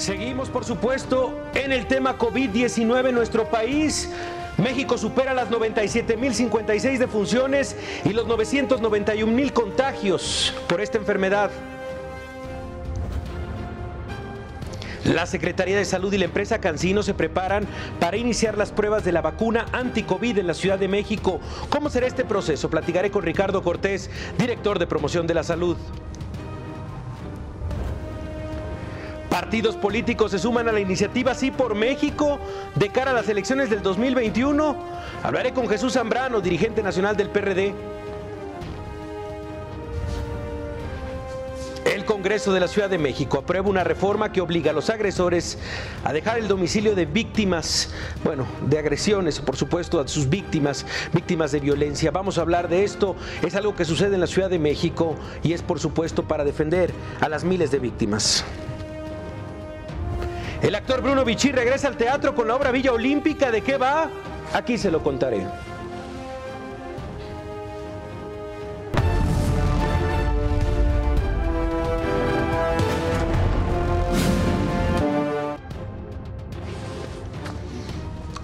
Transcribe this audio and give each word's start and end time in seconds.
Seguimos, 0.00 0.48
por 0.48 0.64
supuesto, 0.64 1.38
en 1.52 1.72
el 1.72 1.86
tema 1.86 2.16
COVID-19 2.16 3.10
en 3.10 3.14
nuestro 3.14 3.50
país. 3.50 4.08
México 4.56 4.96
supera 4.96 5.34
las 5.34 5.50
97.056 5.50 6.96
defunciones 6.96 7.76
y 8.06 8.14
los 8.14 8.26
991.000 8.26 9.52
contagios 9.52 10.54
por 10.70 10.80
esta 10.80 10.96
enfermedad. 10.96 11.50
La 15.04 15.26
Secretaría 15.26 15.76
de 15.76 15.84
Salud 15.84 16.10
y 16.14 16.16
la 16.16 16.24
empresa 16.24 16.62
Cancino 16.62 17.02
se 17.02 17.12
preparan 17.12 17.66
para 17.98 18.16
iniciar 18.16 18.56
las 18.56 18.72
pruebas 18.72 19.04
de 19.04 19.12
la 19.12 19.20
vacuna 19.20 19.66
anti-COVID 19.72 20.38
en 20.38 20.46
la 20.46 20.54
Ciudad 20.54 20.78
de 20.78 20.88
México. 20.88 21.40
¿Cómo 21.68 21.90
será 21.90 22.06
este 22.06 22.24
proceso? 22.24 22.70
Platicaré 22.70 23.10
con 23.10 23.22
Ricardo 23.22 23.62
Cortés, 23.62 24.08
director 24.38 24.78
de 24.78 24.86
promoción 24.86 25.26
de 25.26 25.34
la 25.34 25.42
salud. 25.42 25.76
Partidos 29.30 29.76
políticos 29.76 30.32
se 30.32 30.40
suman 30.40 30.68
a 30.68 30.72
la 30.72 30.80
iniciativa 30.80 31.34
Sí 31.34 31.52
por 31.52 31.76
México 31.76 32.40
de 32.74 32.88
cara 32.88 33.12
a 33.12 33.14
las 33.14 33.28
elecciones 33.28 33.70
del 33.70 33.80
2021. 33.80 34.76
Hablaré 35.22 35.52
con 35.52 35.68
Jesús 35.68 35.92
Zambrano, 35.92 36.40
dirigente 36.40 36.82
nacional 36.82 37.16
del 37.16 37.30
PRD. 37.30 37.72
El 41.84 42.04
Congreso 42.04 42.52
de 42.52 42.58
la 42.58 42.66
Ciudad 42.66 42.90
de 42.90 42.98
México 42.98 43.38
aprueba 43.38 43.68
una 43.68 43.84
reforma 43.84 44.32
que 44.32 44.40
obliga 44.40 44.72
a 44.72 44.74
los 44.74 44.90
agresores 44.90 45.58
a 46.02 46.12
dejar 46.12 46.38
el 46.38 46.48
domicilio 46.48 46.96
de 46.96 47.06
víctimas, 47.06 47.90
bueno, 48.24 48.46
de 48.66 48.80
agresiones, 48.80 49.38
por 49.38 49.56
supuesto, 49.56 50.00
a 50.00 50.08
sus 50.08 50.28
víctimas, 50.28 50.84
víctimas 51.12 51.52
de 51.52 51.60
violencia. 51.60 52.10
Vamos 52.10 52.36
a 52.38 52.40
hablar 52.40 52.68
de 52.68 52.82
esto. 52.82 53.14
Es 53.42 53.54
algo 53.54 53.76
que 53.76 53.84
sucede 53.84 54.14
en 54.14 54.20
la 54.20 54.26
Ciudad 54.26 54.50
de 54.50 54.58
México 54.58 55.14
y 55.44 55.52
es, 55.52 55.62
por 55.62 55.78
supuesto, 55.78 56.24
para 56.24 56.44
defender 56.44 56.92
a 57.20 57.28
las 57.28 57.44
miles 57.44 57.70
de 57.70 57.78
víctimas. 57.78 58.44
El 60.62 60.74
actor 60.74 61.00
Bruno 61.00 61.24
Vichy 61.24 61.52
regresa 61.52 61.88
al 61.88 61.96
teatro 61.96 62.34
con 62.34 62.46
la 62.46 62.54
obra 62.54 62.70
Villa 62.70 62.92
Olímpica. 62.92 63.50
¿De 63.50 63.62
qué 63.62 63.78
va? 63.78 64.10
Aquí 64.52 64.76
se 64.76 64.90
lo 64.90 65.02
contaré. 65.02 65.46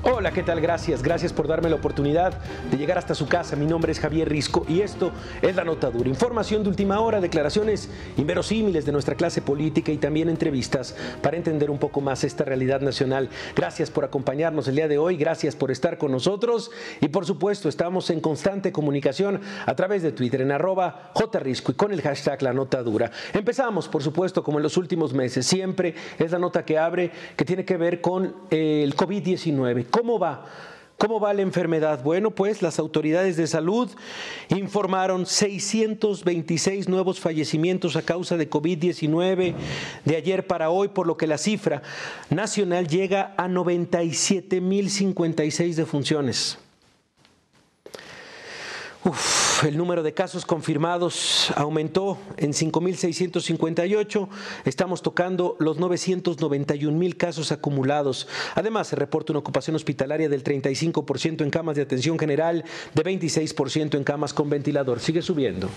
Hola, 0.09 0.31
¿qué 0.31 0.45
tal? 0.45 0.61
Gracias. 0.61 1.03
Gracias 1.03 1.33
por 1.33 1.49
darme 1.49 1.69
la 1.69 1.75
oportunidad 1.75 2.33
de 2.71 2.77
llegar 2.77 2.97
hasta 2.97 3.12
su 3.12 3.27
casa. 3.27 3.57
Mi 3.57 3.67
nombre 3.67 3.91
es 3.91 3.99
Javier 3.99 4.29
Risco 4.29 4.65
y 4.69 4.81
esto 4.81 5.11
es 5.43 5.57
La 5.57 5.65
Nota 5.65 5.91
Dura. 5.91 6.09
Información 6.09 6.62
de 6.62 6.69
última 6.69 7.01
hora, 7.01 7.21
declaraciones 7.21 7.91
inverosímiles 8.17 8.87
de 8.87 8.93
nuestra 8.93 9.17
clase 9.17 9.43
política 9.43 9.91
y 9.91 9.97
también 9.97 10.29
entrevistas 10.29 10.95
para 11.23 11.37
entender 11.37 11.73
un 11.73 11.79
poco 11.79 12.01
más 12.01 12.23
esta 12.23 12.45
realidad 12.45 12.83
nacional. 12.83 13.31
Gracias 13.57 13.91
por 13.91 14.05
acompañarnos 14.05 14.69
el 14.69 14.77
día 14.77 14.87
de 14.87 14.97
hoy, 14.97 15.17
gracias 15.17 15.57
por 15.57 15.73
estar 15.73 15.99
con 15.99 16.12
nosotros 16.12 16.71
y 17.01 17.09
por 17.09 17.27
supuesto 17.27 17.69
estamos 17.69 18.09
en 18.11 18.21
constante 18.21 18.71
comunicación 18.71 19.41
a 19.67 19.75
través 19.75 20.05
de 20.05 20.12
Twitter 20.12 20.41
en 20.41 20.53
arroba 20.53 21.11
jrisco 21.33 21.73
y 21.73 21.75
con 21.75 21.91
el 21.91 22.01
hashtag 22.01 22.43
La 22.43 22.53
Nota 22.53 22.81
Dura. 22.84 23.11
Empezamos, 23.33 23.89
por 23.89 24.05
supuesto, 24.05 24.45
como 24.45 24.61
en 24.61 24.62
los 24.62 24.77
últimos 24.77 25.12
meses. 25.12 25.45
Siempre 25.47 25.97
es 26.17 26.31
la 26.31 26.39
nota 26.39 26.65
que 26.65 26.79
abre 26.79 27.11
que 27.34 27.45
tiene 27.45 27.65
que 27.65 27.77
ver 27.77 28.01
con 28.01 28.33
el 28.51 28.95
COVID-19 28.95 29.95
¿Cómo 29.97 30.19
va? 30.19 30.44
¿Cómo 30.98 31.20
va 31.20 31.33
la 31.33 31.41
enfermedad? 31.41 32.05
Bueno, 32.05 32.30
pues 32.30 32.61
las 32.61 32.78
autoridades 32.78 33.39
de 33.39 33.47
salud 33.47 33.91
informaron 34.50 35.25
626 35.25 36.86
nuevos 36.86 37.19
fallecimientos 37.19 37.97
a 37.97 38.03
causa 38.03 38.36
de 38.36 38.50
COVID-19 38.50 39.55
de 40.05 40.16
ayer 40.16 40.47
para 40.47 40.69
hoy, 40.69 40.88
por 40.88 41.06
lo 41.06 41.16
que 41.16 41.27
la 41.27 41.38
cifra 41.38 41.80
nacional 42.28 42.88
llega 42.88 43.33
a 43.38 43.48
97.056 43.48 45.75
defunciones. 45.76 46.59
Uf, 49.06 49.62
el 49.62 49.77
número 49.77 50.03
de 50.03 50.15
casos 50.15 50.44
confirmados 50.44 51.53
aumentó 51.55 52.19
en 52.39 52.53
5.658. 52.53 54.28
Estamos 54.65 55.00
tocando 55.00 55.55
los 55.61 55.78
991.000 55.78 57.16
casos 57.16 57.53
acumulados. 57.53 58.27
Además, 58.56 58.89
se 58.89 58.97
reporta 58.97 59.33
una 59.33 59.39
ocupación 59.39 59.77
hospitalaria 59.77 60.28
del 60.28 60.43
35% 60.43 61.43
en 61.43 61.50
camas 61.50 61.77
de 61.77 61.83
atención 61.83 62.19
general, 62.19 62.65
de 62.95 63.05
26% 63.05 63.95
en 63.95 64.03
camas 64.03 64.34
con 64.34 64.50
ventilador. 64.50 64.99
Sigue 64.99 65.22
subiendo. 65.22 65.69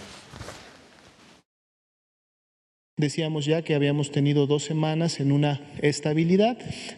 Decíamos 2.99 3.45
ya 3.45 3.61
que 3.61 3.75
habíamos 3.75 4.11
tenido 4.11 4.45
dos 4.45 4.65
semanas 4.65 5.21
en 5.21 5.31
una 5.31 5.61
estabilidad. 5.81 6.57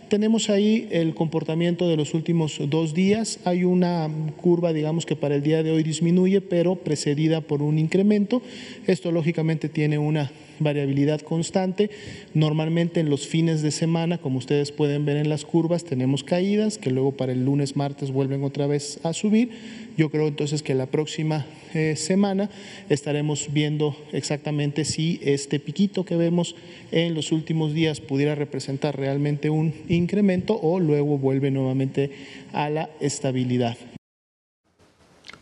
Tenemos 0.09 0.49
ahí 0.49 0.87
el 0.89 1.13
comportamiento 1.13 1.87
de 1.87 1.95
los 1.95 2.15
últimos 2.15 2.59
dos 2.69 2.95
días. 2.95 3.39
Hay 3.45 3.65
una 3.65 4.09
curva, 4.37 4.73
digamos 4.73 5.05
que 5.05 5.15
para 5.15 5.35
el 5.35 5.43
día 5.43 5.61
de 5.61 5.69
hoy 5.69 5.83
disminuye, 5.83 6.41
pero 6.41 6.73
precedida 6.73 7.41
por 7.41 7.61
un 7.61 7.77
incremento. 7.77 8.41
Esto 8.87 9.11
lógicamente 9.11 9.69
tiene 9.69 9.99
una 9.99 10.31
variabilidad 10.61 11.21
constante. 11.21 11.89
Normalmente 12.33 12.99
en 12.99 13.09
los 13.09 13.27
fines 13.27 13.61
de 13.61 13.71
semana, 13.71 14.17
como 14.17 14.37
ustedes 14.37 14.71
pueden 14.71 15.05
ver 15.05 15.17
en 15.17 15.29
las 15.29 15.45
curvas, 15.45 15.83
tenemos 15.83 16.23
caídas 16.23 16.77
que 16.77 16.91
luego 16.91 17.11
para 17.11 17.31
el 17.31 17.45
lunes, 17.45 17.75
martes 17.75 18.11
vuelven 18.11 18.43
otra 18.43 18.67
vez 18.67 18.99
a 19.03 19.13
subir. 19.13 19.49
Yo 19.97 20.09
creo 20.09 20.27
entonces 20.27 20.63
que 20.63 20.73
la 20.73 20.85
próxima 20.85 21.45
eh, 21.73 21.95
semana 21.95 22.49
estaremos 22.89 23.49
viendo 23.51 23.95
exactamente 24.11 24.85
si 24.85 25.19
este 25.23 25.59
piquito 25.59 26.05
que 26.05 26.15
vemos 26.15 26.55
en 26.91 27.13
los 27.13 27.31
últimos 27.31 27.73
días 27.73 28.01
pudiera 28.01 28.35
representar 28.35 28.97
realmente 28.97 29.49
un 29.49 29.73
incremento 29.89 30.59
o 30.61 30.79
luego 30.79 31.17
vuelve 31.17 31.51
nuevamente 31.51 32.11
a 32.53 32.69
la 32.69 32.89
estabilidad. 32.99 33.77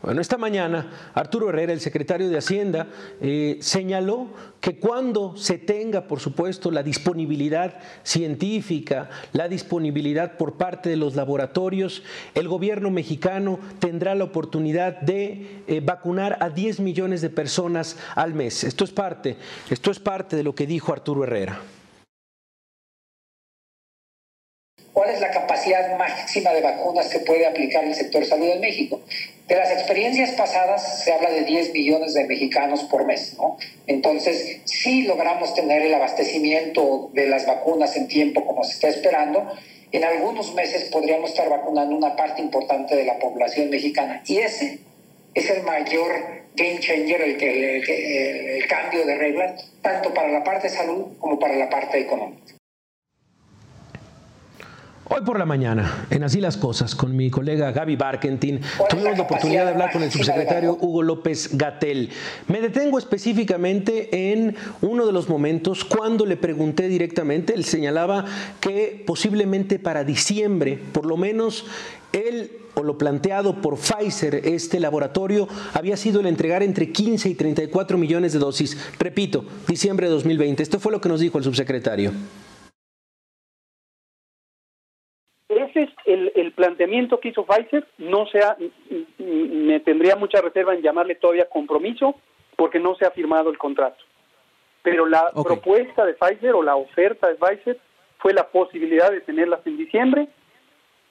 Bueno, 0.02 0.22
esta 0.22 0.38
mañana 0.38 1.10
Arturo 1.12 1.50
Herrera, 1.50 1.74
el 1.74 1.80
secretario 1.80 2.30
de 2.30 2.38
Hacienda, 2.38 2.86
eh, 3.20 3.58
señaló 3.60 4.28
que 4.62 4.78
cuando 4.78 5.36
se 5.36 5.58
tenga, 5.58 6.06
por 6.06 6.20
supuesto, 6.20 6.70
la 6.70 6.82
disponibilidad 6.82 7.74
científica, 8.02 9.10
la 9.34 9.46
disponibilidad 9.46 10.38
por 10.38 10.56
parte 10.56 10.88
de 10.88 10.96
los 10.96 11.16
laboratorios, 11.16 12.02
el 12.34 12.48
gobierno 12.48 12.90
mexicano 12.90 13.58
tendrá 13.78 14.14
la 14.14 14.24
oportunidad 14.24 15.02
de 15.02 15.62
eh, 15.66 15.80
vacunar 15.80 16.38
a 16.40 16.48
10 16.48 16.80
millones 16.80 17.20
de 17.20 17.28
personas 17.28 17.98
al 18.14 18.32
mes. 18.32 18.64
Esto 18.64 18.84
es 18.84 18.92
parte, 18.92 19.36
esto 19.68 19.90
es 19.90 19.98
parte 19.98 20.34
de 20.34 20.44
lo 20.44 20.54
que 20.54 20.66
dijo 20.66 20.94
Arturo 20.94 21.24
Herrera. 21.24 21.60
¿Cuál 24.94 25.10
es 25.10 25.20
la 25.20 25.30
capacidad 25.30 25.96
máxima 25.98 26.50
de 26.50 26.62
vacunas 26.62 27.08
que 27.08 27.20
puede 27.20 27.46
aplicar 27.46 27.84
el 27.84 27.94
sector 27.94 28.24
salud 28.24 28.48
en 28.48 28.60
México? 28.60 29.00
De 29.50 29.56
las 29.56 29.72
experiencias 29.72 30.30
pasadas 30.30 31.02
se 31.02 31.12
habla 31.12 31.28
de 31.28 31.42
10 31.42 31.72
millones 31.72 32.14
de 32.14 32.24
mexicanos 32.24 32.84
por 32.84 33.04
mes, 33.04 33.34
¿no? 33.36 33.56
Entonces, 33.88 34.60
si 34.64 35.02
logramos 35.02 35.56
tener 35.56 35.82
el 35.82 35.92
abastecimiento 35.92 37.10
de 37.14 37.26
las 37.26 37.46
vacunas 37.46 37.96
en 37.96 38.06
tiempo 38.06 38.46
como 38.46 38.62
se 38.62 38.74
está 38.74 38.86
esperando, 38.86 39.52
en 39.90 40.04
algunos 40.04 40.54
meses 40.54 40.84
podríamos 40.84 41.30
estar 41.30 41.48
vacunando 41.48 41.96
una 41.96 42.14
parte 42.14 42.40
importante 42.40 42.94
de 42.94 43.04
la 43.04 43.18
población 43.18 43.70
mexicana. 43.70 44.22
Y 44.24 44.36
ese 44.36 44.78
es 45.34 45.50
el 45.50 45.64
mayor 45.64 46.12
game 46.54 46.78
changer, 46.78 47.20
el, 47.20 47.42
el 47.42 48.66
cambio 48.68 49.04
de 49.04 49.16
reglas, 49.16 49.68
tanto 49.82 50.14
para 50.14 50.28
la 50.28 50.44
parte 50.44 50.68
de 50.68 50.76
salud 50.76 51.06
como 51.18 51.40
para 51.40 51.56
la 51.56 51.68
parte 51.68 51.98
económica. 51.98 52.59
Hoy 55.12 55.22
por 55.22 55.40
la 55.40 55.44
mañana, 55.44 56.06
en 56.08 56.22
Así 56.22 56.40
las 56.40 56.56
Cosas, 56.56 56.94
con 56.94 57.16
mi 57.16 57.30
colega 57.30 57.72
Gaby 57.72 57.96
Barkentin, 57.96 58.60
tuvimos 58.88 59.18
la 59.18 59.24
oportunidad 59.24 59.64
de 59.64 59.72
hablar 59.72 59.90
con 59.90 60.04
el 60.04 60.12
subsecretario 60.12 60.78
Hugo 60.80 61.02
López 61.02 61.58
Gatel. 61.58 62.10
Me 62.46 62.60
detengo 62.60 62.96
específicamente 62.96 64.30
en 64.30 64.54
uno 64.82 65.06
de 65.06 65.12
los 65.12 65.28
momentos 65.28 65.84
cuando 65.84 66.26
le 66.26 66.36
pregunté 66.36 66.86
directamente, 66.86 67.54
él 67.54 67.64
señalaba 67.64 68.24
que 68.60 69.02
posiblemente 69.04 69.80
para 69.80 70.04
diciembre, 70.04 70.78
por 70.92 71.06
lo 71.06 71.16
menos 71.16 71.64
él 72.12 72.52
o 72.74 72.84
lo 72.84 72.96
planteado 72.96 73.60
por 73.60 73.78
Pfizer, 73.78 74.36
este 74.46 74.78
laboratorio, 74.78 75.48
había 75.74 75.96
sido 75.96 76.20
el 76.20 76.26
entregar 76.26 76.62
entre 76.62 76.92
15 76.92 77.30
y 77.30 77.34
34 77.34 77.98
millones 77.98 78.32
de 78.32 78.38
dosis. 78.38 78.78
Repito, 79.00 79.44
diciembre 79.66 80.06
de 80.06 80.12
2020. 80.12 80.62
Esto 80.62 80.78
fue 80.78 80.92
lo 80.92 81.00
que 81.00 81.08
nos 81.08 81.18
dijo 81.18 81.36
el 81.36 81.42
subsecretario. 81.42 82.12
Ese 85.50 85.82
es 85.82 85.90
el, 86.36 86.52
planteamiento 86.52 87.18
que 87.18 87.30
hizo 87.30 87.44
Pfizer. 87.44 87.84
No 87.98 88.26
sea, 88.26 88.56
me 89.18 89.80
tendría 89.80 90.14
mucha 90.14 90.40
reserva 90.40 90.74
en 90.74 90.82
llamarle 90.82 91.16
todavía 91.16 91.48
compromiso 91.48 92.14
porque 92.56 92.78
no 92.78 92.94
se 92.94 93.04
ha 93.04 93.10
firmado 93.10 93.50
el 93.50 93.58
contrato. 93.58 94.02
Pero 94.82 95.06
la 95.06 95.30
propuesta 95.42 96.06
de 96.06 96.14
Pfizer 96.14 96.54
o 96.54 96.62
la 96.62 96.76
oferta 96.76 97.28
de 97.28 97.34
Pfizer 97.34 97.78
fue 98.18 98.32
la 98.32 98.46
posibilidad 98.48 99.10
de 99.10 99.22
tenerlas 99.22 99.60
en 99.66 99.76
diciembre 99.76 100.28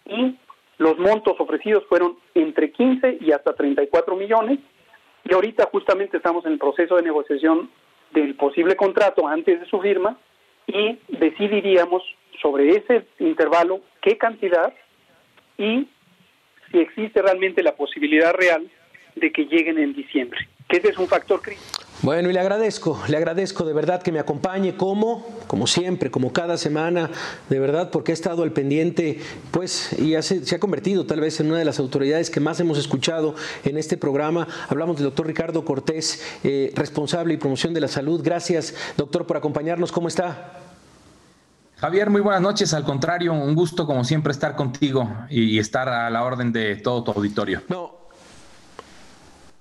y 0.05 0.37
los 0.77 0.97
montos 0.97 1.35
ofrecidos 1.39 1.83
fueron 1.87 2.17
entre 2.33 2.71
15 2.71 3.17
y 3.19 3.33
hasta 3.33 3.53
34 3.53 4.15
millones. 4.15 4.59
Y 5.25 5.33
ahorita 5.33 5.67
justamente 5.69 6.17
estamos 6.17 6.45
en 6.45 6.53
el 6.53 6.59
proceso 6.59 6.95
de 6.95 7.03
negociación 7.03 7.69
del 8.11 8.35
posible 8.35 8.77
contrato 8.77 9.27
antes 9.27 9.59
de 9.59 9.65
su 9.65 9.81
firma 9.81 10.17
y 10.65 10.97
decidiríamos 11.09 12.03
sobre 12.41 12.69
ese 12.69 13.05
intervalo 13.19 13.81
qué 14.01 14.17
cantidad 14.17 14.73
y 15.57 15.87
si 16.71 16.79
existe 16.79 17.21
realmente 17.21 17.63
la 17.63 17.75
posibilidad 17.75 18.33
real 18.33 18.69
de 19.15 19.31
que 19.31 19.45
lleguen 19.45 19.77
en 19.77 19.93
diciembre, 19.93 20.47
que 20.67 20.77
ese 20.77 20.89
es 20.89 20.97
un 20.97 21.07
factor 21.07 21.41
crítico. 21.41 21.79
Bueno, 22.01 22.29
y 22.29 22.33
le 22.33 22.39
agradezco, 22.39 22.97
le 23.09 23.17
agradezco 23.17 23.65
de 23.65 23.73
verdad 23.73 24.01
que 24.01 24.13
me 24.13 24.19
acompañe 24.19 24.77
como, 24.77 25.27
como 25.47 25.67
siempre, 25.67 26.09
como 26.09 26.31
cada 26.31 26.55
semana, 26.55 27.09
de 27.49 27.59
verdad, 27.59 27.91
porque 27.91 28.13
he 28.13 28.13
estado 28.13 28.43
al 28.43 28.53
pendiente, 28.53 29.19
pues, 29.51 29.91
y 29.99 30.13
se 30.21 30.55
ha 30.55 30.59
convertido 30.61 31.05
tal 31.05 31.19
vez 31.19 31.41
en 31.41 31.47
una 31.47 31.59
de 31.59 31.65
las 31.65 31.77
autoridades 31.77 32.29
que 32.29 32.39
más 32.39 32.57
hemos 32.61 32.77
escuchado 32.77 33.35
en 33.65 33.77
este 33.77 33.97
programa. 33.97 34.47
Hablamos 34.69 34.95
del 34.95 35.07
doctor 35.07 35.27
Ricardo 35.27 35.65
Cortés, 35.65 36.39
eh, 36.45 36.71
responsable 36.73 37.33
y 37.33 37.37
promoción 37.37 37.73
de 37.73 37.81
la 37.81 37.89
salud. 37.89 38.21
Gracias, 38.23 38.93
doctor, 38.95 39.27
por 39.27 39.35
acompañarnos. 39.35 39.91
¿Cómo 39.91 40.07
está? 40.07 40.68
Javier, 41.79 42.09
muy 42.09 42.19
buenas 42.19 42.41
noches. 42.41 42.73
Al 42.73 42.83
contrario, 42.83 43.31
un 43.31 43.55
gusto 43.55 43.85
como 43.85 44.03
siempre 44.03 44.33
estar 44.33 44.55
contigo 44.57 45.09
y 45.29 45.57
estar 45.59 45.87
a 45.87 46.09
la 46.09 46.25
orden 46.25 46.51
de 46.51 46.75
todo 46.75 47.05
tu 47.05 47.11
auditorio. 47.11 47.61
No, 47.69 47.98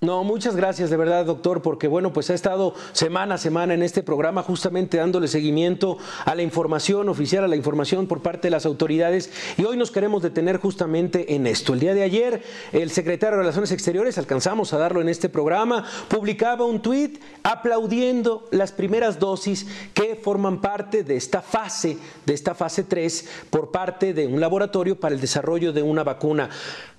no, 0.01 0.23
muchas 0.23 0.55
gracias 0.55 0.91
de 0.91 0.97
verdad, 0.97 1.27
doctor, 1.27 1.61
porque 1.61 1.89
bueno, 1.89 2.13
pues 2.13 2.31
ha 2.31 2.35
estado 2.35 2.73
semana 2.93 3.35
a 3.35 3.39
semana 3.39 3.75
en 3.75 3.83
este 3.83 4.05
programa 4.05 4.45
justamente 4.45 4.97
dándole 4.97 5.27
seguimiento 5.27 5.99
a 6.25 6.37
la 6.37 6.43
información 6.43 7.09
oficial, 7.09 7.43
a 7.43 7.49
la 7.49 7.57
información 7.57 8.07
por 8.07 8.23
parte 8.23 8.47
de 8.47 8.53
las 8.53 8.65
autoridades 8.65 9.33
y 9.57 9.65
hoy 9.65 9.77
nos 9.77 9.91
queremos 9.91 10.23
detener 10.23 10.59
justamente 10.59 11.35
en 11.35 11.49
esto. 11.49 11.75
El 11.75 11.81
día 11.81 11.95
de 11.95 12.05
ayer, 12.05 12.45
el 12.71 12.93
secretario 12.93 13.39
de 13.39 13.43
Relaciones 13.43 13.73
Exteriores, 13.73 14.19
alcanzamos 14.19 14.73
a 14.73 14.79
darlo 14.79 15.01
en 15.01 15.09
este 15.09 15.29
programa, 15.29 15.85
publicaba 16.07 16.65
un 16.65 16.81
tuit 16.81 17.21
aplaudiendo 17.43 18.47
las 18.53 18.71
primeras 18.71 19.19
dosis 19.19 19.67
que 19.95 20.15
forman 20.15 20.61
parte 20.61 21.03
de 21.03 21.17
esta 21.17 21.43
fase, 21.43 21.99
de 22.25 22.35
esta 22.35 22.55
fase 22.55 22.85
3, 22.85 23.29
por 23.51 23.73
parte 23.73 24.15
de 24.15 24.29
un 24.29 24.39
laboratorio 24.39 25.01
para 25.01 25.17
el 25.17 25.21
desarrollo 25.21 25.73
de 25.73 25.83
una 25.83 26.05
vacuna. 26.05 26.51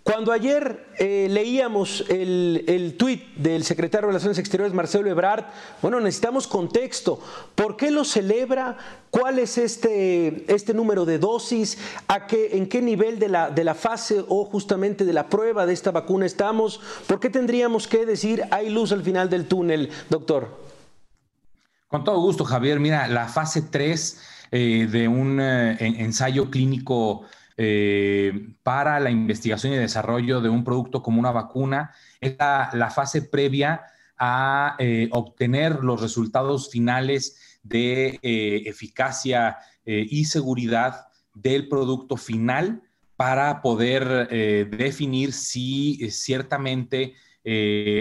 Cuando 0.03 0.31
ayer 0.31 0.87
eh, 0.97 1.27
leíamos 1.29 2.05
el, 2.09 2.63
el 2.67 2.97
tuit 2.97 3.35
del 3.35 3.63
secretario 3.63 4.07
de 4.07 4.11
Relaciones 4.13 4.39
Exteriores, 4.39 4.73
Marcelo 4.73 5.09
Ebrard, 5.09 5.45
bueno, 5.81 5.99
necesitamos 5.99 6.47
contexto. 6.47 7.21
¿Por 7.53 7.75
qué 7.77 7.91
lo 7.91 8.03
celebra? 8.03 8.77
¿Cuál 9.11 9.39
es 9.39 9.57
este, 9.57 10.51
este 10.51 10.73
número 10.73 11.05
de 11.05 11.19
dosis? 11.19 11.77
¿A 12.07 12.27
qué, 12.27 12.57
¿En 12.57 12.67
qué 12.67 12.81
nivel 12.81 13.19
de 13.19 13.29
la, 13.29 13.51
de 13.51 13.63
la 13.63 13.75
fase 13.75 14.23
o 14.27 14.45
justamente 14.45 15.05
de 15.05 15.13
la 15.13 15.27
prueba 15.27 15.65
de 15.65 15.73
esta 15.73 15.91
vacuna 15.91 16.25
estamos? 16.25 16.79
¿Por 17.05 17.19
qué 17.19 17.29
tendríamos 17.29 17.87
que 17.87 18.05
decir 18.05 18.43
hay 18.51 18.69
luz 18.69 18.91
al 18.91 19.03
final 19.03 19.29
del 19.29 19.47
túnel, 19.47 19.89
doctor? 20.09 20.69
Con 21.87 22.03
todo 22.03 22.19
gusto, 22.21 22.45
Javier. 22.45 22.79
Mira, 22.79 23.07
la 23.07 23.27
fase 23.27 23.63
3 23.63 24.21
eh, 24.51 24.87
de 24.89 25.07
un 25.07 25.39
eh, 25.41 25.77
ensayo 25.79 26.49
clínico 26.49 27.23
eh, 27.61 28.53
para 28.63 29.01
la 29.01 29.11
investigación 29.11 29.73
y 29.73 29.75
desarrollo 29.75 30.39
de 30.39 30.47
un 30.47 30.63
producto 30.63 31.03
como 31.03 31.19
una 31.19 31.33
vacuna. 31.33 31.91
Es 32.21 32.37
la, 32.39 32.89
fase 32.89 33.23
previa 33.23 33.81
a 34.17 34.77
eh, 34.79 35.09
obtener 35.11 35.83
los 35.83 35.99
resultados 35.99 36.69
finales 36.71 37.59
de 37.61 38.17
eh, 38.21 38.63
eficacia 38.65 39.57
y 39.83 40.23
seguridad 40.25 41.07
del 41.33 41.67
producto 41.67 42.15
final 42.15 42.81
para 43.17 43.61
poder 43.61 44.29
definir 44.69 45.33
si 45.33 46.11
ciertamente, 46.11 47.15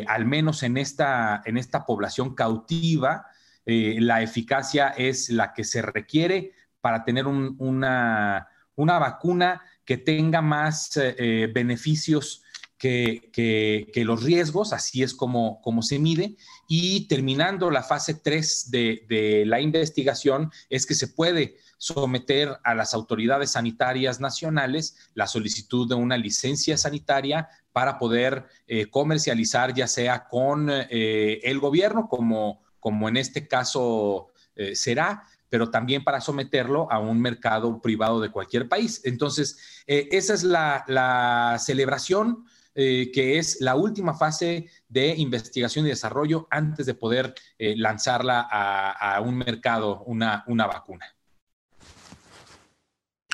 al 0.07 0.27
menos 0.27 0.63
en 0.63 0.77
esta, 0.77 1.43
en 1.47 1.57
esta 1.57 1.87
población 1.87 2.35
cautiva, 2.35 3.25
la 3.65 4.21
eficacia 4.21 4.89
es 4.89 5.31
la 5.31 5.55
que 5.55 5.65
se 5.65 5.81
requiere 5.81 6.53
para 6.83 7.05
tener 7.05 7.27
una 7.27 8.49
una 8.79 8.99
vacuna 8.99 9.61
que 9.85 9.99
tenga 9.99 10.41
más 10.41 10.97
eh, 10.97 11.15
eh, 11.19 11.51
beneficios 11.53 12.43
que, 12.79 13.91
los 13.97 14.23
riesgos, 14.23 14.73
así 14.73 15.03
es 15.03 15.15
como, 15.15 15.61
como 15.63 15.83
se 15.83 15.99
mide. 15.99 16.37
Y 16.69 17.09
terminando 17.09 17.73
la 17.73 17.83
fase 17.83 18.15
3 18.15 18.71
de, 18.71 19.43
la 19.47 19.61
investigación, 19.61 20.53
es 20.71 20.87
que 20.87 20.95
se 20.95 21.09
puede 21.09 21.57
someter 21.77 22.57
a 22.63 22.75
las 22.77 22.95
autoridades 22.95 23.51
sanitarias 23.53 24.21
nacionales 24.21 24.97
la 25.15 25.27
solicitud 25.27 25.89
de 25.89 25.97
una 25.97 26.17
licencia 26.17 26.77
sanitaria 26.77 27.49
para 27.73 27.99
poder 27.99 28.47
eh, 28.69 28.87
comercializar, 28.87 29.75
ya 29.75 29.89
sea 29.89 30.29
con 30.29 30.71
el 30.71 31.59
gobierno, 31.59 32.09
como, 32.09 32.63
como 32.79 33.09
en 33.09 33.17
este 33.17 33.49
caso 33.49 34.29
será, 34.75 35.25
pero 35.49 35.71
también 35.71 36.05
para 36.05 36.21
someterlo 36.21 36.91
a 36.91 36.99
un 36.99 37.21
mercado 37.21 37.81
privado 37.81 38.21
de 38.21 38.31
cualquier 38.31 38.69
país. 38.69 39.01
Entonces, 39.05 39.83
eh, 39.87 40.09
esa 40.13 40.35
es 40.35 40.45
la, 40.45 41.57
celebración. 41.59 42.45
Eh, 42.81 43.11
que 43.13 43.39
es 43.39 43.61
la 43.61 43.75
última 43.75 44.15
fase 44.15 44.71
de 44.89 45.09
investigación 45.17 45.85
y 45.85 45.89
desarrollo 45.89 46.47
antes 46.49 46.87
de 46.87 46.95
poder 46.95 47.35
eh, 47.59 47.75
lanzarla 47.77 48.47
a, 48.49 49.21
un 49.21 49.37
mercado, 49.37 50.05
una, 50.05 50.45
una 50.47 50.69
vacuna. 50.69 51.05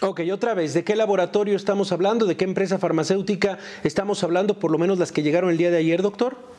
Ok, 0.00 0.22
otra 0.32 0.54
vez, 0.54 0.72
¿de 0.72 0.82
qué 0.82 0.96
laboratorio 0.96 1.56
estamos 1.56 1.92
hablando? 1.92 2.24
¿De 2.24 2.38
qué 2.38 2.44
empresa 2.44 2.78
farmacéutica 2.78 3.58
estamos 3.82 4.24
hablando? 4.24 4.58
Por 4.58 4.70
lo 4.70 4.78
menos 4.78 4.98
las 4.98 5.12
que 5.12 5.22
llegaron 5.22 5.50
el 5.50 5.58
día 5.58 5.70
de 5.70 5.76
ayer, 5.76 6.00
doctor. 6.00 6.53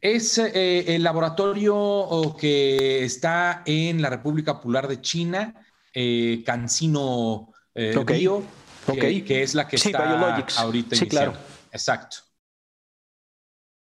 Es 0.00 0.38
eh, 0.38 0.94
el 0.94 1.02
laboratorio 1.02 2.36
que 2.38 3.04
está 3.04 3.62
en 3.66 4.00
la 4.00 4.10
República 4.10 4.54
Popular 4.54 4.86
de 4.86 5.00
China, 5.00 5.54
eh, 5.92 6.42
Cancino 6.46 7.52
eh, 7.74 7.96
Bio, 8.06 8.44
que, 8.86 9.42
es 9.42 9.54
la 9.54 9.66
que 9.66 9.76
está 9.76 10.36
ahorita 10.58 10.94
sí, 10.94 11.08
claro. 11.08 11.34
Exacto. 11.72 12.18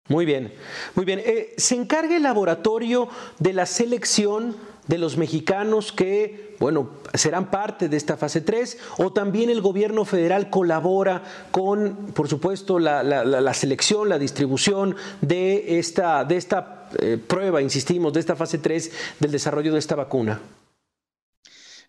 Muy 0.09 0.25
bien, 0.25 0.55
muy 0.95 1.05
bien. 1.05 1.21
Eh, 1.23 1.55
¿Se 1.59 1.75
encarga 1.75 2.17
el 2.17 2.23
laboratorio 2.23 3.09
de 3.39 3.53
la 3.53 3.67
selección 3.67 4.57
de 4.89 4.99
los 4.99 5.17
mexicanos 5.17 5.93
que, 5.93 6.57
bueno, 6.59 6.91
serán 7.15 7.51
parte 7.51 7.89
de 7.89 7.97
esta 7.97 8.17
fase 8.17 8.41
3 8.41 8.79
o 8.99 9.13
también 9.13 9.51
el 9.51 9.61
gobierno 9.61 10.05
federal 10.05 10.51
colabora 10.51 11.23
con, 11.53 12.13
por 12.15 12.29
supuesto, 12.29 12.79
la, 12.79 13.55
selección, 13.55 14.09
la 14.09 14.19
distribución 14.19 14.97
de 15.21 15.79
esta, 15.79 16.25
de 16.25 16.37
esta 16.37 16.89
eh, 16.99 17.19
prueba, 17.19 17.63
insistimos, 17.63 18.13
de 18.13 18.21
esta 18.21 18.35
fase 18.35 18.59
3 18.59 18.91
del 19.21 19.31
desarrollo 19.31 19.73
de 19.73 19.79
esta 19.79 19.95
vacuna? 19.95 20.41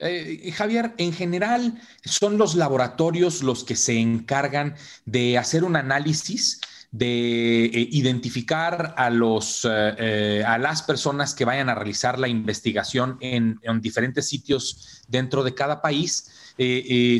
Eh, 0.01 0.51
Javier, 0.55 0.93
en 0.97 1.11
general 1.11 1.81
son 2.05 2.37
los 2.37 2.55
laboratorios 2.55 3.43
los 3.43 3.65
que 3.65 3.75
se 3.75 3.99
encargan 3.99 4.75
de 5.05 5.37
hacer 5.37 5.65
un 5.65 5.75
análisis 5.75 6.61
de 6.91 7.65
eh, 7.65 7.87
identificar 7.91 8.95
a, 8.97 9.09
los, 9.09 9.63
eh, 9.65 9.95
eh, 9.97 10.43
a 10.45 10.57
las 10.57 10.81
personas 10.81 11.35
que 11.35 11.45
vayan 11.45 11.69
a 11.69 11.75
realizar 11.75 12.17
la 12.17 12.27
investigación 12.27 13.17
en, 13.21 13.59
diferentes 13.81 14.27
sitios 14.27 15.03
dentro 15.07 15.43
de 15.43 15.53
cada 15.53 15.81
país, 15.81 16.53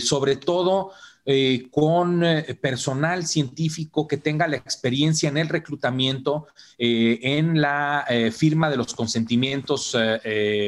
sobre 0.02 0.36
todo 0.36 0.92
con 1.72 2.24
personal 2.60 3.26
científico 3.26 4.08
que 4.08 4.18
tenga 4.18 4.48
la 4.48 4.58
experiencia 4.58 5.30
en 5.30 5.38
el 5.38 5.48
reclutamiento, 5.48 6.48
en 6.78 7.62
la 7.62 8.06
firma 8.32 8.70
de 8.70 8.78
los 8.78 8.94
consentimientos 8.94 9.96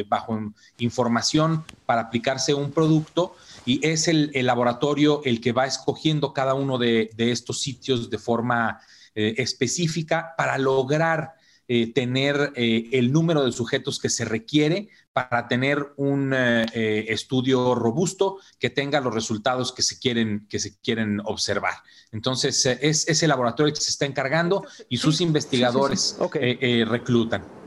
bajo 0.07 0.53
información 0.77 1.65
para 1.85 2.01
aplicarse 2.01 2.53
un 2.53 2.71
producto 2.71 3.35
y 3.65 3.85
es 3.85 4.07
el, 4.07 4.31
laboratorio 4.33 5.21
el 5.23 5.41
que 5.41 5.51
va 5.51 5.65
escogiendo 5.65 6.33
cada 6.33 6.53
uno 6.53 6.77
de, 6.77 7.09
estos 7.17 7.61
sitios 7.61 8.09
de 8.09 8.17
forma 8.17 8.79
eh, 9.15 9.35
específica 9.37 10.33
para 10.37 10.57
lograr 10.57 11.33
eh, 11.67 11.93
tener 11.93 12.51
eh, 12.55 12.89
el 12.91 13.13
número 13.13 13.45
de 13.45 13.51
sujetos 13.51 13.99
que 13.99 14.09
se 14.09 14.25
requiere 14.25 14.89
para 15.13 15.47
tener 15.47 15.91
un 15.97 16.33
estudio 16.33 17.75
robusto 17.75 18.37
que 18.57 18.69
tenga 18.69 19.01
los 19.01 19.13
resultados 19.13 19.73
que 19.73 19.81
se 19.81 19.99
quieren, 19.99 20.47
que 20.49 20.57
se 20.57 20.79
quieren 20.79 21.19
observar. 21.25 21.73
Entonces, 22.13 22.65
es 22.65 23.05
ese 23.09 23.27
laboratorio 23.27 23.73
que 23.73 23.81
se 23.81 23.89
está 23.89 24.05
encargando 24.05 24.65
y 24.87 24.95
sus 24.97 25.19
investigadores 25.19 26.17
reclutan. 26.87 27.60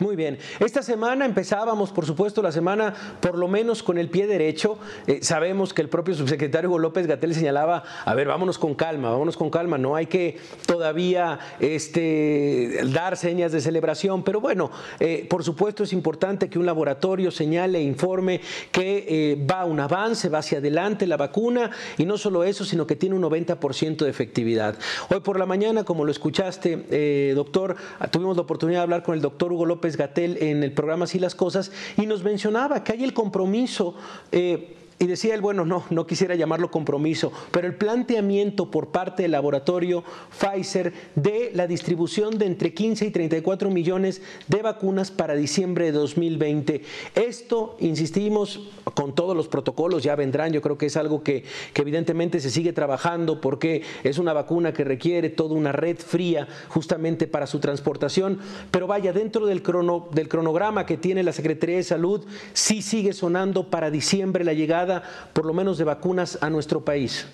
Muy 0.00 0.16
bien. 0.16 0.38
Esta 0.60 0.82
semana 0.82 1.26
empezábamos, 1.26 1.92
por 1.92 2.06
supuesto, 2.06 2.40
la 2.40 2.52
semana 2.52 2.94
por 3.20 3.36
lo 3.36 3.48
menos 3.48 3.82
con 3.82 3.98
el 3.98 4.08
pie 4.08 4.26
derecho. 4.26 4.78
Eh, 5.06 5.18
sabemos 5.20 5.74
que 5.74 5.82
el 5.82 5.90
propio 5.90 6.14
subsecretario 6.14 6.70
Hugo 6.70 6.78
López 6.78 7.06
Gatel 7.06 7.34
señalaba, 7.34 7.82
a 8.06 8.14
ver, 8.14 8.26
vámonos 8.26 8.56
con 8.56 8.74
calma, 8.74 9.10
vámonos 9.10 9.36
con 9.36 9.50
calma, 9.50 9.76
no 9.76 9.96
hay 9.96 10.06
que 10.06 10.38
todavía 10.64 11.38
este, 11.60 12.80
dar 12.94 13.18
señas 13.18 13.52
de 13.52 13.60
celebración, 13.60 14.22
pero 14.22 14.40
bueno, 14.40 14.70
eh, 15.00 15.26
por 15.28 15.44
supuesto 15.44 15.84
es 15.84 15.92
importante 15.92 16.48
que 16.48 16.58
un 16.58 16.64
laboratorio 16.64 17.30
señale, 17.30 17.82
informe 17.82 18.40
que 18.72 19.04
eh, 19.06 19.46
va 19.46 19.66
un 19.66 19.80
avance, 19.80 20.30
va 20.30 20.38
hacia 20.38 20.58
adelante 20.58 21.06
la 21.06 21.18
vacuna 21.18 21.72
y 21.98 22.06
no 22.06 22.16
solo 22.16 22.42
eso, 22.42 22.64
sino 22.64 22.86
que 22.86 22.96
tiene 22.96 23.16
un 23.16 23.22
90% 23.22 23.98
de 23.98 24.08
efectividad. 24.08 24.78
Hoy 25.10 25.20
por 25.20 25.38
la 25.38 25.44
mañana, 25.44 25.84
como 25.84 26.06
lo 26.06 26.10
escuchaste, 26.10 27.34
doctor, 27.34 27.76
tuvimos 28.10 28.36
la 28.36 28.42
oportunidad 28.42 28.78
de 28.78 28.84
hablar 28.84 29.02
con 29.02 29.14
el 29.14 29.20
doctor 29.20 29.52
Hugo 29.52 29.66
López 29.66 29.89
López 29.90 29.96
Gatel 29.96 30.36
en 30.40 30.62
el 30.62 30.72
programa 30.72 31.04
Así 31.04 31.18
las 31.18 31.34
Cosas 31.34 31.72
y 31.96 32.06
nos 32.06 32.22
mencionaba 32.22 32.84
que 32.84 32.92
hay 32.92 33.04
el 33.04 33.12
compromiso. 33.12 33.94
Eh, 34.30 34.76
y 35.02 35.06
decía 35.06 35.34
él, 35.34 35.40
bueno, 35.40 35.64
no, 35.64 35.82
no 35.88 36.06
quisiera 36.06 36.34
llamarlo 36.34 36.70
compromiso, 36.70 37.32
pero 37.52 37.66
el 37.66 37.74
planteamiento 37.74 38.70
por 38.70 38.88
parte 38.88 39.22
del 39.22 39.32
laboratorio 39.32 40.04
Pfizer 40.38 40.92
de 41.14 41.50
la 41.54 41.66
distribución 41.66 42.36
de 42.36 42.44
entre 42.44 42.74
15 42.74 43.06
y 43.06 43.10
34 43.10 43.70
millones 43.70 44.20
de 44.48 44.60
vacunas 44.60 45.10
para 45.10 45.34
diciembre 45.34 45.86
de 45.86 45.92
2020. 45.92 46.82
Esto, 47.14 47.78
insistimos, 47.80 48.68
con 48.92 49.14
todos 49.14 49.34
los 49.34 49.48
protocolos 49.48 50.02
ya 50.02 50.16
vendrán, 50.16 50.52
yo 50.52 50.60
creo 50.60 50.76
que 50.76 50.86
es 50.86 50.98
algo 50.98 51.22
que, 51.22 51.44
que 51.72 51.80
evidentemente 51.80 52.38
se 52.38 52.50
sigue 52.50 52.74
trabajando 52.74 53.40
porque 53.40 53.82
es 54.04 54.18
una 54.18 54.34
vacuna 54.34 54.74
que 54.74 54.84
requiere 54.84 55.30
toda 55.30 55.54
una 55.54 55.72
red 55.72 55.96
fría 55.96 56.46
justamente 56.68 57.26
para 57.26 57.46
su 57.46 57.58
transportación, 57.58 58.38
pero 58.70 58.86
vaya, 58.86 59.14
dentro 59.14 59.46
del, 59.46 59.62
crono, 59.62 60.08
del 60.12 60.28
cronograma 60.28 60.84
que 60.84 60.98
tiene 60.98 61.22
la 61.22 61.32
Secretaría 61.32 61.76
de 61.76 61.84
Salud, 61.84 62.26
sí 62.52 62.82
sigue 62.82 63.14
sonando 63.14 63.70
para 63.70 63.90
diciembre 63.90 64.44
la 64.44 64.52
llegada 64.52 64.89
por 65.32 65.46
lo 65.46 65.52
menos 65.52 65.78
de 65.78 65.84
vacunas 65.84 66.38
a 66.40 66.50
nuestro 66.50 66.84
país? 66.84 67.26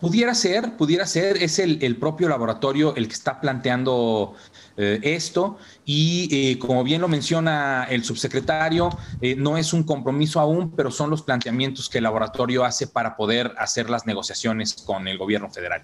Pudiera 0.00 0.34
ser, 0.34 0.76
pudiera 0.76 1.06
ser, 1.06 1.42
es 1.42 1.58
el, 1.58 1.96
propio 1.96 2.28
laboratorio 2.28 2.94
el 2.96 3.08
que 3.08 3.14
está 3.14 3.40
planteando 3.40 4.34
eh, 4.76 5.00
esto 5.02 5.56
y 5.86 6.28
eh, 6.30 6.58
como 6.58 6.84
bien 6.84 7.00
lo 7.00 7.08
menciona 7.08 7.86
el 7.88 8.04
subsecretario, 8.04 8.90
eh, 9.22 9.34
no 9.36 9.56
es 9.56 9.72
un 9.72 9.84
compromiso 9.84 10.38
aún, 10.38 10.70
pero 10.72 10.90
son 10.90 11.08
los 11.08 11.22
planteamientos 11.22 11.88
que 11.88 11.98
el 11.98 12.04
laboratorio 12.04 12.62
hace 12.64 12.86
para 12.86 13.16
poder 13.16 13.54
hacer 13.56 13.88
las 13.88 14.04
negociaciones 14.04 14.74
con 14.74 15.08
el 15.08 15.16
gobierno 15.16 15.48
federal. 15.48 15.82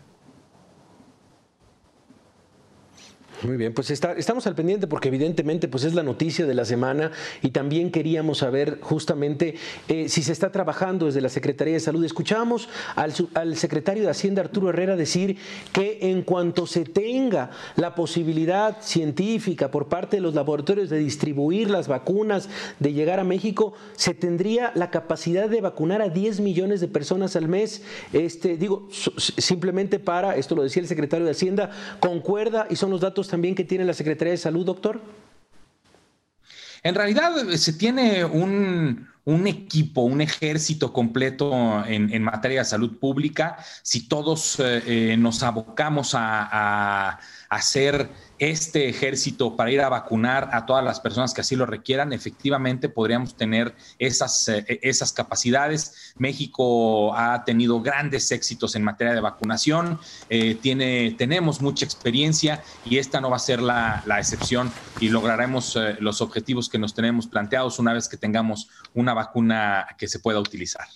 Muy 3.45 3.57
bien, 3.57 3.75
pues 3.75 3.91
estamos 3.91 4.47
al 4.47 4.55
pendiente 4.55 4.87
porque 4.87 5.09
evidentemente 5.09 5.67
pues 5.67 5.83
es 5.83 5.95
la 5.95 6.05
noticia 6.05 6.47
de 6.47 6.55
la 6.55 6.65
semana 6.65 7.11
y 7.43 7.51
también 7.51 7.91
queríamos 7.91 8.39
saber 8.39 8.79
justamente 8.81 9.57
eh, 9.89 10.09
si 10.09 10.23
se 10.23 10.31
está 10.31 10.53
trabajando 10.53 11.07
desde 11.07 11.21
la 11.21 11.29
Secretaría 11.29 11.75
de 11.75 11.81
Salud. 11.81 12.05
Escuchábamos 12.05 12.69
al, 12.95 13.13
al, 13.35 13.57
secretario 13.57 14.05
de 14.05 14.11
Hacienda 14.11 14.43
Arturo 14.43 14.69
Herrera 14.69 14.95
decir 14.95 15.39
que 15.73 15.99
en 16.03 16.23
cuanto 16.23 16.69
se 16.69 16.85
tenga 16.85 17.51
la 17.75 17.97
posibilidad 17.97 18.81
científica 18.81 19.73
por 19.73 19.89
parte 19.89 20.19
de 20.19 20.21
los 20.21 20.35
laboratorios 20.35 20.89
de 20.89 20.99
distribuir 20.99 21.69
las 21.69 21.89
vacunas, 21.89 22.49
de 22.79 22.93
llegar 22.93 23.19
a 23.19 23.25
México, 23.25 23.73
se 23.97 24.15
tendría 24.15 24.71
la 24.77 24.91
capacidad 24.91 25.49
de 25.49 25.61
vacunar 25.61 26.01
a 26.01 26.11
10 26.11 26.39
millones 26.39 26.81
de 26.81 26.87
personas 26.87 27.35
al 27.35 27.49
mes. 27.49 27.83
Este, 28.13 28.57
digo, 28.57 28.89
simplemente 29.17 29.99
para, 29.99 30.37
esto 30.37 30.55
lo 30.55 30.63
decía 30.63 30.83
el 30.83 30.89
secretario 30.89 31.25
de 31.25 31.33
Hacienda, 31.33 31.71
concuerda 31.99 32.69
y 32.71 32.77
son 32.77 32.91
los 32.91 33.01
datos 33.01 33.32
también 33.33 33.55
que 33.55 33.65
tiene 33.65 33.87
la 33.87 33.95
Secretaría 33.95 34.33
de 34.33 34.37
Salud, 34.37 34.67
doctor? 34.67 35.01
En 36.83 36.95
realidad 36.95 37.33
se 37.57 37.73
tiene 37.73 38.27
un, 38.27 39.09
equipo, 39.25 40.03
un 40.03 40.21
ejército 40.21 40.93
completo 40.93 41.85
en, 41.87 42.23
materia 42.23 42.61
de 42.61 42.65
salud 42.65 42.99
pública. 42.99 43.57
Si 43.83 44.09
todos 44.09 44.59
eh, 44.59 44.83
eh, 44.87 45.17
nos 45.17 45.43
abocamos 45.43 46.15
a 46.15 47.19
hacer 47.49 48.11
este 48.39 48.89
ejército 48.89 49.57
para 49.57 49.71
ir 49.71 49.81
a 49.81 49.89
vacunar 49.89 50.51
a 50.53 50.67
todas 50.67 50.83
las 50.83 50.99
personas 50.99 51.33
que 51.33 51.43
así 51.43 51.55
lo 51.55 51.67
requieran, 51.67 52.13
efectivamente 52.13 52.89
podríamos 52.89 53.37
tener 53.37 53.77
esas, 54.01 54.49
eh, 54.49 54.81
esas 54.83 55.13
capacidades. 55.13 56.13
México 56.17 57.15
ha 57.15 57.45
tenido 57.45 57.81
grandes 57.81 58.33
éxitos 58.33 58.75
en 58.75 58.83
materia 58.83 59.13
de 59.13 59.21
vacunación, 59.21 60.01
tiene, 60.63 61.15
tenemos 61.17 61.61
mucha 61.61 61.85
experiencia 61.85 62.63
y 62.85 62.99
esta 62.99 63.21
no 63.21 63.31
va 63.31 63.37
a 63.37 63.41
ser 63.41 63.61
la, 63.61 64.03
excepción 64.19 64.73
y 65.01 65.09
lograremos 65.09 65.79
los 66.01 66.21
objetivos 66.21 66.69
que 66.69 66.79
nos 66.79 66.95
tenemos 66.95 67.27
planteados 67.27 67.79
una 67.79 67.93
vez 67.93 68.09
que 68.09 68.17
tengamos 68.17 68.69
una 68.95 69.12
vacuna 69.15 69.87
que 69.99 70.09
se 70.09 70.19
pueda 70.19 70.41
utilizar. 70.41 70.87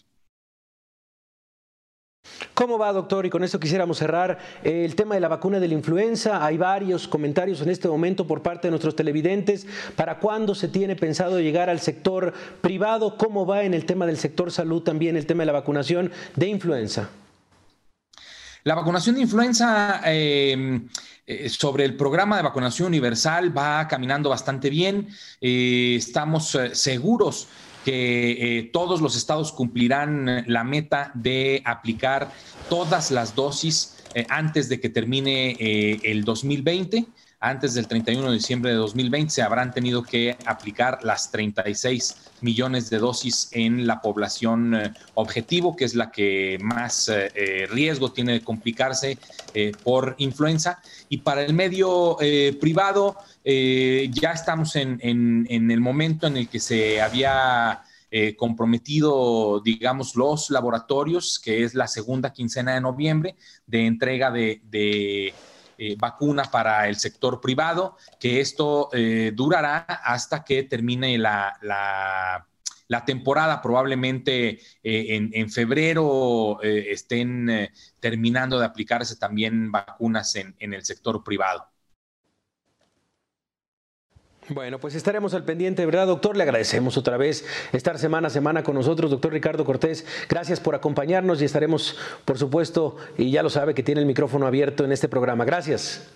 ¿Cómo 2.54 2.78
va, 2.78 2.92
doctor? 2.92 3.26
Y 3.26 3.30
con 3.30 3.44
eso 3.44 3.60
quisiéramos 3.60 3.98
cerrar 3.98 4.38
el 4.64 4.94
tema 4.94 5.14
de 5.14 5.20
la 5.20 5.28
vacuna 5.28 5.60
de 5.60 5.68
la 5.68 5.74
influenza. 5.74 6.44
Hay 6.44 6.56
varios 6.56 7.06
comentarios 7.06 7.60
en 7.60 7.70
este 7.70 7.88
momento 7.88 8.26
por 8.26 8.42
parte 8.42 8.68
de 8.68 8.70
nuestros 8.70 8.96
televidentes. 8.96 9.66
¿Para 9.94 10.18
cuándo 10.18 10.54
se 10.54 10.68
tiene 10.68 10.96
pensado 10.96 11.40
llegar 11.40 11.70
al 11.70 11.80
sector 11.80 12.32
privado? 12.60 13.16
¿Cómo 13.16 13.46
va 13.46 13.62
en 13.62 13.74
el 13.74 13.84
tema 13.84 14.06
del 14.06 14.16
sector 14.16 14.50
salud 14.50 14.82
también 14.82 15.16
el 15.16 15.26
tema 15.26 15.42
de 15.42 15.46
la 15.46 15.52
vacunación 15.52 16.10
de 16.34 16.48
influenza? 16.48 17.08
La 18.64 18.74
vacunación 18.74 19.14
de 19.14 19.20
influenza 19.20 20.00
em, 20.04 20.88
eh, 21.26 21.48
sobre 21.48 21.84
el 21.84 21.96
programa 21.96 22.36
de 22.36 22.42
vacunación 22.42 22.88
universal 22.88 23.56
va 23.56 23.86
caminando 23.86 24.30
bastante 24.30 24.70
bien. 24.70 25.08
Eh, 25.40 25.94
estamos 25.96 26.54
eh, 26.56 26.74
seguros 26.74 27.48
que 27.86 28.58
eh, 28.58 28.70
todos 28.72 29.00
los 29.00 29.16
estados 29.16 29.52
cumplirán 29.52 30.42
la 30.48 30.64
meta 30.64 31.12
de 31.14 31.62
aplicar 31.64 32.32
todas 32.68 33.12
las 33.12 33.36
dosis 33.36 33.98
eh, 34.12 34.26
antes 34.28 34.68
de 34.68 34.80
que 34.80 34.88
termine 34.88 35.52
eh, 35.52 36.00
el 36.02 36.24
2020. 36.24 37.06
Antes 37.38 37.74
del 37.74 37.86
31 37.86 38.28
de 38.28 38.34
diciembre 38.34 38.72
de 38.72 38.76
2020 38.78 39.30
se 39.30 39.42
habrán 39.42 39.72
tenido 39.72 40.02
que 40.02 40.36
aplicar 40.46 41.04
las 41.04 41.30
36 41.30 42.32
millones 42.40 42.90
de 42.90 42.98
dosis 42.98 43.50
en 43.52 43.86
la 43.86 44.00
población 44.00 44.94
objetivo, 45.14 45.76
que 45.76 45.84
es 45.84 45.94
la 45.94 46.10
que 46.10 46.58
más 46.60 47.12
riesgo 47.68 48.10
tiene 48.10 48.32
de 48.32 48.40
complicarse 48.40 49.18
por 49.84 50.14
influenza. 50.18 50.80
Y 51.10 51.18
para 51.18 51.42
el 51.44 51.52
medio 51.52 52.16
privado, 52.58 53.16
eh, 53.48 54.10
ya 54.10 54.32
estamos 54.32 54.74
en, 54.74 54.98
el 55.48 55.80
momento 55.80 56.26
en 56.26 56.36
el 56.36 56.48
que 56.48 56.58
se 56.58 57.00
había 57.00 57.80
eh, 58.10 58.34
comprometido, 58.34 59.60
digamos, 59.60 60.16
los 60.16 60.50
laboratorios, 60.50 61.38
que 61.38 61.62
es 61.62 61.72
la 61.72 61.86
segunda 61.86 62.32
quincena 62.32 62.74
de 62.74 62.80
noviembre, 62.80 63.36
de 63.64 63.86
entrega 63.86 64.32
de, 64.32 65.32
eh, 65.78 65.96
vacuna 65.96 66.42
para 66.50 66.88
el 66.88 66.96
sector 66.96 67.40
privado, 67.40 67.96
que 68.18 68.40
esto 68.40 68.90
durará 69.34 69.76
hasta 69.78 70.42
que 70.42 70.64
termine 70.64 71.16
la, 71.16 72.44
temporada, 73.06 73.62
probablemente 73.62 74.58
en, 74.82 75.30
en, 75.32 75.50
febrero 75.50 76.60
estén 76.62 77.70
terminando 78.00 78.58
de 78.58 78.66
aplicarse 78.66 79.14
también 79.14 79.70
vacunas 79.70 80.34
en 80.34 80.74
el 80.74 80.84
sector 80.84 81.22
privado. 81.22 81.75
Bueno, 84.48 84.78
pues 84.78 84.94
estaremos 84.94 85.34
al 85.34 85.44
pendiente, 85.44 85.84
¿verdad, 85.84 86.06
doctor? 86.06 86.36
Le 86.36 86.44
agradecemos 86.44 86.96
otra 86.96 87.16
vez 87.16 87.44
estar 87.72 87.98
semana 87.98 88.28
a 88.28 88.30
semana 88.30 88.62
con 88.62 88.76
nosotros, 88.76 89.10
doctor 89.10 89.32
Ricardo 89.32 89.64
Cortés. 89.64 90.06
Gracias 90.28 90.60
por 90.60 90.76
acompañarnos 90.76 91.42
y 91.42 91.44
estaremos, 91.44 91.96
por 92.24 92.38
supuesto, 92.38 92.96
y 93.18 93.32
ya 93.32 93.42
lo 93.42 93.50
sabe 93.50 93.74
que 93.74 93.82
tiene 93.82 94.02
el 94.02 94.06
micrófono 94.06 94.46
abierto 94.46 94.84
en 94.84 94.92
este 94.92 95.08
programa. 95.08 95.44
Gracias. 95.44 96.06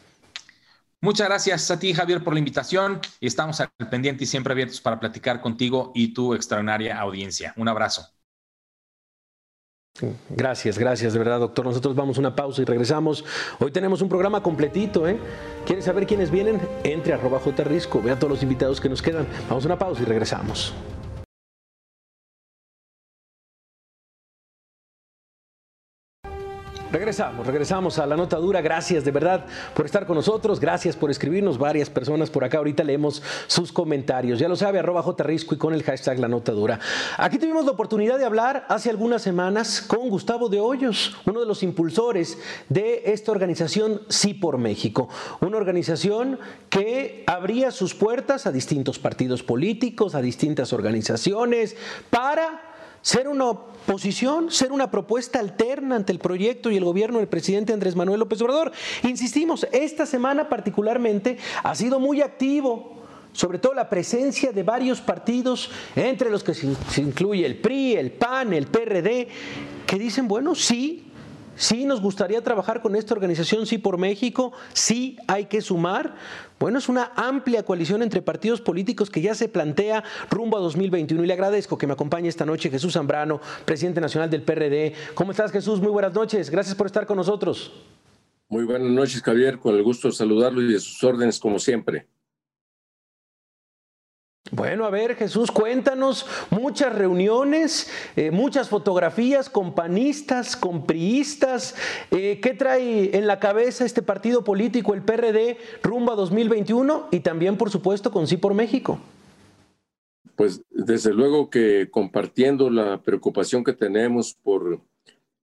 Muchas 1.00 1.28
gracias 1.28 1.70
a 1.72 1.78
ti, 1.80 1.92
Javier, 1.92 2.22
por 2.22 2.34
la 2.34 2.38
invitación 2.38 3.00
y 3.18 3.26
estamos 3.26 3.60
al 3.60 3.70
pendiente 3.90 4.22
y 4.22 4.26
siempre 4.28 4.52
abiertos 4.52 4.80
para 4.80 5.00
platicar 5.00 5.40
contigo 5.40 5.90
y 5.94 6.14
tu 6.14 6.34
extraordinaria 6.34 7.00
audiencia. 7.00 7.52
Un 7.56 7.68
abrazo. 7.68 8.19
Gracias, 10.30 10.78
gracias, 10.78 11.12
de 11.12 11.18
verdad, 11.18 11.40
doctor. 11.40 11.64
Nosotros 11.64 11.94
vamos 11.94 12.16
a 12.16 12.20
una 12.20 12.34
pausa 12.34 12.62
y 12.62 12.64
regresamos. 12.64 13.24
Hoy 13.58 13.70
tenemos 13.70 14.02
un 14.02 14.08
programa 14.08 14.42
completito, 14.42 15.06
¿eh? 15.08 15.18
¿Quieres 15.66 15.84
saber 15.84 16.06
quiénes 16.06 16.30
vienen? 16.30 16.60
Entre 16.84 17.12
a 17.12 17.16
arroba 17.16 17.40
jrisco, 17.40 18.00
vea 18.02 18.16
todos 18.16 18.30
los 18.30 18.42
invitados 18.42 18.80
que 18.80 18.88
nos 18.88 19.02
quedan. 19.02 19.26
Vamos 19.48 19.64
a 19.64 19.68
una 19.68 19.78
pausa 19.78 20.02
y 20.02 20.04
regresamos. 20.04 20.72
Regresamos, 26.92 27.46
regresamos 27.46 28.00
a 28.00 28.06
la 28.06 28.16
nota 28.16 28.36
dura. 28.38 28.60
Gracias 28.60 29.04
de 29.04 29.12
verdad 29.12 29.44
por 29.76 29.86
estar 29.86 30.06
con 30.06 30.16
nosotros. 30.16 30.58
Gracias 30.58 30.96
por 30.96 31.08
escribirnos 31.08 31.56
varias 31.56 31.88
personas 31.88 32.30
por 32.30 32.42
acá. 32.42 32.58
Ahorita 32.58 32.82
leemos 32.82 33.22
sus 33.46 33.70
comentarios. 33.70 34.40
Ya 34.40 34.48
lo 34.48 34.56
sabe, 34.56 34.80
arroba 34.80 35.04
jrisco 35.16 35.54
y 35.54 35.58
con 35.58 35.72
el 35.72 35.84
hashtag 35.84 36.18
la 36.18 36.26
nota 36.26 36.50
dura. 36.50 36.80
Aquí 37.16 37.38
tuvimos 37.38 37.64
la 37.64 37.70
oportunidad 37.70 38.18
de 38.18 38.24
hablar 38.24 38.66
hace 38.68 38.90
algunas 38.90 39.22
semanas 39.22 39.82
con 39.82 40.08
Gustavo 40.08 40.48
de 40.48 40.58
Hoyos, 40.58 41.16
uno 41.26 41.38
de 41.38 41.46
los 41.46 41.62
impulsores 41.62 42.38
de 42.68 43.02
esta 43.06 43.30
organización 43.30 44.02
Sí 44.08 44.34
por 44.34 44.58
México. 44.58 45.08
Una 45.40 45.58
organización 45.58 46.40
que 46.70 47.22
abría 47.28 47.70
sus 47.70 47.94
puertas 47.94 48.48
a 48.48 48.52
distintos 48.52 48.98
partidos 48.98 49.44
políticos, 49.44 50.16
a 50.16 50.20
distintas 50.20 50.72
organizaciones, 50.72 51.76
para 52.10 52.69
ser 53.02 53.28
una 53.28 53.46
oposición, 53.46 54.50
ser 54.50 54.72
una 54.72 54.90
propuesta 54.90 55.38
alterna 55.38 55.96
ante 55.96 56.12
el 56.12 56.18
proyecto 56.18 56.70
y 56.70 56.76
el 56.76 56.84
gobierno 56.84 57.18
del 57.18 57.28
presidente 57.28 57.72
Andrés 57.72 57.96
Manuel 57.96 58.20
López 58.20 58.40
Obrador. 58.42 58.72
Insistimos, 59.02 59.66
esta 59.72 60.06
semana 60.06 60.48
particularmente 60.48 61.38
ha 61.62 61.74
sido 61.74 61.98
muy 61.98 62.20
activo 62.20 63.00
sobre 63.32 63.58
todo 63.58 63.74
la 63.74 63.88
presencia 63.88 64.50
de 64.52 64.62
varios 64.64 65.00
partidos, 65.00 65.70
entre 65.94 66.30
los 66.30 66.42
que 66.42 66.52
se 66.52 67.00
incluye 67.00 67.46
el 67.46 67.58
PRI, 67.58 67.94
el 67.94 68.10
PAN, 68.10 68.52
el 68.52 68.66
PRD, 68.66 69.28
que 69.86 69.98
dicen, 69.98 70.26
bueno, 70.26 70.54
sí, 70.56 71.09
sí 71.60 71.84
nos 71.84 72.00
gustaría 72.00 72.42
trabajar 72.42 72.80
con 72.80 72.96
esta 72.96 73.14
organización, 73.14 73.66
sí 73.66 73.78
por 73.78 73.98
México, 73.98 74.52
sí 74.72 75.18
hay 75.28 75.44
que 75.44 75.60
sumar. 75.60 76.16
Bueno, 76.58 76.78
es 76.78 76.88
una 76.88 77.12
amplia 77.14 77.62
coalición 77.62 78.02
entre 78.02 78.22
partidos 78.22 78.60
políticos 78.60 79.10
que 79.10 79.20
ya 79.20 79.34
se 79.34 79.48
plantea 79.48 80.02
rumbo 80.30 80.56
a 80.56 80.60
2021 80.60 81.22
y 81.22 81.26
le 81.26 81.32
agradezco 81.34 81.78
que 81.78 81.86
me 81.86 81.92
acompañe 81.92 82.28
esta 82.28 82.46
noche 82.46 82.70
Jesús 82.70 82.94
Zambrano, 82.94 83.40
presidente 83.64 84.00
nacional 84.00 84.30
del 84.30 84.42
PRD. 84.42 84.94
¿Cómo 85.14 85.30
estás 85.30 85.52
Jesús? 85.52 85.80
Muy 85.80 85.90
buenas 85.90 86.14
noches, 86.14 86.50
gracias 86.50 86.74
por 86.74 86.86
estar 86.86 87.06
con 87.06 87.18
nosotros. 87.18 87.72
Muy 88.48 88.64
buenas 88.64 88.90
noches 88.90 89.22
Javier, 89.22 89.58
con 89.58 89.76
el 89.76 89.82
gusto 89.82 90.08
de 90.08 90.14
saludarlo 90.14 90.62
y 90.62 90.72
de 90.72 90.80
sus 90.80 91.04
órdenes 91.04 91.38
como 91.38 91.58
siempre. 91.58 92.06
Bueno, 94.52 94.84
a 94.84 94.90
ver, 94.90 95.14
Jesús, 95.14 95.52
cuéntanos 95.52 96.26
muchas 96.50 96.92
reuniones, 96.92 97.88
eh, 98.16 98.32
muchas 98.32 98.68
fotografías 98.68 99.48
con 99.48 99.74
panistas, 99.74 100.56
con 100.56 100.86
priistas. 100.86 101.76
Eh, 102.10 102.40
¿Qué 102.42 102.54
trae 102.54 103.16
en 103.16 103.28
la 103.28 103.38
cabeza 103.38 103.84
este 103.84 104.02
partido 104.02 104.42
político, 104.42 104.92
el 104.94 105.02
PRD, 105.02 105.56
rumbo 105.82 106.12
a 106.12 106.16
2021 106.16 107.08
y 107.12 107.20
también, 107.20 107.56
por 107.56 107.70
supuesto, 107.70 108.10
con 108.10 108.26
Sí 108.26 108.38
por 108.38 108.54
México? 108.54 108.98
Pues 110.34 110.62
desde 110.70 111.12
luego 111.12 111.48
que 111.48 111.88
compartiendo 111.90 112.70
la 112.70 113.00
preocupación 113.02 113.62
que 113.62 113.74
tenemos 113.74 114.34
por 114.42 114.80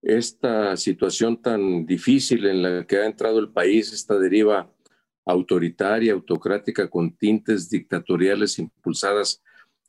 esta 0.01 0.75
situación 0.75 1.41
tan 1.41 1.85
difícil 1.85 2.45
en 2.45 2.61
la 2.61 2.85
que 2.85 2.97
ha 2.97 3.05
entrado 3.05 3.39
el 3.39 3.49
país, 3.49 3.93
esta 3.93 4.17
deriva 4.19 4.69
autoritaria, 5.27 6.13
autocrática, 6.13 6.89
con 6.89 7.15
tintes 7.15 7.69
dictatoriales 7.69 8.57
impulsadas 8.59 9.43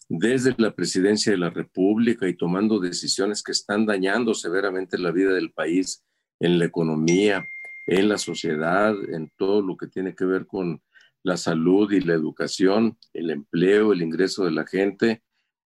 desde 0.09 0.54
la 0.59 0.75
presidencia 0.75 1.30
de 1.33 1.38
la 1.38 1.50
República 1.50 2.28
y 2.28 2.35
tomando 2.35 2.80
decisiones 2.80 3.42
que 3.42 3.52
están 3.52 3.87
dañando 3.87 4.35
severamente 4.35 4.99
la 4.99 5.12
vida 5.12 5.33
del 5.33 5.52
país 5.52 6.04
en 6.40 6.59
la 6.59 6.64
economía, 6.64 7.47
en 7.87 8.09
la 8.09 8.18
sociedad, 8.18 8.95
en 9.11 9.30
todo 9.37 9.62
lo 9.62 9.76
que 9.76 9.87
tiene 9.87 10.14
que 10.14 10.25
ver 10.25 10.47
con 10.47 10.83
la 11.23 11.37
salud 11.37 11.92
y 11.92 12.00
la 12.00 12.14
educación, 12.14 12.99
el 13.12 13.30
empleo, 13.30 13.92
el 13.92 14.02
ingreso 14.02 14.45
de 14.45 14.50
la 14.50 14.66
gente, 14.66 15.23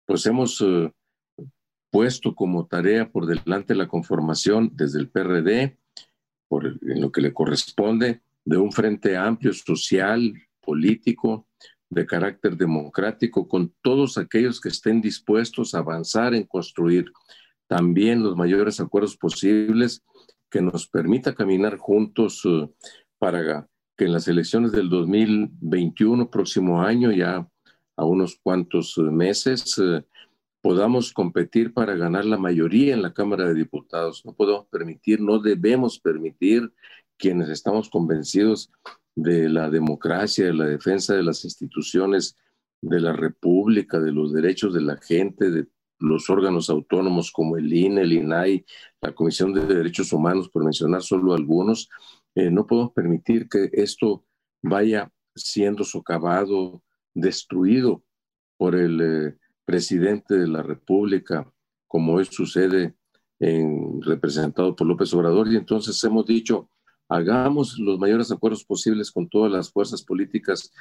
pues 0.06 0.26
hemos 0.26 0.62
eh, 0.62 0.92
puesto 1.92 2.34
como 2.34 2.66
tarea 2.66 3.12
por 3.12 3.28
delante 3.28 3.76
la 3.76 3.88
conformación 3.88 4.72
desde 4.74 5.00
el 5.00 5.10
PRD, 5.10 5.78
por 6.48 6.66
en 6.66 7.02
lo 7.02 7.12
que 7.12 7.22
le 7.22 7.34
corresponde, 7.34 8.22
de 8.46 8.58
un 8.58 8.72
frente 8.72 9.16
amplio, 9.16 9.54
social, 9.54 10.34
político, 10.62 11.48
de 11.90 12.06
carácter 12.06 12.56
democrático, 12.56 13.48
con 13.48 13.74
todos 13.82 14.18
aquellos 14.18 14.62
que 14.62 14.70
estén 14.70 15.02
dispuestos 15.02 15.74
a 15.74 15.80
avanzar 15.80 16.36
en 16.36 16.46
construir 16.46 17.12
también 17.68 18.24
los 18.24 18.36
mayores 18.36 18.80
acuerdos 18.80 19.18
posibles 19.18 20.04
que 20.50 20.62
nos 20.62 20.88
permita 20.88 21.36
caminar 21.36 21.78
juntos 21.78 22.44
uh, 22.46 22.74
para 23.18 23.68
que 23.98 24.06
en 24.06 24.14
las 24.14 24.28
elecciones 24.28 24.72
del 24.72 24.90
2021, 24.90 26.30
próximo 26.30 26.82
año, 26.82 27.12
ya 27.12 27.48
a 27.96 28.06
unos 28.06 28.40
cuantos 28.42 28.98
uh, 28.98 29.12
meses, 29.12 29.78
uh, 29.78 30.02
podamos 30.62 31.14
competir 31.14 31.74
para 31.74 31.96
ganar 31.96 32.26
la 32.26 32.38
mayoría 32.38 32.94
en 32.94 33.02
la 33.02 33.14
Cámara 33.14 33.46
de 33.46 33.54
Diputados. 33.54 34.26
No 34.26 34.34
podemos 34.34 34.68
permitir, 34.68 35.22
no 35.22 35.40
debemos 35.40 36.00
permitir 36.00 36.72
quienes 37.20 37.50
estamos 37.50 37.90
convencidos 37.90 38.72
de 39.16 39.50
la 39.50 39.70
democracia, 39.70 40.46
de 40.46 40.54
la 40.54 40.66
defensa 40.66 41.14
de 41.14 41.24
las 41.24 41.44
instituciones 41.44 42.38
de 42.82 43.02
la 43.02 43.14
República, 43.14 44.00
de 44.00 44.12
los 44.12 44.34
derechos 44.34 44.74
de 44.74 44.82
la 44.82 44.98
gente, 44.98 45.52
de 45.52 45.68
los 46.00 46.30
órganos 46.30 46.70
autónomos 46.70 47.32
como 47.32 47.58
el 47.58 47.72
INE, 47.72 48.02
el 48.02 48.14
INAI, 48.14 48.66
la 49.02 49.14
Comisión 49.14 49.54
de 49.54 49.66
Derechos 49.66 50.14
Humanos, 50.14 50.50
por 50.50 50.64
mencionar 50.64 51.04
solo 51.04 51.34
algunos, 51.34 51.90
eh, 52.36 52.50
no 52.50 52.66
podemos 52.66 52.94
permitir 52.94 53.50
que 53.50 53.70
esto 53.74 54.26
vaya 54.62 55.12
siendo 55.36 55.84
socavado, 55.84 56.82
destruido 57.14 58.04
por 58.58 58.76
el 58.76 59.02
eh, 59.02 59.38
presidente 59.66 60.36
de 60.36 60.48
la 60.48 60.64
República, 60.64 61.52
como 61.88 62.14
hoy 62.14 62.26
sucede 62.26 62.96
en, 63.40 64.02
representado 64.02 64.76
por 64.76 64.88
López 64.88 65.14
Obrador. 65.14 65.52
Y 65.52 65.58
entonces 65.58 66.02
hemos 66.04 66.26
dicho, 66.26 66.70
hagamos 67.10 67.78
los 67.80 68.00
mayores 68.00 68.32
acuerdos 68.32 68.64
posibles 68.64 69.12
con 69.12 69.28
todas 69.28 69.52
las 69.52 69.72
fuerzas 69.72 70.04
políticas 70.04 70.72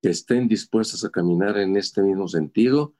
que 0.00 0.10
estén 0.10 0.48
dispuestas 0.48 1.04
a 1.04 1.10
caminar 1.10 1.58
en 1.58 1.76
este 1.76 2.02
mismo 2.02 2.28
sentido 2.28 2.94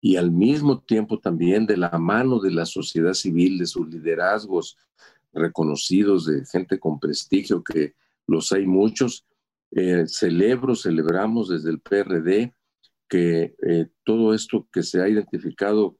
y 0.00 0.16
al 0.16 0.30
mismo 0.30 0.80
tiempo 0.80 1.18
también 1.18 1.66
de 1.66 1.76
la 1.76 1.90
mano 1.98 2.38
de 2.38 2.52
la 2.52 2.64
sociedad 2.64 3.14
civil, 3.14 3.58
de 3.58 3.66
sus 3.66 3.88
liderazgos 3.88 4.76
reconocidos, 5.32 6.26
de 6.26 6.44
gente 6.46 6.78
con 6.78 7.00
prestigio, 7.00 7.62
que 7.62 7.94
los 8.26 8.52
hay 8.52 8.66
muchos. 8.66 9.24
Eh, 9.70 10.06
celebro, 10.06 10.74
celebramos 10.74 11.50
desde 11.50 11.68
el 11.68 11.80
PRD 11.80 12.54
que 13.06 13.54
eh, 13.66 13.88
todo 14.02 14.32
esto 14.32 14.66
que 14.72 14.82
se 14.82 15.02
ha 15.02 15.08
identificado 15.08 15.98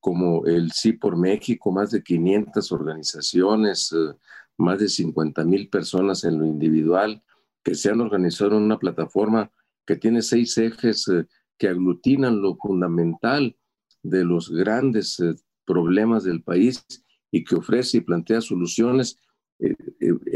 como 0.00 0.46
el 0.46 0.72
Sí 0.72 0.92
por 0.92 1.16
México, 1.16 1.70
más 1.70 1.90
de 1.90 2.02
500 2.02 2.72
organizaciones, 2.72 3.92
eh, 3.92 4.14
más 4.58 4.78
de 4.78 4.88
50 4.88 5.44
mil 5.44 5.68
personas 5.68 6.24
en 6.24 6.38
lo 6.38 6.46
individual 6.46 7.22
que 7.62 7.74
se 7.74 7.90
han 7.90 8.00
organizado 8.00 8.56
en 8.56 8.64
una 8.64 8.78
plataforma 8.78 9.50
que 9.86 9.96
tiene 9.96 10.22
seis 10.22 10.58
ejes 10.58 11.08
eh, 11.08 11.26
que 11.56 11.68
aglutinan 11.68 12.42
lo 12.42 12.56
fundamental 12.56 13.56
de 14.02 14.24
los 14.24 14.50
grandes 14.50 15.18
eh, 15.20 15.34
problemas 15.64 16.24
del 16.24 16.42
país 16.42 16.84
y 17.30 17.44
que 17.44 17.56
ofrece 17.56 17.98
y 17.98 18.00
plantea 18.02 18.40
soluciones, 18.40 19.18
eh, 19.58 19.74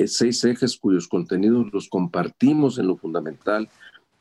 seis 0.07 0.45
ejes 0.45 0.77
cuyos 0.77 1.09
contenidos 1.09 1.73
los 1.73 1.89
compartimos 1.89 2.79
en 2.79 2.87
lo 2.89 2.97
fundamental 2.97 3.69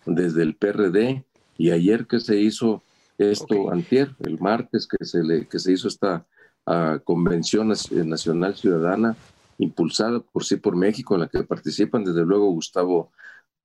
desde 0.06 0.44
el 0.44 0.56
PRD 0.56 1.24
y 1.58 1.72
ayer 1.72 2.08
que 2.08 2.20
se 2.20 2.40
hizo 2.40 2.82
esto, 3.18 3.72
antier, 3.72 4.16
el 4.20 4.40
martes 4.40 4.88
que 4.88 5.06
se, 5.06 5.24
le, 5.24 5.48
que 5.48 5.60
se 5.60 5.74
hizo 5.74 5.88
esta 5.88 6.26
ah, 6.66 7.00
Convención 7.04 7.68
Nacional 7.68 8.56
Ciudadana, 8.56 9.16
impulsada 9.62 10.19
por 10.19 10.43
sí 10.43 10.58
por 10.58 10.76
México, 10.76 11.13
en 11.13 11.21
la 11.21 11.28
que 11.28 11.43
participan 11.43 12.04
desde 12.04 12.26
luego 12.26 12.52
Gustavo 12.52 13.12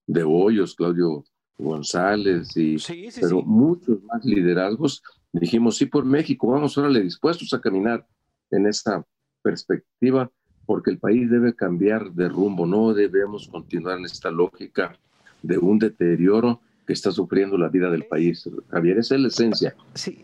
de 0.07 0.23
Hoyos, 0.23 0.75
Claudio 0.75 1.25
González, 1.59 2.55
y, 2.57 2.77
pero 3.19 3.43
muchos 3.43 4.03
más 4.05 4.25
liderazgos. 4.25 5.03
Dijimos 5.33 5.77
sí 5.77 5.87
por 5.87 6.05
México, 6.05 6.49
vamos 6.49 6.77
ahora 6.77 7.01
dispuestos 7.01 7.53
a 7.55 7.61
caminar 7.61 8.07
en 8.51 8.67
esta 8.67 9.05
perspectiva, 9.43 10.31
porque 10.67 10.91
el 10.91 10.99
país 10.99 11.31
debe 11.31 11.55
cambiar 11.55 12.13
de 12.13 12.29
rumbo, 12.29 12.67
no 12.67 12.93
debemos 12.93 13.49
continuar 13.49 13.99
en 13.99 14.05
esta 14.05 14.31
lógica 14.31 14.99
de 15.43 15.57
un 15.57 15.79
deterioro 15.79 16.61
que 16.87 16.93
está 16.93 17.11
sufriendo 17.11 17.57
la 17.57 17.69
vida 17.69 17.91
del 17.91 18.05
país. 18.05 18.49
Javier, 18.71 18.99
esa 18.99 19.15
es 19.15 19.21
la 19.21 19.29
esencia 19.29 19.75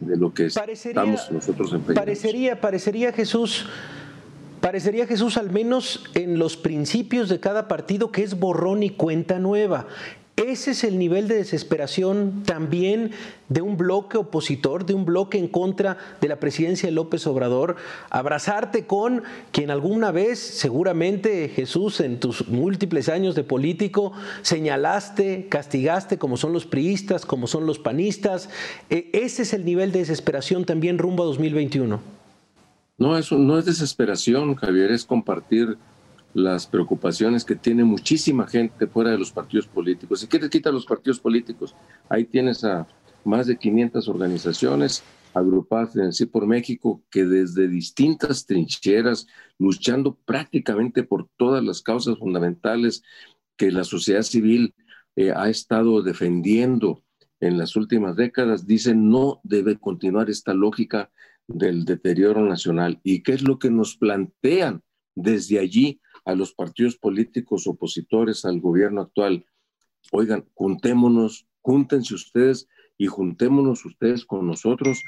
de 0.01 0.17
lo 0.17 0.33
que 0.33 0.47
estamos 0.47 1.31
nosotros 1.33 1.73
empeñados. 1.73 1.95
Parecería, 1.95 2.61
parecería 2.61 3.13
Jesús 3.13 3.67
Parecería 4.63 5.09
Jesús 5.09 5.39
al 5.39 5.51
menos 5.51 6.05
en 6.15 6.39
los 6.39 6.57
principios 6.57 7.29
de 7.29 7.41
cada 7.41 7.67
partido 7.67 8.13
que 8.13 8.23
es 8.23 8.39
borrón 8.39 8.85
y 8.85 8.91
cuenta 8.91 9.41
nueva. 9.41 9.89
Ese 10.37 10.71
es 10.71 10.85
el 10.85 11.01
nivel 11.01 11.27
de 11.27 11.35
desesperación 11.35 12.45
también 12.47 13.11
de 13.49 13.61
un 13.61 13.77
bloque 13.77 14.19
opositor, 14.19 14.87
de 14.87 14.95
un 14.95 15.05
bloque 15.05 15.37
en 15.37 15.49
contra 15.49 15.99
de 16.21 16.29
la 16.29 16.39
presidencia 16.39 16.89
de 16.89 16.95
López 16.95 17.27
Obrador. 17.27 17.75
Abrazarte 18.09 18.87
con 18.87 19.25
quien 19.51 19.73
alguna 19.73 20.13
vez, 20.13 20.39
seguramente 20.39 21.49
Jesús, 21.49 21.99
en 21.99 22.21
tus 22.21 22.47
múltiples 22.47 23.09
años 23.09 23.35
de 23.35 23.43
político, 23.43 24.13
señalaste, 24.43 25.49
castigaste, 25.49 26.19
como 26.19 26.37
son 26.37 26.53
los 26.53 26.67
priistas, 26.67 27.27
como 27.27 27.49
son 27.49 27.67
los 27.67 27.81
panistas. 27.81 28.49
E, 28.91 29.11
ese 29.13 29.43
es 29.43 29.55
el 29.55 29.65
nivel 29.65 29.91
de 29.91 29.99
desesperación 29.99 30.65
también 30.65 30.99
rumbo 30.99 31.25
a 31.25 31.27
2021. 31.27 32.22
No, 32.99 33.17
eso 33.17 33.39
no 33.39 33.59
es 33.59 33.65
desesperación, 33.65 34.55
Javier, 34.55 34.91
es 34.91 35.05
compartir 35.05 35.77
las 36.35 36.67
preocupaciones 36.67 37.45
que 37.45 37.57
tiene 37.57 37.85
muchísima 37.85 38.47
gente 38.47 38.87
fuera 38.87 39.11
de 39.11 39.19
los 39.19 39.33
partidos 39.33 39.67
políticos. 39.67 40.21
Si 40.21 40.27
quieres, 40.27 40.51
quita 40.51 40.71
los 40.71 40.87
partidos 40.87 41.21
políticos. 41.21 41.75
Ahí 42.09 42.25
tienes 42.25 42.65
a 42.65 42.87
más 43.25 43.47
de 43.47 43.57
500 43.57 44.09
organizaciones 44.09 45.03
agrupadas 45.35 45.97
en 45.97 46.13
Sí 46.13 46.27
por 46.27 46.47
México 46.47 47.03
que 47.11 47.25
desde 47.25 47.69
distintas 47.69 48.47
trincheras, 48.47 49.27
luchando 49.59 50.19
prácticamente 50.25 51.03
por 51.03 51.29
todas 51.37 51.65
las 51.65 51.83
causas 51.83 52.19
fundamentales 52.19 53.03
que 53.57 53.71
la 53.71 53.85
sociedad 53.85 54.23
civil 54.23 54.75
eh, 55.17 55.33
ha 55.35 55.49
estado 55.49 56.03
defendiendo 56.03 57.03
en 57.41 57.59
las 57.59 57.77
últimas 57.77 58.17
décadas, 58.17 58.67
dicen 58.67 59.09
no 59.09 59.41
debe 59.43 59.77
continuar 59.79 60.31
esta 60.31 60.55
lógica 60.55 61.11
del 61.55 61.85
deterioro 61.85 62.43
nacional 62.43 63.01
y 63.03 63.23
qué 63.23 63.33
es 63.33 63.43
lo 63.43 63.59
que 63.59 63.71
nos 63.71 63.97
plantean 63.97 64.83
desde 65.15 65.59
allí 65.59 66.01
a 66.25 66.35
los 66.35 66.53
partidos 66.53 66.97
políticos 66.97 67.67
opositores 67.67 68.45
al 68.45 68.61
gobierno 68.61 69.03
actual. 69.03 69.45
Oigan, 70.11 70.47
juntémonos, 70.55 71.47
júntense 71.61 72.15
ustedes 72.15 72.69
y 72.99 73.07
juntémonos 73.07 73.85
ustedes 73.85 74.25
con 74.25 74.47
nosotros 74.47 75.03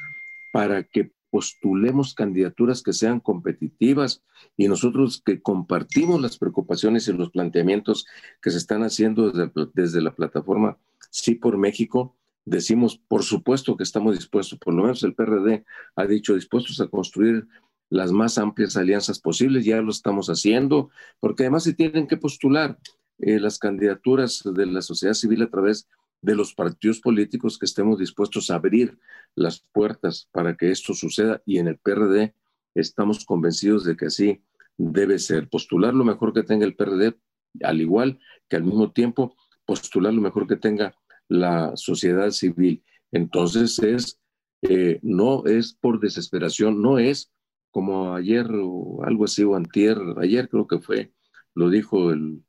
para 0.53 0.85
que 0.85 1.13
postulemos 1.31 2.15
candidaturas 2.15 2.83
que 2.83 2.93
sean 2.93 3.19
competitivas 3.19 4.23
y 4.57 4.69
nosotros 4.69 5.21
que 5.25 5.43
compartimos 5.43 6.21
las 6.21 6.39
preocupaciones 6.39 7.09
y 7.09 7.13
los 7.13 7.31
planteamientos 7.31 8.07
que 8.41 8.51
se 8.51 8.59
están 8.59 8.85
haciendo 8.85 9.31
desde, 9.31 9.51
desde 9.75 10.01
la 10.01 10.15
plataforma 10.15 10.79
Sí 11.11 11.37
por 11.37 11.59
México, 11.59 12.17
decimos, 12.45 13.01
por 13.09 13.23
supuesto 13.23 13.77
que 13.77 13.83
estamos 13.83 14.17
dispuestos, 14.17 14.59
por 14.59 14.75
lo 14.75 14.83
menos 14.83 15.03
el 15.03 15.15
PRD 15.15 15.65
ha 15.97 16.07
dicho, 16.07 16.35
dispuestos 16.35 16.81
a 16.81 16.89
construir 16.89 17.47
las 17.91 18.13
más 18.13 18.39
amplias 18.39 18.77
alianzas 18.77 19.19
posibles, 19.19 19.65
ya 19.65 19.81
lo 19.81 19.91
estamos 19.91 20.29
haciendo, 20.29 20.91
porque 21.21 21.45
además 21.45 21.65
se 21.65 21.75
tienen 21.75 22.07
que 22.07 22.17
postular 22.17 22.79
eh, 23.19 23.39
las 23.39 23.59
candidaturas 23.59 24.43
de 24.45 24.67
la 24.67 24.83
sociedad 24.83 25.15
civil 25.15 25.43
a 25.43 25.51
través 25.51 25.89
de 26.21 26.35
los 26.35 26.55
partidos 26.55 27.01
políticos 27.01 27.59
que 27.59 27.67
estemos 27.67 27.99
dispuestos 27.99 28.51
a 28.51 28.57
abrir 28.57 28.99
las 29.35 29.61
puertas 29.61 30.29
para 30.33 30.57
que 30.57 30.71
esto 30.71 30.95
suceda 30.95 31.43
y 31.45 31.59
en 31.59 31.69
el 31.69 31.79
PRD 31.79 32.35
estamos 32.75 33.25
convencidos 33.25 33.85
de 33.85 33.97
que 33.97 34.07
así 34.07 34.43
debe 34.77 35.19
ser. 35.19 35.49
Postular 35.49 35.95
lo 35.95 36.05
mejor 36.05 36.33
que 36.33 36.43
tenga 36.43 36.65
el 36.65 36.75
PRD, 36.75 37.15
al 37.63 37.81
igual 37.81 38.19
que 38.49 38.57
al 38.57 38.65
mismo 38.65 38.91
tiempo 38.91 39.37
postular 39.67 40.13
lo 40.13 40.23
mejor 40.23 40.47
que 40.47 40.57
tenga 40.57 40.95
la 41.29 41.77
sociedad 41.77 42.31
civil. 42.31 42.83
Entonces 43.13 43.79
es, 43.79 44.19
eh, 44.63 44.99
no 45.03 45.45
es 45.47 45.75
por 45.75 46.01
desesperación, 46.01 46.83
no 46.83 46.99
es 46.99 47.31
como 47.71 48.15
ayer 48.15 48.47
o 48.53 49.03
algo 49.05 49.25
así, 49.25 49.43
o 49.43 49.57
antier, 49.57 49.99
ayer 50.19 50.49
creo 50.49 50.67
que 50.67 50.79
fue, 50.79 51.13
lo 51.55 51.71
dijo 51.71 52.13
el 52.13 52.43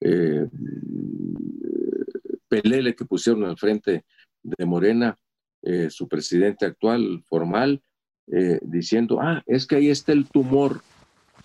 eh, 0.00 0.48
Pelele 2.48 2.94
que 2.94 3.04
pusieron 3.04 3.44
al 3.44 3.58
frente 3.58 4.04
de 4.42 4.66
Morena, 4.66 5.16
eh, 5.62 5.90
su 5.90 6.08
presidente 6.08 6.66
actual, 6.66 7.22
formal, 7.26 7.82
diciendo, 8.60 9.20
ah, 9.22 9.42
es 9.46 9.66
que 9.66 9.76
ahí 9.76 9.88
está 9.88 10.12
el 10.12 10.28
tumor, 10.28 10.82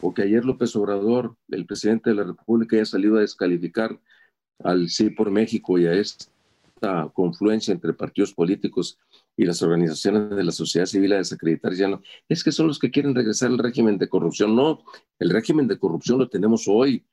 o 0.02 0.14
que 0.14 0.24
ayer 0.24 0.44
López 0.44 0.76
Obrador, 0.76 1.38
el 1.48 1.66
presidente 1.66 2.10
de 2.10 2.18
la 2.18 2.26
República, 2.26 2.76
haya 2.76 2.84
salido 2.84 3.16
a 3.16 3.22
descalificar 3.22 3.98
al 4.60 4.90
Sí 4.90 5.10
por 5.10 5.32
México 5.32 5.80
y 5.80 5.86
a 5.86 5.94
este 5.94 6.26
confluencia 7.14 7.74
entre 7.74 7.94
partidos 7.94 8.34
políticos 8.34 8.98
y 9.38 9.46
las 9.46 9.62
organizaciones 9.62 10.30
de 10.30 10.44
la 10.44 10.52
sociedad 10.52 10.86
civil 10.86 11.14
a 11.14 11.18
desacreditar 11.18 11.74
ya 11.74 11.88
no, 11.88 12.02
es 12.28 12.44
que 12.44 12.52
son 12.52 12.68
los 12.68 12.80
que 12.80 12.92
quieren 12.92 13.16
regresar 13.16 13.50
al 13.50 13.58
régimen 13.58 13.98
de 13.98 14.10
corrupción. 14.10 14.56
No, 14.56 14.84
el 15.20 15.30
régimen 15.30 15.68
de 15.68 15.78
corrupción 15.80 16.20
lo 16.20 16.30
tenemos 16.30 16.68
hoy. 16.68 17.06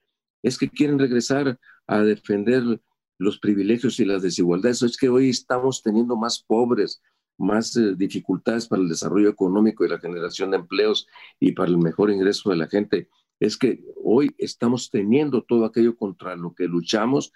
Es 0.43 0.59
que 0.59 0.69
quieren 0.69 0.99
regresar 0.99 1.59
a 1.87 2.03
defender 2.03 2.81
los 3.19 3.39
privilegios 3.39 4.01
y 4.01 4.05
las 4.05 4.23
desigualdades. 4.23 4.83
Es 4.83 4.97
que 4.97 5.09
hoy 5.09 5.29
estamos 5.29 5.83
teniendo 5.83 6.17
más 6.17 6.43
pobres, 6.43 7.03
más 7.37 7.77
eh, 7.77 7.95
dificultades 7.97 8.67
para 8.67 8.83
el 8.83 8.89
desarrollo 8.89 9.29
económico 9.29 9.85
y 9.85 9.89
la 9.89 9.99
generación 9.99 10.51
de 10.51 10.59
empleos 10.59 11.07
y 11.39 11.53
para 11.53 11.71
el 11.71 11.79
mejor 11.79 12.11
ingreso 12.11 12.51
de 12.51 12.57
la 12.57 12.69
gente. 12.69 13.09
Es 13.39 13.57
que 13.57 13.85
hoy 14.03 14.35
estamos 14.39 14.91
teniendo 14.91 15.43
todo 15.43 15.65
aquello 15.65 15.97
contra 15.97 16.37
lo 16.37 16.55
que 16.55 16.65
luchamos 16.65 17.33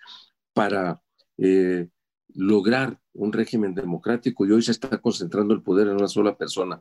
para 0.53 1.03
eh, 1.39 1.89
lograr 2.35 2.99
un 3.15 3.33
régimen 3.33 3.75
democrático 3.75 4.47
y 4.47 4.53
hoy 4.53 4.63
se 4.63 4.73
está 4.73 4.99
concentrando 4.99 5.55
el 5.55 5.63
poder 5.63 5.89
en 5.89 5.95
una 5.95 6.09
sola 6.09 6.35
persona. 6.35 6.81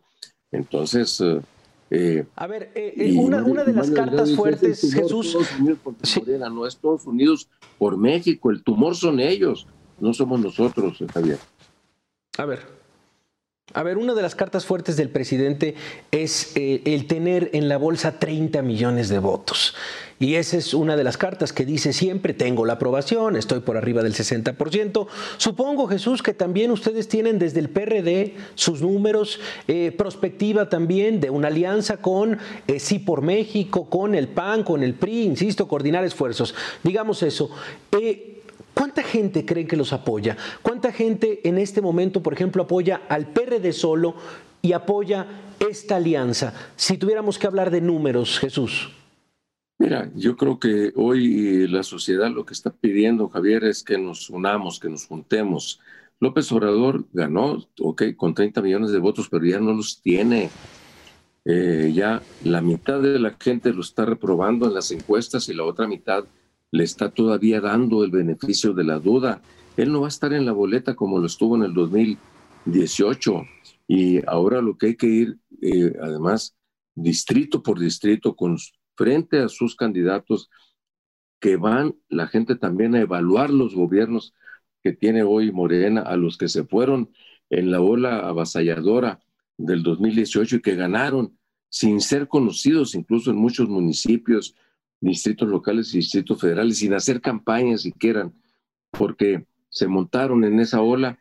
Entonces... 0.51 1.19
Eh, 1.21 1.41
eh, 1.89 2.25
a 2.35 2.47
ver, 2.47 2.71
eh, 2.73 3.15
una, 3.17 3.43
una, 3.43 3.63
de 3.63 3.73
las 3.73 3.91
cartas 3.91 4.33
fuertes, 4.35 4.81
Jesús... 4.93 5.37
no 5.61 6.65
es 6.65 6.73
Estados 6.73 7.05
Unidos 7.05 7.49
por 7.77 7.97
México, 7.97 8.49
el 8.49 8.63
tumor 8.63 8.95
son 8.95 9.19
ellos, 9.19 9.67
no 9.99 10.11
somos 10.13 10.39
nosotros, 10.39 10.97
Javier. 11.13 11.37
A 12.37 12.45
ver, 12.45 12.61
a 13.73 13.83
ver, 13.83 13.97
una 13.97 14.13
de 14.13 14.21
las 14.21 14.35
cartas 14.35 14.65
fuertes 14.65 14.97
del 14.97 15.09
presidente 15.09 15.75
es 16.11 16.51
eh, 16.55 16.81
el 16.85 17.07
tener 17.07 17.49
en 17.53 17.67
la 17.67 17.77
bolsa 17.77 18.19
30 18.19 18.61
millones 18.61 19.09
de 19.09 19.19
votos. 19.19 19.75
Y 20.19 20.35
esa 20.35 20.57
es 20.57 20.73
una 20.73 20.95
de 20.95 21.03
las 21.03 21.17
cartas 21.17 21.51
que 21.51 21.65
dice 21.65 21.91
siempre, 21.91 22.33
tengo 22.33 22.65
la 22.65 22.73
aprobación, 22.73 23.35
estoy 23.35 23.59
por 23.59 23.75
arriba 23.75 24.03
del 24.03 24.13
60%. 24.13 25.07
Supongo, 25.37 25.87
Jesús, 25.87 26.21
que 26.21 26.33
también 26.33 26.71
ustedes 26.71 27.07
tienen 27.07 27.39
desde 27.39 27.59
el 27.59 27.69
PRD 27.69 28.35
sus 28.55 28.81
números, 28.81 29.39
eh, 29.67 29.91
prospectiva 29.97 30.69
también 30.69 31.19
de 31.19 31.29
una 31.29 31.49
alianza 31.49 31.97
con 31.97 32.37
eh, 32.67 32.79
Sí 32.79 32.99
por 32.99 33.21
México, 33.21 33.89
con 33.89 34.15
el 34.15 34.27
PAN, 34.27 34.63
con 34.63 34.83
el 34.83 34.93
PRI, 34.93 35.23
insisto, 35.23 35.67
coordinar 35.67 36.05
esfuerzos. 36.05 36.55
Digamos 36.83 37.23
eso. 37.23 37.49
¿Cuánta 38.73 39.03
gente 39.03 39.45
creen 39.45 39.67
que 39.67 39.77
los 39.77 39.93
apoya? 39.93 40.37
¿Cuánta 40.61 40.91
gente 40.91 41.47
en 41.47 41.57
este 41.57 41.81
momento, 41.81 42.23
por 42.23 42.33
ejemplo, 42.33 42.63
apoya 42.63 43.01
al 43.09 43.27
PRD 43.27 43.71
solo 43.71 44.15
y 44.61 44.73
apoya 44.73 45.27
esta 45.59 45.97
alianza? 45.97 46.53
Si 46.75 46.97
tuviéramos 46.97 47.37
que 47.37 47.47
hablar 47.47 47.71
de 47.71 47.81
números, 47.81 48.39
Jesús. 48.39 48.89
Mira, 49.79 50.09
yo 50.15 50.37
creo 50.37 50.59
que 50.59 50.93
hoy 50.95 51.67
la 51.67 51.83
sociedad 51.83 52.29
lo 52.31 52.45
que 52.45 52.53
está 52.53 52.71
pidiendo, 52.71 53.29
Javier, 53.29 53.65
es 53.65 53.83
que 53.83 53.97
nos 53.97 54.29
unamos, 54.29 54.79
que 54.79 54.89
nos 54.89 55.05
juntemos. 55.05 55.79
López 56.19 56.51
Obrador 56.51 57.05
ganó, 57.11 57.65
ok, 57.79 58.03
con 58.15 58.33
30 58.33 58.61
millones 58.61 58.91
de 58.91 58.99
votos, 58.99 59.27
pero 59.29 59.45
ya 59.45 59.59
no 59.59 59.73
los 59.73 60.01
tiene. 60.01 60.49
Eh, 61.45 61.91
ya 61.93 62.21
la 62.45 62.61
mitad 62.61 63.01
de 63.01 63.19
la 63.19 63.35
gente 63.37 63.73
lo 63.73 63.81
está 63.81 64.05
reprobando 64.05 64.67
en 64.67 64.73
las 64.73 64.91
encuestas 64.91 65.49
y 65.49 65.53
la 65.53 65.65
otra 65.65 65.87
mitad 65.87 66.23
le 66.73 66.83
está 66.83 67.11
todavía 67.11 67.61
dando 67.61 68.03
el 68.03 68.09
beneficio 68.09 68.73
de 68.73 68.83
la 68.83 68.97
duda. 68.97 69.43
Él 69.77 69.91
no 69.91 70.01
va 70.01 70.07
a 70.07 70.09
estar 70.09 70.33
en 70.33 70.43
la 70.43 70.53
boleta 70.53 70.95
como 70.95 71.19
lo 71.19 71.27
estuvo 71.27 71.55
en 71.55 71.61
el 71.61 71.73
2018. 71.75 73.43
Y 73.87 74.27
ahora 74.27 74.59
lo 74.59 74.75
que 74.75 74.87
hay 74.87 74.95
que 74.95 75.05
ir, 75.05 75.37
eh, 75.61 75.93
además, 76.01 76.55
distrito 76.95 77.61
por 77.61 77.79
distrito, 77.79 78.35
con, 78.35 78.57
frente 78.95 79.37
a 79.37 79.49
sus 79.49 79.75
candidatos, 79.75 80.49
que 81.39 81.57
van 81.57 81.95
la 82.09 82.25
gente 82.25 82.55
también 82.55 82.95
a 82.95 83.01
evaluar 83.01 83.51
los 83.51 83.75
gobiernos 83.75 84.33
que 84.81 84.93
tiene 84.93 85.21
hoy 85.21 85.51
Morena, 85.51 86.01
a 86.01 86.17
los 86.17 86.39
que 86.39 86.49
se 86.49 86.63
fueron 86.63 87.11
en 87.51 87.69
la 87.69 87.81
ola 87.81 88.27
avasalladora 88.27 89.19
del 89.57 89.83
2018 89.83 90.55
y 90.55 90.61
que 90.63 90.73
ganaron 90.73 91.37
sin 91.69 92.01
ser 92.01 92.27
conocidos, 92.27 92.95
incluso 92.95 93.29
en 93.29 93.37
muchos 93.37 93.69
municipios, 93.69 94.55
distritos 95.11 95.47
locales 95.47 95.93
y 95.93 95.97
distritos 95.97 96.39
federales 96.39 96.79
sin 96.79 96.93
hacer 96.93 97.21
campañas 97.21 97.81
siquiera, 97.81 98.31
porque 98.91 99.45
se 99.69 99.87
montaron 99.87 100.43
en 100.43 100.59
esa 100.59 100.81
ola. 100.81 101.19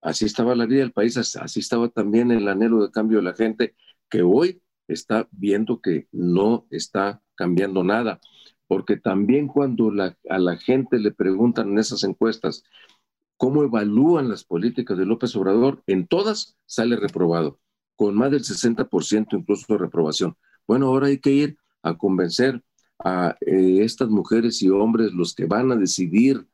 Así 0.00 0.24
estaba 0.24 0.54
la 0.54 0.66
vida 0.66 0.80
del 0.80 0.92
país, 0.92 1.16
así 1.16 1.60
estaba 1.60 1.88
también 1.88 2.30
el 2.30 2.48
anhelo 2.48 2.82
de 2.82 2.90
cambio 2.90 3.18
de 3.18 3.24
la 3.24 3.34
gente, 3.34 3.74
que 4.08 4.22
hoy 4.22 4.62
está 4.88 5.28
viendo 5.30 5.80
que 5.80 6.08
no 6.10 6.66
está 6.70 7.22
cambiando 7.34 7.84
nada, 7.84 8.20
porque 8.66 8.96
también 8.96 9.46
cuando 9.46 9.92
a 10.28 10.38
la 10.38 10.56
gente 10.56 10.98
le 10.98 11.12
preguntan 11.12 11.70
en 11.70 11.78
esas 11.78 12.02
encuestas 12.04 12.64
cómo 13.36 13.62
evalúan 13.62 14.28
las 14.28 14.44
políticas 14.44 14.98
de 14.98 15.06
López 15.06 15.34
Obrador, 15.36 15.82
en 15.86 16.06
todas 16.06 16.56
sale 16.66 16.96
reprobado, 16.96 17.60
con 17.94 18.14
más 18.14 18.30
del 18.30 18.42
60% 18.42 19.38
incluso 19.38 19.72
de 19.72 19.78
reprobación. 19.78 20.36
Bueno, 20.66 20.86
ahora 20.86 21.08
hay 21.08 21.18
que 21.18 21.30
ir 21.30 21.56
a 21.82 21.96
convencer 21.96 22.62
a 23.04 23.36
eh, 23.40 23.82
estas 23.82 24.08
mujeres 24.08 24.62
y 24.62 24.68
hombres 24.68 25.12
los 25.12 25.34
que 25.34 25.46
van 25.46 25.72
a 25.72 25.76
decidir 25.76 26.46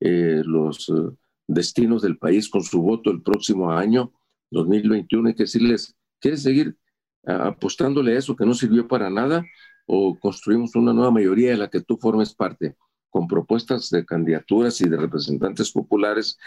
eh, 0.00 0.42
los 0.44 0.88
eh, 0.88 0.92
destinos 1.46 2.02
del 2.02 2.18
país 2.18 2.48
con 2.48 2.62
su 2.62 2.80
voto 2.82 3.10
el 3.10 3.22
próximo 3.22 3.72
año, 3.72 4.12
2021. 4.50 5.28
Hay 5.28 5.34
que 5.34 5.44
decirles, 5.44 5.94
¿quieres 6.20 6.42
seguir 6.42 6.76
apostándole 7.26 8.14
a 8.14 8.18
eso 8.18 8.34
que 8.34 8.46
no 8.46 8.54
sirvió 8.54 8.88
para 8.88 9.10
nada 9.10 9.44
o 9.84 10.18
construimos 10.18 10.74
una 10.74 10.94
nueva 10.94 11.10
mayoría 11.10 11.50
de 11.50 11.58
la 11.58 11.68
que 11.68 11.82
tú 11.82 11.98
formes 11.98 12.34
parte 12.34 12.76
con 13.10 13.28
propuestas 13.28 13.90
de 13.90 14.06
candidaturas 14.06 14.80
y 14.80 14.88
de 14.88 14.96
representantes 14.96 15.70
populares 15.70 16.38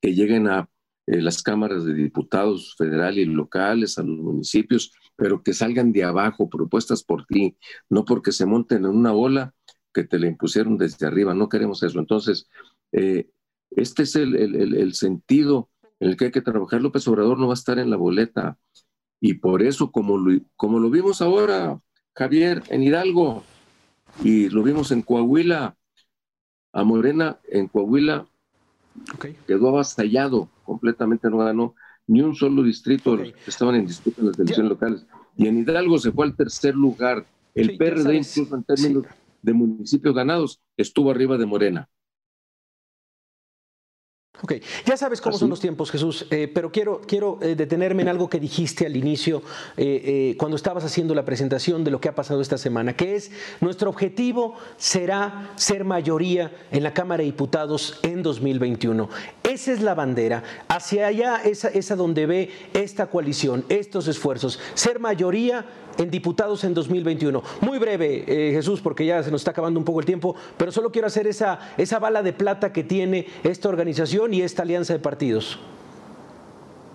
que 0.00 0.14
lleguen 0.14 0.48
a 0.48 0.70
las 1.06 1.42
cámaras 1.42 1.84
de 1.84 1.94
diputados 1.94 2.74
federales 2.76 3.26
y 3.26 3.30
locales, 3.30 3.98
a 3.98 4.02
los 4.02 4.18
municipios, 4.18 4.92
pero 5.16 5.42
que 5.42 5.52
salgan 5.52 5.92
de 5.92 6.04
abajo, 6.04 6.48
propuestas 6.48 7.02
por 7.02 7.26
ti, 7.26 7.56
no 7.88 8.04
porque 8.04 8.32
se 8.32 8.46
monten 8.46 8.84
en 8.84 8.90
una 8.90 9.12
ola 9.12 9.54
que 9.92 10.04
te 10.04 10.18
la 10.18 10.28
impusieron 10.28 10.78
desde 10.78 11.06
arriba, 11.06 11.34
no 11.34 11.48
queremos 11.48 11.82
eso. 11.82 11.98
Entonces, 11.98 12.48
eh, 12.92 13.28
este 13.70 14.04
es 14.04 14.16
el, 14.16 14.34
el, 14.36 14.94
sentido 14.94 15.70
en 16.00 16.10
el 16.10 16.16
que 16.16 16.26
hay 16.26 16.30
que 16.30 16.40
trabajar. 16.40 16.80
López 16.80 17.06
Obrador 17.08 17.38
no 17.38 17.48
va 17.48 17.52
a 17.52 17.54
estar 17.54 17.78
en 17.78 17.90
la 17.90 17.96
boleta 17.96 18.58
y 19.20 19.34
por 19.34 19.62
eso, 19.62 19.92
como 19.92 20.18
lo, 20.18 20.40
como 20.56 20.78
lo 20.78 20.90
vimos 20.90 21.22
ahora, 21.22 21.80
Javier, 22.14 22.62
en 22.68 22.82
Hidalgo, 22.82 23.44
y 24.22 24.48
lo 24.50 24.62
vimos 24.62 24.90
en 24.92 25.02
Coahuila, 25.02 25.76
a 26.72 26.84
Morena 26.84 27.38
en 27.48 27.68
Coahuila 27.68 28.26
quedó 29.46 29.68
avasallado, 29.68 30.48
completamente 30.64 31.28
no 31.30 31.38
ganó 31.38 31.74
ni 32.06 32.20
un 32.20 32.34
solo 32.34 32.62
distrito 32.62 33.16
estaban 33.46 33.76
en 33.76 33.86
disputa 33.86 34.20
en 34.20 34.28
las 34.28 34.38
elecciones 34.38 34.70
locales. 34.70 35.06
Y 35.36 35.46
en 35.46 35.58
Hidalgo 35.58 35.98
se 35.98 36.12
fue 36.12 36.26
al 36.26 36.36
tercer 36.36 36.74
lugar. 36.74 37.24
El 37.54 37.76
PRD, 37.76 38.16
incluso 38.16 38.54
en 38.54 38.64
términos 38.64 39.04
de 39.40 39.52
municipios 39.52 40.14
ganados, 40.14 40.60
estuvo 40.76 41.10
arriba 41.10 41.38
de 41.38 41.46
Morena. 41.46 41.88
Ok, 44.42 44.54
ya 44.84 44.96
sabes 44.96 45.20
cómo 45.20 45.38
son 45.38 45.50
los 45.50 45.60
tiempos, 45.60 45.92
Jesús, 45.92 46.26
eh, 46.30 46.50
pero 46.52 46.72
quiero, 46.72 47.00
quiero 47.06 47.38
eh, 47.40 47.54
detenerme 47.54 48.02
en 48.02 48.08
algo 48.08 48.28
que 48.28 48.40
dijiste 48.40 48.84
al 48.84 48.96
inicio 48.96 49.40
eh, 49.76 50.34
cuando 50.36 50.56
estabas 50.56 50.84
haciendo 50.84 51.14
la 51.14 51.24
presentación 51.24 51.84
de 51.84 51.92
lo 51.92 52.00
que 52.00 52.08
ha 52.08 52.14
pasado 52.16 52.40
esta 52.40 52.58
semana, 52.58 52.96
que 52.96 53.14
es 53.14 53.30
nuestro 53.60 53.88
objetivo 53.88 54.54
será 54.76 55.52
ser 55.54 55.84
mayoría 55.84 56.50
en 56.72 56.82
la 56.82 56.92
Cámara 56.92 57.20
de 57.20 57.26
Diputados 57.26 58.00
en 58.02 58.24
2021. 58.24 59.08
Esa 59.52 59.72
es 59.72 59.82
la 59.82 59.94
bandera, 59.94 60.42
hacia 60.66 61.08
allá 61.08 61.36
es, 61.44 61.66
es 61.66 61.90
a 61.90 61.96
donde 61.96 62.24
ve 62.24 62.50
esta 62.72 63.08
coalición, 63.10 63.66
estos 63.68 64.08
esfuerzos, 64.08 64.58
ser 64.72 64.98
mayoría 64.98 65.66
en 65.98 66.10
diputados 66.10 66.64
en 66.64 66.72
2021. 66.72 67.42
Muy 67.60 67.78
breve, 67.78 68.24
eh, 68.26 68.52
Jesús, 68.54 68.80
porque 68.80 69.04
ya 69.04 69.22
se 69.22 69.30
nos 69.30 69.42
está 69.42 69.50
acabando 69.50 69.78
un 69.78 69.84
poco 69.84 70.00
el 70.00 70.06
tiempo, 70.06 70.34
pero 70.56 70.72
solo 70.72 70.90
quiero 70.90 71.06
hacer 71.06 71.26
esa, 71.26 71.74
esa 71.76 71.98
bala 71.98 72.22
de 72.22 72.32
plata 72.32 72.72
que 72.72 72.82
tiene 72.82 73.26
esta 73.44 73.68
organización 73.68 74.32
y 74.32 74.40
esta 74.40 74.62
alianza 74.62 74.94
de 74.94 75.00
partidos. 75.00 75.58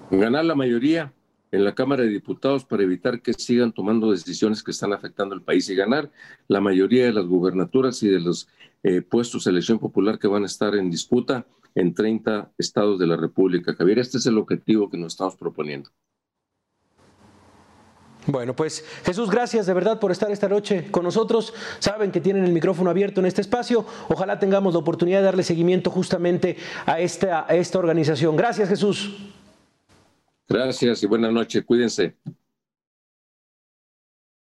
Ganar 0.09 0.43
la 0.45 0.55
mayoría 0.55 1.13
en 1.51 1.63
la 1.63 1.75
Cámara 1.75 2.01
de 2.01 2.09
Diputados 2.09 2.65
para 2.65 2.81
evitar 2.81 3.21
que 3.21 3.33
sigan 3.33 3.71
tomando 3.71 4.09
decisiones 4.09 4.63
que 4.63 4.71
están 4.71 4.93
afectando 4.93 5.35
al 5.35 5.43
país 5.43 5.69
y 5.69 5.75
ganar 5.75 6.09
la 6.47 6.59
mayoría 6.59 7.05
de 7.05 7.13
las 7.13 7.27
gubernaturas 7.27 8.01
y 8.01 8.07
de 8.07 8.19
los 8.19 8.49
eh, 8.81 9.03
puestos 9.03 9.43
de 9.43 9.51
elección 9.51 9.77
popular 9.77 10.17
que 10.17 10.27
van 10.27 10.41
a 10.41 10.47
estar 10.47 10.73
en 10.73 10.89
disputa 10.89 11.45
en 11.77 11.93
30 11.93 12.53
estados 12.57 12.97
de 12.97 13.05
la 13.05 13.15
República. 13.15 13.75
Javier, 13.75 13.99
este 13.99 14.17
es 14.17 14.25
el 14.25 14.37
objetivo 14.39 14.89
que 14.89 14.97
nos 14.97 15.13
estamos 15.13 15.35
proponiendo. 15.35 15.91
Bueno, 18.25 18.55
pues 18.55 18.83
Jesús, 19.05 19.29
gracias 19.29 19.67
de 19.67 19.73
verdad 19.73 19.99
por 19.99 20.11
estar 20.11 20.29
esta 20.31 20.49
noche 20.49 20.87
con 20.91 21.03
nosotros. 21.03 21.53
Saben 21.79 22.11
que 22.11 22.19
tienen 22.19 22.43
el 22.43 22.51
micrófono 22.51 22.89
abierto 22.89 23.21
en 23.21 23.27
este 23.27 23.41
espacio. 23.41 23.85
Ojalá 24.09 24.39
tengamos 24.39 24.73
la 24.73 24.79
oportunidad 24.79 25.19
de 25.19 25.25
darle 25.25 25.43
seguimiento 25.43 25.91
justamente 25.91 26.57
a 26.85 26.99
esta, 26.99 27.45
a 27.47 27.55
esta 27.55 27.79
organización. 27.79 28.35
Gracias, 28.35 28.67
Jesús. 28.67 29.15
Gracias 30.49 31.03
y 31.03 31.05
buenas 31.05 31.31
noches. 31.31 31.63
Cuídense. 31.63 32.15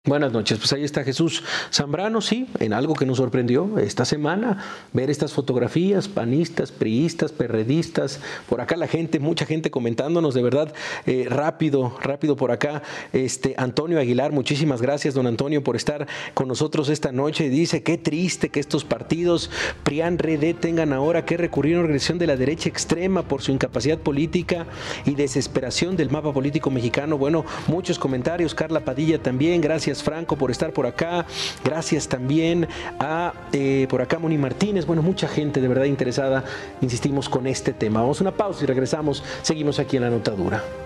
Buenas 0.06 0.30
noches, 0.30 0.58
pues 0.58 0.72
ahí 0.72 0.84
está 0.84 1.02
Jesús 1.02 1.42
Zambrano, 1.72 2.20
sí, 2.20 2.46
en 2.60 2.72
algo 2.72 2.94
que 2.94 3.04
nos 3.04 3.16
sorprendió 3.16 3.76
esta 3.76 4.04
semana, 4.04 4.62
ver 4.92 5.10
estas 5.10 5.32
fotografías, 5.32 6.06
panistas, 6.06 6.70
priistas, 6.70 7.32
perredistas, 7.32 8.20
por 8.48 8.60
acá 8.60 8.76
la 8.76 8.86
gente, 8.86 9.18
mucha 9.18 9.46
gente 9.46 9.68
comentándonos, 9.72 10.32
de 10.34 10.42
verdad, 10.44 10.72
eh, 11.06 11.26
rápido, 11.28 11.98
rápido 12.00 12.36
por 12.36 12.52
acá, 12.52 12.84
este 13.12 13.56
Antonio 13.58 13.98
Aguilar, 13.98 14.30
muchísimas 14.30 14.80
gracias, 14.80 15.14
don 15.14 15.26
Antonio, 15.26 15.64
por 15.64 15.74
estar 15.74 16.06
con 16.34 16.46
nosotros 16.46 16.88
esta 16.88 17.10
noche, 17.10 17.48
dice, 17.48 17.82
qué 17.82 17.98
triste 17.98 18.50
que 18.50 18.60
estos 18.60 18.84
partidos 18.84 19.50
PRIAN, 19.82 20.18
RED 20.18 20.54
tengan 20.54 20.92
ahora 20.92 21.24
que 21.24 21.36
recurrir 21.36 21.74
a 21.74 21.78
una 21.78 21.86
organización 21.86 22.20
de 22.20 22.28
la 22.28 22.36
derecha 22.36 22.68
extrema 22.68 23.22
por 23.22 23.42
su 23.42 23.50
incapacidad 23.50 23.98
política 23.98 24.66
y 25.04 25.16
desesperación 25.16 25.96
del 25.96 26.10
mapa 26.10 26.32
político 26.32 26.70
mexicano, 26.70 27.18
bueno, 27.18 27.44
muchos 27.66 27.98
comentarios, 27.98 28.54
Carla 28.54 28.84
Padilla 28.84 29.20
también, 29.20 29.60
gracias 29.60 29.95
Franco 30.02 30.36
por 30.36 30.50
estar 30.50 30.72
por 30.72 30.86
acá. 30.86 31.26
Gracias 31.64 32.08
también 32.08 32.68
a 32.98 33.32
eh, 33.52 33.86
por 33.88 34.02
acá 34.02 34.18
Moni 34.18 34.38
Martínez. 34.38 34.86
Bueno, 34.86 35.02
mucha 35.02 35.28
gente 35.28 35.60
de 35.60 35.68
verdad 35.68 35.84
interesada, 35.84 36.44
insistimos, 36.80 37.28
con 37.28 37.46
este 37.46 37.72
tema. 37.72 38.00
Vamos 38.00 38.20
a 38.20 38.24
una 38.24 38.32
pausa 38.32 38.64
y 38.64 38.66
regresamos. 38.66 39.22
Seguimos 39.42 39.78
aquí 39.78 39.96
en 39.96 40.02
la 40.02 40.10
notadura. 40.10 40.85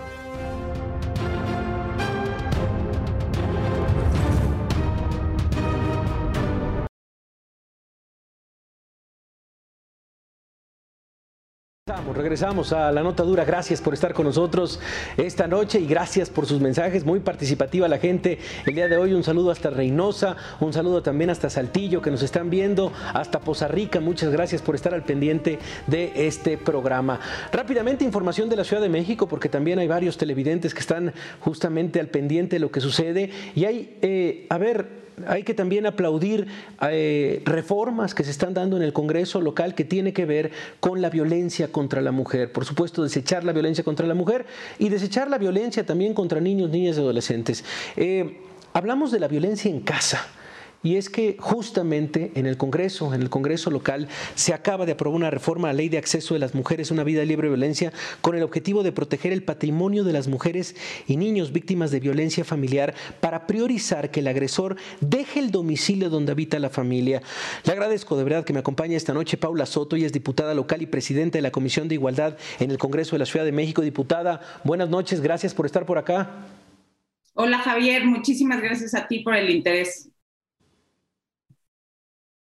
Regresamos 12.15 12.71
a 12.71 12.91
la 12.91 13.03
nota 13.03 13.23
dura. 13.23 13.43
Gracias 13.43 13.81
por 13.81 13.93
estar 13.93 14.13
con 14.13 14.25
nosotros 14.25 14.79
esta 15.17 15.47
noche 15.47 15.79
y 15.79 15.85
gracias 15.85 16.29
por 16.29 16.45
sus 16.45 16.61
mensajes. 16.61 17.05
Muy 17.05 17.19
participativa 17.19 17.87
la 17.89 17.97
gente 17.97 18.39
el 18.65 18.75
día 18.75 18.87
de 18.87 18.97
hoy. 18.97 19.13
Un 19.13 19.23
saludo 19.23 19.51
hasta 19.51 19.69
Reynosa, 19.69 20.37
un 20.61 20.71
saludo 20.71 21.01
también 21.01 21.29
hasta 21.29 21.49
Saltillo 21.49 22.01
que 22.01 22.09
nos 22.09 22.23
están 22.23 22.49
viendo, 22.49 22.93
hasta 23.13 23.39
Poza 23.39 23.67
Rica. 23.67 23.99
Muchas 23.99 24.31
gracias 24.31 24.61
por 24.61 24.75
estar 24.75 24.93
al 24.93 25.03
pendiente 25.03 25.59
de 25.87 26.13
este 26.15 26.57
programa. 26.57 27.19
Rápidamente, 27.51 28.05
información 28.05 28.47
de 28.47 28.55
la 28.55 28.63
Ciudad 28.63 28.81
de 28.81 28.89
México, 28.89 29.27
porque 29.27 29.49
también 29.49 29.77
hay 29.79 29.87
varios 29.87 30.17
televidentes 30.17 30.73
que 30.73 30.79
están 30.79 31.13
justamente 31.41 31.99
al 31.99 32.07
pendiente 32.07 32.55
de 32.55 32.59
lo 32.61 32.71
que 32.71 32.79
sucede. 32.79 33.31
Y 33.53 33.65
hay, 33.65 33.97
eh, 34.01 34.47
a 34.49 34.57
ver, 34.57 35.00
hay 35.27 35.43
que 35.43 35.53
también 35.53 35.85
aplaudir 35.85 36.47
eh, 36.81 37.41
reformas 37.45 38.15
que 38.15 38.23
se 38.23 38.31
están 38.31 38.53
dando 38.53 38.77
en 38.77 38.83
el 38.83 38.93
Congreso 38.93 39.41
local 39.41 39.75
que 39.75 39.85
tiene 39.85 40.13
que 40.13 40.25
ver 40.25 40.51
con 40.79 41.01
la 41.01 41.09
violencia 41.09 41.71
contra 41.71 42.01
la 42.01 42.11
mujer. 42.11 42.51
Por 42.51 42.65
supuesto, 42.65 43.03
desechar 43.03 43.43
la 43.43 43.53
violencia 43.53 43.83
contra 43.83 44.07
la 44.07 44.13
mujer 44.13 44.45
y 44.79 44.89
desechar 44.89 45.29
la 45.29 45.37
violencia 45.37 45.85
también 45.85 46.13
contra 46.13 46.39
niños, 46.39 46.69
niñas 46.69 46.97
y 46.97 46.99
adolescentes. 46.99 47.63
Eh, 47.95 48.39
hablamos 48.73 49.11
de 49.11 49.19
la 49.19 49.27
violencia 49.27 49.69
en 49.69 49.81
casa. 49.81 50.25
Y 50.83 50.95
es 50.95 51.09
que 51.09 51.37
justamente 51.39 52.31
en 52.35 52.47
el 52.47 52.57
Congreso, 52.57 53.13
en 53.13 53.21
el 53.21 53.29
Congreso 53.29 53.69
local, 53.69 54.07
se 54.33 54.53
acaba 54.53 54.85
de 54.85 54.93
aprobar 54.93 55.15
una 55.15 55.29
reforma 55.29 55.69
a 55.69 55.73
la 55.73 55.77
ley 55.77 55.89
de 55.89 55.99
acceso 55.99 56.33
de 56.33 56.39
las 56.39 56.55
mujeres 56.55 56.89
a 56.89 56.93
una 56.95 57.03
vida 57.03 57.23
libre 57.23 57.47
de 57.47 57.55
violencia 57.55 57.93
con 58.21 58.35
el 58.35 58.41
objetivo 58.41 58.81
de 58.81 58.91
proteger 58.91 59.31
el 59.31 59.43
patrimonio 59.43 60.03
de 60.03 60.13
las 60.13 60.27
mujeres 60.27 60.75
y 61.07 61.17
niños 61.17 61.51
víctimas 61.51 61.91
de 61.91 61.99
violencia 61.99 62.43
familiar 62.43 62.95
para 63.19 63.45
priorizar 63.45 64.09
que 64.09 64.21
el 64.21 64.27
agresor 64.27 64.75
deje 65.01 65.39
el 65.39 65.51
domicilio 65.51 66.09
donde 66.09 66.31
habita 66.31 66.57
la 66.57 66.69
familia. 66.69 67.21
Le 67.63 67.71
agradezco 67.71 68.17
de 68.17 68.23
verdad 68.23 68.43
que 68.43 68.53
me 68.53 68.59
acompañe 68.59 68.95
esta 68.95 69.13
noche 69.13 69.37
Paula 69.37 69.65
Soto, 69.65 69.97
y 69.97 70.05
es 70.05 70.13
diputada 70.13 70.53
local 70.53 70.81
y 70.81 70.87
presidenta 70.87 71.37
de 71.37 71.43
la 71.43 71.51
Comisión 71.51 71.87
de 71.87 71.95
Igualdad 71.95 72.37
en 72.59 72.71
el 72.71 72.77
Congreso 72.77 73.11
de 73.11 73.19
la 73.19 73.25
Ciudad 73.25 73.45
de 73.45 73.51
México. 73.51 73.81
Diputada, 73.81 74.41
buenas 74.63 74.89
noches, 74.89 75.21
gracias 75.21 75.53
por 75.53 75.65
estar 75.65 75.85
por 75.85 75.97
acá. 75.97 76.47
Hola 77.33 77.59
Javier, 77.59 78.03
muchísimas 78.05 78.61
gracias 78.61 78.93
a 78.93 79.07
ti 79.07 79.19
por 79.19 79.35
el 79.35 79.49
interés. 79.49 80.10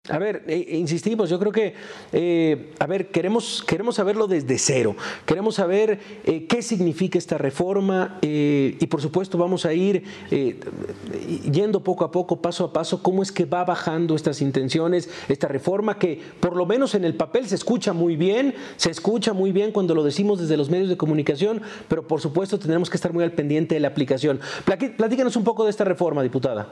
A 0.08 0.18
ver, 0.18 0.44
eh, 0.46 0.66
eh, 0.68 0.76
insistimos, 0.78 1.28
yo 1.28 1.38
creo 1.38 1.52
que, 1.52 1.74
eh, 2.12 2.72
a 2.78 2.86
ver, 2.86 3.08
queremos, 3.08 3.62
queremos 3.66 3.96
saberlo 3.96 4.26
desde 4.26 4.58
cero, 4.58 4.96
queremos 5.26 5.56
saber 5.56 5.98
qué 6.48 6.62
significa 6.62 7.18
esta 7.18 7.36
reforma 7.36 8.18
y 8.22 8.86
por 8.86 9.02
supuesto 9.02 9.36
vamos 9.36 9.66
a 9.66 9.72
ir 9.72 10.02
yendo 11.50 11.82
poco 11.82 12.04
a 12.04 12.10
poco, 12.10 12.40
paso 12.40 12.64
a 12.64 12.72
paso, 12.72 13.02
cómo 13.02 13.22
es 13.22 13.32
que 13.32 13.44
va 13.44 13.64
bajando 13.64 14.14
estas 14.14 14.40
intenciones, 14.40 15.10
esta 15.28 15.48
reforma 15.48 15.98
que 15.98 16.20
por 16.40 16.56
lo 16.56 16.64
menos 16.64 16.94
en 16.94 17.04
el 17.04 17.14
papel 17.14 17.46
se 17.46 17.54
escucha 17.54 17.92
muy 17.92 18.16
bien, 18.16 18.54
se 18.76 18.90
escucha 18.90 19.32
muy 19.32 19.52
bien 19.52 19.72
cuando 19.72 19.94
lo 19.94 20.02
decimos 20.02 20.40
desde 20.40 20.56
los 20.56 20.70
medios 20.70 20.88
de 20.88 20.96
comunicación, 20.96 21.60
pero 21.88 22.06
por 22.06 22.20
supuesto 22.20 22.58
tendremos 22.58 22.88
que 22.88 22.96
estar 22.96 23.12
muy 23.12 23.24
al 23.24 23.32
pendiente 23.32 23.74
de 23.74 23.80
la 23.80 23.88
aplicación. 23.88 24.40
Platícanos 24.64 25.36
un 25.36 25.44
poco 25.44 25.64
de 25.64 25.70
esta 25.70 25.84
reforma, 25.84 26.22
diputada. 26.22 26.68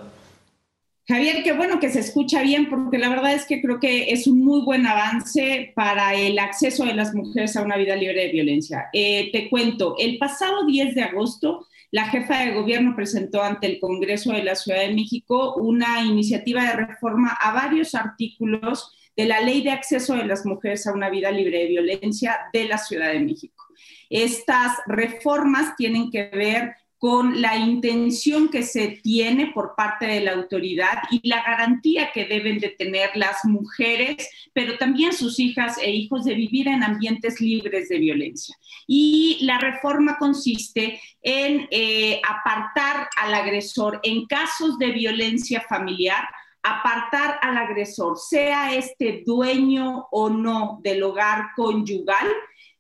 Javier, 1.09 1.45
qué 1.45 1.53
bueno 1.53 1.79
que 1.79 1.89
se 1.89 2.01
escucha 2.01 2.43
bien, 2.43 2.69
porque 2.69 2.99
la 2.99 3.09
verdad 3.09 3.33
es 3.33 3.47
que 3.47 3.63
creo 3.63 3.79
que 3.79 4.11
es 4.11 4.27
un 4.27 4.45
muy 4.45 4.63
buen 4.63 4.87
avance 4.87 5.73
para 5.77 6.15
el 6.15 6.37
acceso 6.37 6.85
de 6.85 6.95
las 6.95 7.15
mujeres 7.15 7.57
a 7.57 7.63
una 7.63 7.77
vida 7.77 7.95
libre 7.95 8.23
de 8.23 8.33
violencia. 8.33 8.89
Eh, 8.93 9.31
te 9.31 9.49
cuento, 9.49 9.95
el 10.01 10.19
pasado 10.19 10.67
10 10.67 10.97
de 10.97 11.03
agosto, 11.03 11.65
la 11.93 12.09
jefa 12.09 12.41
de 12.41 12.55
gobierno 12.55 12.97
presentó 12.97 13.41
ante 13.41 13.69
el 13.69 13.79
Congreso 13.79 14.33
de 14.33 14.43
la 14.43 14.57
Ciudad 14.57 14.81
de 14.81 14.95
México 14.95 15.55
una 15.55 16.03
iniciativa 16.03 16.65
de 16.65 16.73
reforma 16.73 17.39
a 17.41 17.53
varios 17.53 17.95
artículos 17.95 18.93
de 19.17 19.27
la 19.27 19.41
Ley 19.41 19.63
de 19.63 19.71
Acceso 19.71 20.15
de 20.15 20.27
las 20.27 20.45
Mujeres 20.45 20.89
a 20.89 20.93
una 20.93 21.09
Vida 21.09 21.31
Libre 21.31 21.61
de 21.61 21.69
Violencia 21.69 22.37
de 22.53 22.67
la 22.67 22.79
Ciudad 22.79 23.13
de 23.13 23.21
México. 23.21 23.65
Estas 24.11 24.73
reformas 24.87 25.77
tienen 25.77 26.11
que 26.11 26.25
ver 26.33 26.75
con 27.07 27.41
la 27.41 27.57
intención 27.57 28.49
que 28.49 28.65
se 28.65 28.99
tiene 29.01 29.53
por 29.55 29.77
parte 29.77 30.07
de 30.07 30.23
la 30.23 30.33
autoridad 30.33 31.05
y 31.09 31.21
la 31.29 31.41
garantía 31.41 32.11
que 32.11 32.25
deben 32.25 32.59
de 32.59 32.71
tener 32.71 33.11
las 33.15 33.45
mujeres, 33.45 34.29
pero 34.53 34.77
también 34.77 35.13
sus 35.13 35.39
hijas 35.39 35.79
e 35.79 35.89
hijos 35.89 36.25
de 36.25 36.35
vivir 36.35 36.67
en 36.67 36.83
ambientes 36.83 37.41
libres 37.41 37.89
de 37.91 37.99
violencia. 37.99 38.57
Y 38.89 39.39
la 39.43 39.57
reforma 39.61 40.19
consiste 40.19 41.01
en 41.23 41.69
eh, 41.71 42.21
apartar 42.29 43.09
al 43.17 43.35
agresor 43.35 44.01
en 44.03 44.27
casos 44.27 44.77
de 44.77 44.91
violencia 44.91 45.61
familiar 45.61 46.27
apartar 46.65 47.39
al 47.41 47.57
agresor, 47.57 48.19
sea 48.19 48.75
este 48.75 49.23
dueño 49.25 50.09
o 50.11 50.29
no 50.29 50.81
del 50.83 51.05
hogar 51.05 51.51
conyugal, 51.55 52.27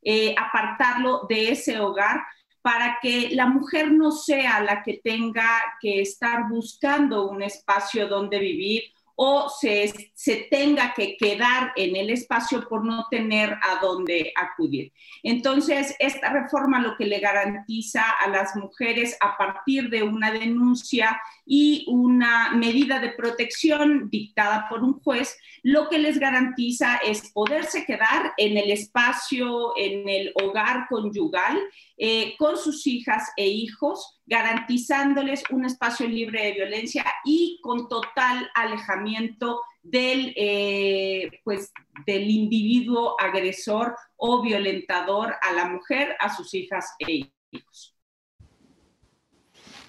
eh, 0.02 0.34
apartarlo 0.36 1.26
de 1.28 1.52
ese 1.52 1.78
hogar 1.78 2.24
para 2.66 2.98
que 3.00 3.29
la 3.31 3.46
mujer 3.46 3.92
no 3.92 4.11
sea 4.11 4.59
la 4.59 4.83
que 4.83 4.94
tenga 4.94 5.48
que 5.81 6.00
estar 6.00 6.48
buscando 6.48 7.31
un 7.31 7.40
espacio 7.40 8.09
donde 8.09 8.40
vivir 8.40 8.83
o 9.14 9.48
se, 9.48 10.11
se, 10.14 10.48
tenga 10.50 10.92
que 10.92 11.16
quedar 11.16 11.72
en 11.76 11.94
el 11.94 12.11
espacio 12.11 12.68
por 12.68 12.85
no 12.85 13.07
tener 13.09 13.52
a 13.52 13.79
dónde 13.81 14.33
acudir. 14.35 14.92
Entonces, 15.22 15.94
esta 16.00 16.31
reforma 16.31 16.81
lo 16.81 16.96
que 16.96 17.05
le 17.05 17.20
garantiza 17.20 18.02
a 18.02 18.29
las 18.31 18.57
mujeres 18.57 19.16
a 19.20 19.37
partir 19.37 19.88
de 19.88 20.02
una 20.02 20.33
denuncia 20.33 21.20
y 21.46 21.85
una 21.87 22.50
medida 22.54 22.98
de 22.98 23.11
protección 23.11 24.11
dictada 24.11 24.66
por 24.68 24.82
un 24.82 24.94
juez, 25.00 25.38
lo 25.62 25.88
que 25.88 25.98
les 25.98 26.18
garantiza 26.18 26.96
es 26.96 27.30
poderse 27.30 27.87
quedar 27.87 28.32
en 28.37 28.59
el 28.59 28.72
espacio, 28.72 29.72
en 29.76 30.09
el 30.09 30.32
hogar 30.42 30.87
conyugal, 30.90 31.59
eh, 31.96 32.35
con 32.37 32.59
sus 32.59 32.87
hijas 32.87 33.30
e 33.37 33.46
hijos, 33.46 34.20
garantizándoles 34.26 35.44
un 35.50 35.64
espacio 35.64 36.09
libre 36.09 36.44
de 36.44 36.52
violencia 36.52 37.04
y 37.24 37.61
con 37.62 37.88
total 37.88 38.50
alejamiento 38.54 39.62
del, 39.82 40.35
eh, 40.37 41.30
pues, 41.44 41.72
del 42.04 42.28
individuo 42.28 43.14
agresor 43.20 43.94
o 44.16 44.42
violentador 44.42 45.35
a 45.40 45.52
la 45.52 45.68
mujer, 45.68 46.16
a 46.18 46.35
sus 46.35 46.52
hijas 46.54 46.92
e 46.98 47.30
hijos. 47.52 47.95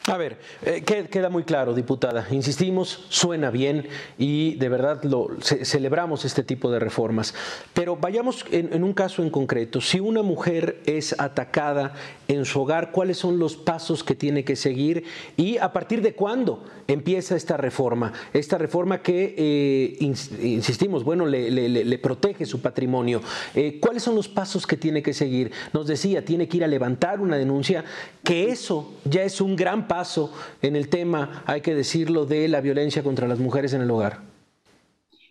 A 0.08 0.15
ver, 0.15 0.38
eh, 0.62 0.84
queda 0.84 1.28
muy 1.28 1.43
claro, 1.43 1.74
diputada. 1.74 2.26
Insistimos, 2.32 3.04
suena 3.10 3.52
bien 3.52 3.89
y 4.17 4.56
de 4.56 4.70
verdad 4.70 5.04
lo, 5.04 5.28
celebramos 5.41 6.24
este 6.24 6.43
tipo 6.43 6.72
de 6.72 6.80
reformas. 6.80 7.34
Pero 7.74 7.98
vayamos 7.98 8.46
en, 8.52 8.86
un 8.86 8.93
caso 8.93 9.22
en 9.22 9.30
concreto. 9.30 9.82
Si 9.82 10.00
una 10.00 10.22
mujer 10.22 10.82
es 10.86 11.13
atacada 11.20 11.93
en 12.30 12.46
su 12.46 12.62
hogar, 12.62 12.91
¿cuáles 12.91 13.17
son 13.17 13.38
los 13.38 13.58
pasos 13.58 14.02
que 14.02 14.15
tiene 14.15 14.46
que 14.46 14.56
seguir 14.56 15.04
y 15.36 15.58
a 15.58 15.74
partir 15.74 16.02
de 16.02 16.13
cuándo 16.13 16.63
empieza 16.88 17.36
esta 17.36 17.58
reforma? 17.58 18.13
Esta 18.32 18.58
reforma 18.58 19.02
que, 19.02 19.36
eh, 19.38 19.98
insistimos, 20.00 21.04
bueno, 21.04 21.26
le, 21.26 21.98
protege 21.98 22.46
su 22.46 22.62
patrimonio. 22.62 23.22
Eh, 23.54 23.80
¿Cuáles 23.82 24.04
son 24.04 24.15
los 24.15 24.30
pasos 24.30 24.65
que 24.65 24.78
tiene 24.78 25.04
que 25.04 25.13
seguir? 25.13 25.52
Nos 25.74 25.86
decía, 25.86 26.24
tiene 26.24 26.48
que 26.48 26.58
ir 26.58 26.63
a 26.63 26.67
levantar 26.67 27.20
una 27.20 27.36
denuncia, 27.36 27.84
que 28.24 28.50
eso 28.52 28.93
ya 29.04 29.24
es 29.24 29.41
un 29.41 29.58
gran 29.58 29.86
paso 29.86 29.97
paso 29.98 30.32
en 30.62 30.76
el 30.76 30.90
tema, 30.90 31.44
hay 31.48 31.62
que 31.62 31.74
decirlo, 31.74 32.28
de 32.28 32.48
la 32.48 32.62
violencia 32.62 33.02
contra 33.02 33.28
las 33.28 33.40
mujeres 33.40 33.74
en 33.74 33.82
el 33.82 33.90
hogar? 33.90 34.22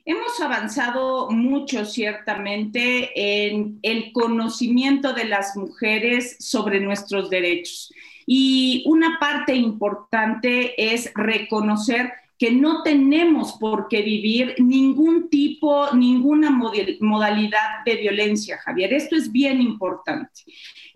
Hemos 0.05 0.40
avanzado 0.40 1.31
mucho, 1.31 1.85
ciertamente, 1.85 2.85
en 3.14 3.79
el 3.83 4.12
conocimiento 4.12 5.12
de 5.12 5.26
las 5.26 5.57
mujeres 5.57 6.37
sobre 6.40 6.81
nuestros 6.81 7.31
derechos. 7.31 7.92
Y 8.26 8.83
una 8.87 9.18
parte 9.20 9.55
importante 9.55 10.74
es 10.92 11.12
reconocer 11.14 12.12
que 12.37 12.50
no 12.50 12.83
tenemos 12.83 13.52
por 13.52 13.87
qué 13.87 14.02
vivir 14.02 14.57
ningún 14.59 15.31
tipo, 15.31 15.94
ninguna 15.94 16.50
modalidad 16.50 17.85
de 17.85 17.94
violencia, 17.94 18.59
Javier. 18.59 18.92
Esto 18.92 19.14
es 19.14 19.31
bien 19.31 19.61
importante. 19.62 20.42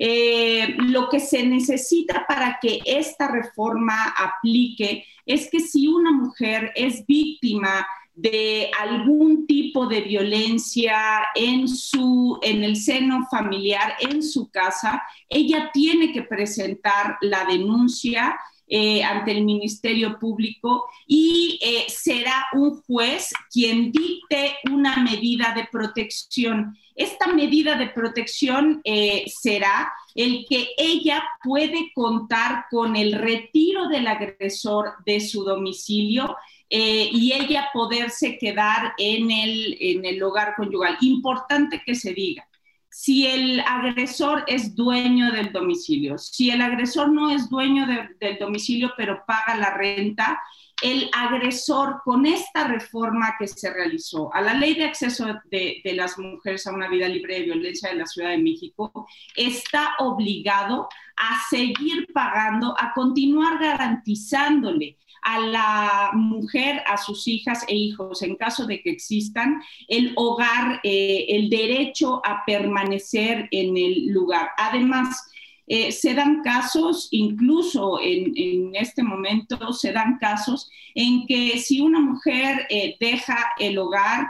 Eh, 0.03 0.77
lo 0.79 1.11
que 1.11 1.21
se 1.21 1.45
necesita 1.45 2.25
para 2.27 2.59
que 2.59 2.81
esta 2.87 3.29
reforma 3.29 4.15
aplique 4.17 5.05
es 5.27 5.51
que 5.51 5.61
si 5.61 5.89
una 5.89 6.11
mujer 6.11 6.73
es 6.75 7.05
víctima 7.05 7.87
de 8.15 8.71
algún 8.81 9.47
tipo 9.47 9.87
de 9.87 10.01
violencia 10.01 11.27
en 11.35 11.69
su 11.69 12.39
en 12.41 12.65
el 12.65 12.77
seno 12.77 13.27
familiar 13.31 13.95
en 14.01 14.23
su 14.23 14.51
casa, 14.51 15.03
ella 15.29 15.71
tiene 15.71 16.13
que 16.13 16.23
presentar 16.23 17.19
la 17.21 17.45
denuncia 17.45 18.41
eh, 18.73 19.03
ante 19.03 19.33
el 19.33 19.45
Ministerio 19.45 20.17
Público 20.17 20.89
y 21.05 21.59
eh, 21.61 21.87
será 21.89 22.47
un 22.53 22.81
juez 22.83 23.33
quien 23.53 23.91
dicte 23.91 24.59
una 24.71 24.99
medida 24.99 25.53
de 25.57 25.67
protección. 25.73 26.79
Esta 26.95 27.27
medida 27.27 27.75
de 27.75 27.89
protección 27.89 28.81
eh, 28.85 29.25
será 29.27 29.93
el 30.15 30.47
que 30.49 30.69
ella 30.79 31.21
puede 31.43 31.91
contar 31.93 32.67
con 32.71 32.95
el 32.95 33.15
retiro 33.15 33.89
del 33.89 34.07
agresor 34.07 34.93
de 35.05 35.19
su 35.19 35.43
domicilio 35.43 36.37
y 36.73 37.33
ella 37.33 37.71
poderse 37.75 38.39
quedar 38.39 38.93
en 38.97 39.33
el, 39.33 39.77
en 39.81 40.05
el 40.05 40.23
hogar 40.23 40.55
conyugal. 40.57 40.97
Importante 41.01 41.83
que 41.85 41.97
se 41.97 42.15
diga 42.15 42.47
si 42.91 43.27
el 43.27 43.61
agresor 43.61 44.45
es 44.47 44.75
dueño 44.75 45.31
del 45.33 45.53
domicilio. 45.53 46.19
Si 46.19 46.51
el 46.51 46.61
agresor 46.61 47.11
no 47.13 47.31
es 47.31 47.49
dueño 47.49 47.87
del 47.87 48.39
domicilio, 48.39 48.93
pero 48.97 49.25
paga 49.27 49.57
la 49.57 49.75
renta, 49.75 50.43
el 50.83 51.11
agresor 51.13 52.01
con 52.05 52.27
esta 52.27 52.67
reforma 52.69 53.35
que 53.39 53.47
se 53.47 53.73
realizó 53.73 54.33
a 54.35 54.41
la 54.41 54.55
ley 54.55 54.75
de 54.75 54.85
acceso 54.85 55.27
de, 55.51 55.83
las 55.95 56.19
mujeres 56.19 56.67
a 56.67 56.73
una 56.73 56.89
vida 56.89 57.09
libre 57.09 57.35
de 57.35 57.43
violencia 57.43 57.91
de 57.91 57.97
la 57.97 58.07
Ciudad 58.07 58.31
de 58.31 58.39
México 58.39 59.07
está 59.37 59.95
obligado 59.99 60.89
a 61.17 61.41
seguir 61.51 62.07
pagando, 62.15 62.75
a 62.79 62.93
continuar 62.95 63.59
garantizándole 63.59 64.97
a 65.23 65.39
la 65.39 66.11
mujer, 66.15 66.83
a 66.87 66.97
sus 66.97 67.29
hijas 67.29 67.65
e 67.69 67.75
hijos, 67.75 68.23
en 68.23 68.37
caso 68.37 68.67
de 68.67 68.81
que 68.81 68.91
existan, 68.91 69.61
el 69.89 70.15
hogar, 70.17 70.81
eh, 70.83 71.27
el 71.29 71.51
derecho 71.51 72.23
a 72.25 72.43
permanecer 72.47 73.47
en 73.51 73.77
el 73.77 74.07
lugar. 74.07 74.51
Además, 74.57 75.31
eh, 75.71 75.93
se 75.93 76.15
dan 76.15 76.43
casos, 76.43 77.09
incluso 77.13 77.99
en, 78.03 78.75
este 78.75 79.03
momento, 79.03 79.73
se 79.73 79.93
dan 79.93 80.19
casos 80.19 80.69
en 80.95 81.27
que 81.27 81.59
si 81.59 81.81
una 81.81 82.01
mujer 82.01 82.67
eh, 82.69 82.97
deja 83.01 83.53
el 83.59 83.79
hogar, 83.79 84.29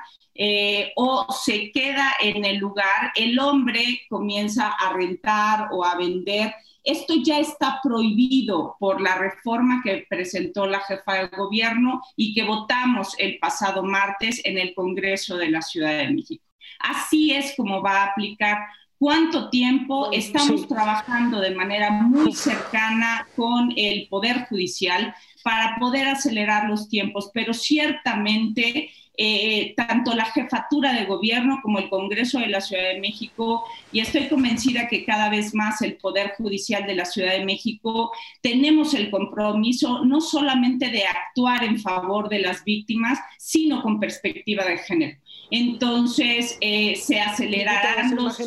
o 0.96 1.26
se 1.32 1.70
queda 1.70 2.14
en 2.18 2.46
el 2.46 2.56
lugar, 2.56 3.12
el 3.14 3.38
hombre 3.38 4.00
comienza 4.08 4.68
a 4.68 4.90
rentar 4.94 5.68
o 5.70 5.84
a 5.84 5.96
vender 5.96 6.54
esto 6.82 7.14
ya 7.22 7.38
está 7.38 7.80
prohibido 7.82 8.76
por 8.78 9.00
la 9.00 9.16
reforma 9.16 9.82
que 9.84 10.06
presentó 10.08 10.66
la 10.66 10.80
jefa 10.80 11.14
de 11.14 11.28
gobierno 11.28 12.00
y 12.16 12.32
que 12.34 12.42
votamos 12.42 13.14
el 13.18 13.38
pasado 13.38 13.82
martes 13.82 14.40
en 14.44 14.58
el 14.58 14.74
Congreso 14.74 15.36
de 15.36 15.50
la 15.50 15.60
Ciudad 15.60 15.98
de 15.98 16.10
México. 16.10 16.44
Así 16.78 17.32
es 17.32 17.54
como 17.56 17.82
va 17.82 18.02
a 18.02 18.06
aplicar 18.06 18.58
cuánto 19.00 19.48
tiempo 19.48 20.12
estamos 20.12 20.68
trabajando 20.68 21.40
de 21.40 21.54
manera 21.54 21.90
muy 21.90 22.34
cercana 22.34 23.26
con 23.34 23.72
el 23.74 24.06
Poder 24.10 24.46
Judicial 24.46 25.14
para 25.42 25.76
poder 25.80 26.06
acelerar 26.06 26.68
los 26.68 26.86
tiempos, 26.86 27.30
pero 27.32 27.54
ciertamente 27.54 28.90
eh, 29.22 29.74
tanto 29.76 30.14
la 30.14 30.24
jefatura 30.24 30.94
de 30.94 31.04
gobierno 31.04 31.60
como 31.62 31.78
el 31.78 31.90
Congreso 31.90 32.38
de 32.38 32.46
la 32.46 32.62
Ciudad 32.62 32.84
de 32.84 33.00
México, 33.00 33.66
y 33.92 34.00
estoy 34.00 34.28
convencida 34.28 34.88
que 34.88 35.04
cada 35.04 35.28
vez 35.28 35.54
más 35.54 35.82
el 35.82 35.98
Poder 35.98 36.32
Judicial 36.38 36.86
de 36.86 36.94
la 36.94 37.04
Ciudad 37.04 37.32
de 37.32 37.44
México 37.44 38.12
tenemos 38.40 38.94
el 38.94 39.10
compromiso 39.10 40.06
no 40.06 40.22
solamente 40.22 40.88
de 40.88 41.04
actuar 41.04 41.64
en 41.64 41.78
favor 41.78 42.30
de 42.30 42.38
las 42.38 42.64
víctimas, 42.64 43.18
sino 43.36 43.82
con 43.82 44.00
perspectiva 44.00 44.64
de 44.64 44.78
género. 44.78 45.18
Entonces 45.50 46.56
eh, 46.60 46.94
se 46.96 47.20
acelerarán 47.20 48.14
los, 48.14 48.36
se 48.36 48.44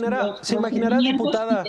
imaginará, 0.56 1.00
diputada, 1.00 1.64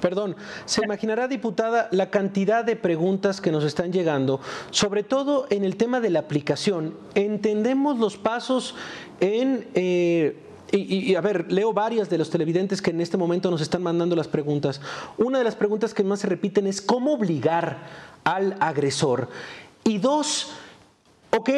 perdón, 0.00 0.34
se 0.64 0.84
imaginará 0.84 1.28
diputada 1.28 1.88
la 1.92 2.10
cantidad 2.10 2.64
de 2.64 2.74
preguntas 2.74 3.40
que 3.40 3.52
nos 3.52 3.62
están 3.62 3.92
llegando, 3.92 4.40
sobre 4.70 5.04
todo 5.04 5.46
en 5.50 5.64
el 5.64 5.76
tema 5.76 6.00
de 6.00 6.10
la 6.10 6.18
aplicación. 6.18 6.96
Entendemos 7.14 7.98
los 7.98 8.16
pasos 8.16 8.41
en 9.20 9.68
eh, 9.74 10.36
y, 10.74 11.14
a 11.16 11.20
ver, 11.20 11.52
leo 11.52 11.74
varias 11.74 12.08
de 12.08 12.16
los 12.16 12.30
televidentes 12.30 12.80
que 12.80 12.90
en 12.90 13.02
este 13.02 13.18
momento 13.18 13.50
nos 13.50 13.60
están 13.60 13.82
mandando 13.82 14.16
las 14.16 14.26
preguntas. 14.26 14.80
Una 15.18 15.36
de 15.36 15.44
las 15.44 15.54
preguntas 15.54 15.92
que 15.92 16.02
más 16.02 16.20
se 16.20 16.28
repiten 16.28 16.66
es 16.66 16.80
cómo 16.80 17.12
obligar 17.12 17.78
al 18.24 18.56
agresor. 18.58 19.28
Y 19.84 19.98
dos, 19.98 20.52
ok, 21.30 21.50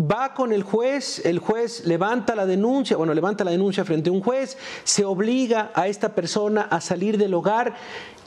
va 0.00 0.34
con 0.34 0.52
el 0.52 0.64
juez, 0.64 1.24
el 1.24 1.38
juez 1.38 1.86
levanta 1.86 2.34
la 2.34 2.44
denuncia, 2.44 2.96
bueno, 2.96 3.14
levanta 3.14 3.44
la 3.44 3.52
denuncia 3.52 3.84
frente 3.84 4.10
a 4.10 4.12
un 4.12 4.20
juez, 4.20 4.58
se 4.82 5.04
obliga 5.04 5.70
a 5.74 5.86
esta 5.86 6.16
persona 6.16 6.62
a 6.62 6.80
salir 6.80 7.18
del 7.18 7.34
hogar. 7.34 7.74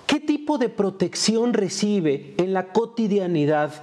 ¿Qué 0.07 0.21
tipo 0.21 0.57
de 0.57 0.69
protección 0.69 1.51
recibe 1.53 2.33
en 2.37 2.53
la 2.53 2.71
cotidianidad 2.71 3.73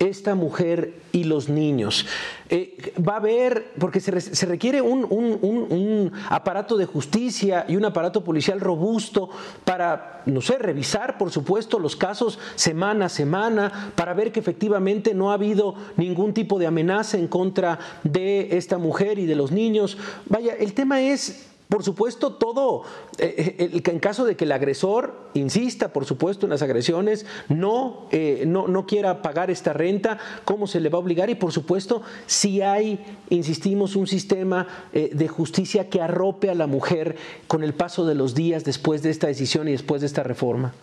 esta 0.00 0.34
mujer 0.34 0.94
y 1.12 1.24
los 1.24 1.48
niños. 1.50 2.06
Eh, 2.48 2.94
va 3.06 3.14
a 3.14 3.16
haber, 3.18 3.72
porque 3.78 4.00
se, 4.00 4.46
requiere 4.46 4.80
un, 4.80 6.12
aparato 6.30 6.76
de 6.78 6.86
justicia 6.86 7.66
y 7.68 7.76
un 7.76 7.84
aparato 7.84 8.24
policial 8.24 8.60
robusto 8.60 9.28
para, 9.64 10.22
no 10.24 10.40
sé, 10.40 10.58
revisar, 10.58 11.18
por 11.18 11.30
supuesto, 11.30 11.78
los 11.78 11.96
casos 11.96 12.38
semana 12.54 13.06
a 13.06 13.08
semana, 13.10 13.92
para 13.94 14.14
ver 14.14 14.32
que 14.32 14.40
efectivamente 14.40 15.14
no 15.14 15.30
ha 15.30 15.34
habido 15.34 15.74
ningún 15.96 16.32
tipo 16.32 16.58
de 16.58 16.66
amenaza 16.66 17.18
en 17.18 17.28
contra 17.28 17.78
de 18.02 18.56
esta 18.56 18.78
mujer 18.78 19.18
y 19.18 19.26
de 19.26 19.36
los 19.36 19.52
niños. 19.52 19.98
Vaya, 20.26 20.54
el 20.54 20.72
tema 20.72 21.02
es 21.02 21.49
Por 21.70 21.84
supuesto, 21.84 22.32
todo, 22.32 22.82
eh, 23.18 23.54
eh, 23.58 23.82
en 23.86 23.98
caso 24.00 24.24
de 24.24 24.34
que 24.34 24.42
el 24.42 24.50
agresor 24.50 25.30
insista, 25.34 25.92
por 25.92 26.04
supuesto, 26.04 26.44
en 26.44 26.50
las 26.50 26.62
agresiones, 26.62 27.26
no, 27.48 28.08
eh, 28.10 28.42
no, 28.44 28.66
no 28.66 28.86
quiera 28.86 29.22
pagar 29.22 29.52
esta 29.52 29.72
renta, 29.72 30.18
¿cómo 30.44 30.66
se 30.66 30.80
le 30.80 30.88
va 30.88 30.98
a 30.98 31.00
obligar? 31.00 31.30
Y 31.30 31.36
por 31.36 31.52
supuesto, 31.52 32.02
si 32.26 32.60
hay, 32.60 32.98
insistimos, 33.28 33.94
un 33.94 34.08
sistema 34.08 34.66
de 34.92 35.28
justicia 35.28 35.88
que 35.88 36.00
arrope 36.00 36.50
a 36.50 36.56
la 36.56 36.66
mujer 36.66 37.14
con 37.46 37.62
el 37.62 37.72
paso 37.72 38.04
de 38.04 38.16
los 38.16 38.34
días 38.34 38.64
después 38.64 39.04
de 39.04 39.10
esta 39.10 39.28
decisión 39.28 39.68
y 39.68 39.72
después 39.72 40.00
de 40.00 40.08
esta 40.08 40.24
reforma. 40.24 40.74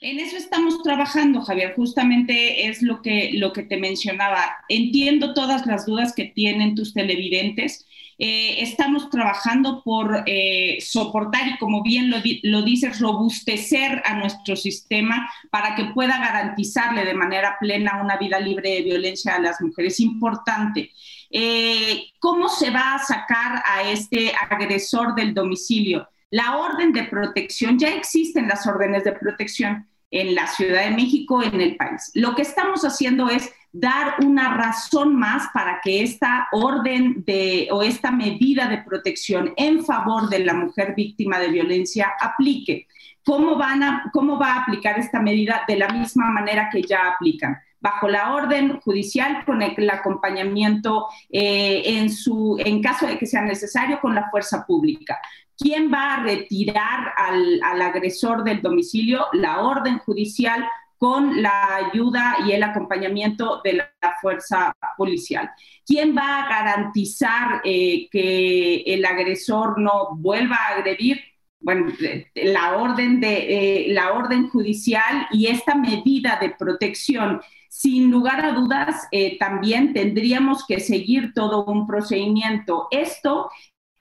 En 0.00 0.20
eso 0.20 0.36
estamos 0.36 0.82
trabajando, 0.82 1.40
Javier. 1.40 1.72
Justamente 1.74 2.68
es 2.68 2.82
lo 2.82 3.02
que, 3.02 3.32
lo 3.34 3.52
que 3.52 3.62
te 3.62 3.78
mencionaba. 3.78 4.38
Entiendo 4.68 5.34
todas 5.34 5.66
las 5.66 5.86
dudas 5.86 6.14
que 6.14 6.26
tienen 6.26 6.76
tus 6.76 6.94
televidentes. 6.94 7.86
Eh, 8.18 8.62
estamos 8.62 9.10
trabajando 9.10 9.82
por 9.82 10.22
eh, 10.26 10.78
soportar 10.80 11.48
y, 11.48 11.58
como 11.58 11.82
bien 11.82 12.10
lo, 12.10 12.18
lo, 12.42 12.62
dices, 12.62 13.00
robustecer 13.00 14.02
a 14.04 14.14
nuestro 14.14 14.56
sistema 14.56 15.28
para 15.50 15.74
que 15.74 15.86
pueda 15.86 16.18
garantizarle 16.18 17.04
de 17.04 17.14
manera 17.14 17.56
plena 17.58 18.00
una 18.02 18.16
vida 18.16 18.38
libre 18.38 18.70
de 18.70 18.82
violencia 18.82 19.34
a 19.34 19.40
las 19.40 19.60
mujeres. 19.60 19.98
Importante. 20.00 20.92
Eh, 21.30 22.12
¿Cómo 22.20 22.48
se 22.48 22.70
va 22.70 22.94
a 22.94 22.98
sacar 23.00 23.62
a 23.66 23.90
este 23.90 24.32
agresor 24.50 25.14
del 25.14 25.34
domicilio? 25.34 26.08
La 26.30 26.58
orden 26.58 26.92
de 26.92 27.04
protección, 27.04 27.78
ya 27.78 27.88
existen 27.88 28.48
las 28.48 28.66
órdenes 28.66 29.04
de 29.04 29.12
protección 29.12 29.88
en 30.10 30.34
la 30.34 30.46
Ciudad 30.46 30.84
de 30.84 30.92
México, 30.92 31.42
en 31.42 31.60
el 31.60 31.76
país. 31.76 32.12
Lo 32.14 32.36
que 32.36 32.42
estamos 32.42 32.82
haciendo 32.84 33.28
es 33.28 33.52
dar 33.74 34.14
una 34.24 34.56
razón 34.56 35.16
más 35.16 35.48
para 35.52 35.80
que 35.82 36.00
esta 36.00 36.46
orden 36.52 37.24
de 37.26 37.68
o 37.72 37.82
esta 37.82 38.12
medida 38.12 38.68
de 38.68 38.78
protección 38.78 39.52
en 39.56 39.84
favor 39.84 40.28
de 40.28 40.38
la 40.38 40.54
mujer 40.54 40.94
víctima 40.96 41.40
de 41.40 41.48
violencia 41.48 42.12
aplique. 42.20 42.86
¿Cómo, 43.24 43.56
van 43.56 43.82
a, 43.82 44.10
cómo 44.12 44.38
va 44.38 44.52
a 44.52 44.62
aplicar 44.62 44.96
esta 44.98 45.20
medida 45.20 45.62
de 45.66 45.76
la 45.76 45.88
misma 45.88 46.30
manera 46.30 46.68
que 46.72 46.82
ya 46.82 47.08
aplican? 47.08 47.58
bajo 47.80 48.08
la 48.08 48.32
orden 48.32 48.80
judicial 48.80 49.44
con 49.44 49.60
el, 49.60 49.90
acompañamiento 49.90 51.06
eh, 51.28 51.82
en, 51.84 52.10
su, 52.10 52.56
en 52.58 52.80
caso 52.80 53.06
de 53.06 53.18
que 53.18 53.26
sea 53.26 53.42
necesario 53.42 54.00
con 54.00 54.14
la 54.14 54.30
fuerza 54.30 54.64
pública. 54.66 55.20
¿Quién 55.54 55.92
va 55.92 56.14
a 56.14 56.22
retirar 56.22 57.12
al, 57.14 57.60
al 57.62 57.82
agresor 57.82 58.42
del 58.42 58.62
domicilio? 58.62 59.26
La 59.34 59.60
orden 59.60 59.98
judicial 59.98 60.66
con 60.98 61.42
la 61.42 61.76
ayuda 61.76 62.36
y 62.46 62.52
el 62.52 62.62
acompañamiento 62.62 63.60
de 63.62 63.74
la, 63.74 63.90
fuerza 64.20 64.74
policial. 64.96 65.50
¿Quién 65.84 66.16
va 66.16 66.42
a 66.42 66.48
garantizar 66.48 67.60
eh, 67.64 68.08
que 68.10 68.82
el 68.86 69.04
agresor 69.04 69.78
no 69.78 70.16
vuelva 70.16 70.56
a 70.56 70.78
agredir? 70.78 71.20
Bueno, 71.60 71.92
la 72.34 72.76
orden, 72.76 73.20
de, 73.20 73.86
eh, 73.88 73.92
la 73.92 74.12
orden 74.12 74.48
judicial 74.48 75.26
y 75.30 75.46
esta 75.46 75.74
medida 75.74 76.38
de 76.40 76.50
protección 76.50 77.40
sin 77.74 78.08
lugar 78.08 78.44
a 78.44 78.52
dudas, 78.52 79.08
eh, 79.10 79.36
también 79.36 79.92
tendríamos 79.92 80.64
que 80.64 80.78
seguir 80.78 81.32
todo 81.34 81.64
un 81.64 81.88
procedimiento. 81.88 82.86
Esto 82.92 83.50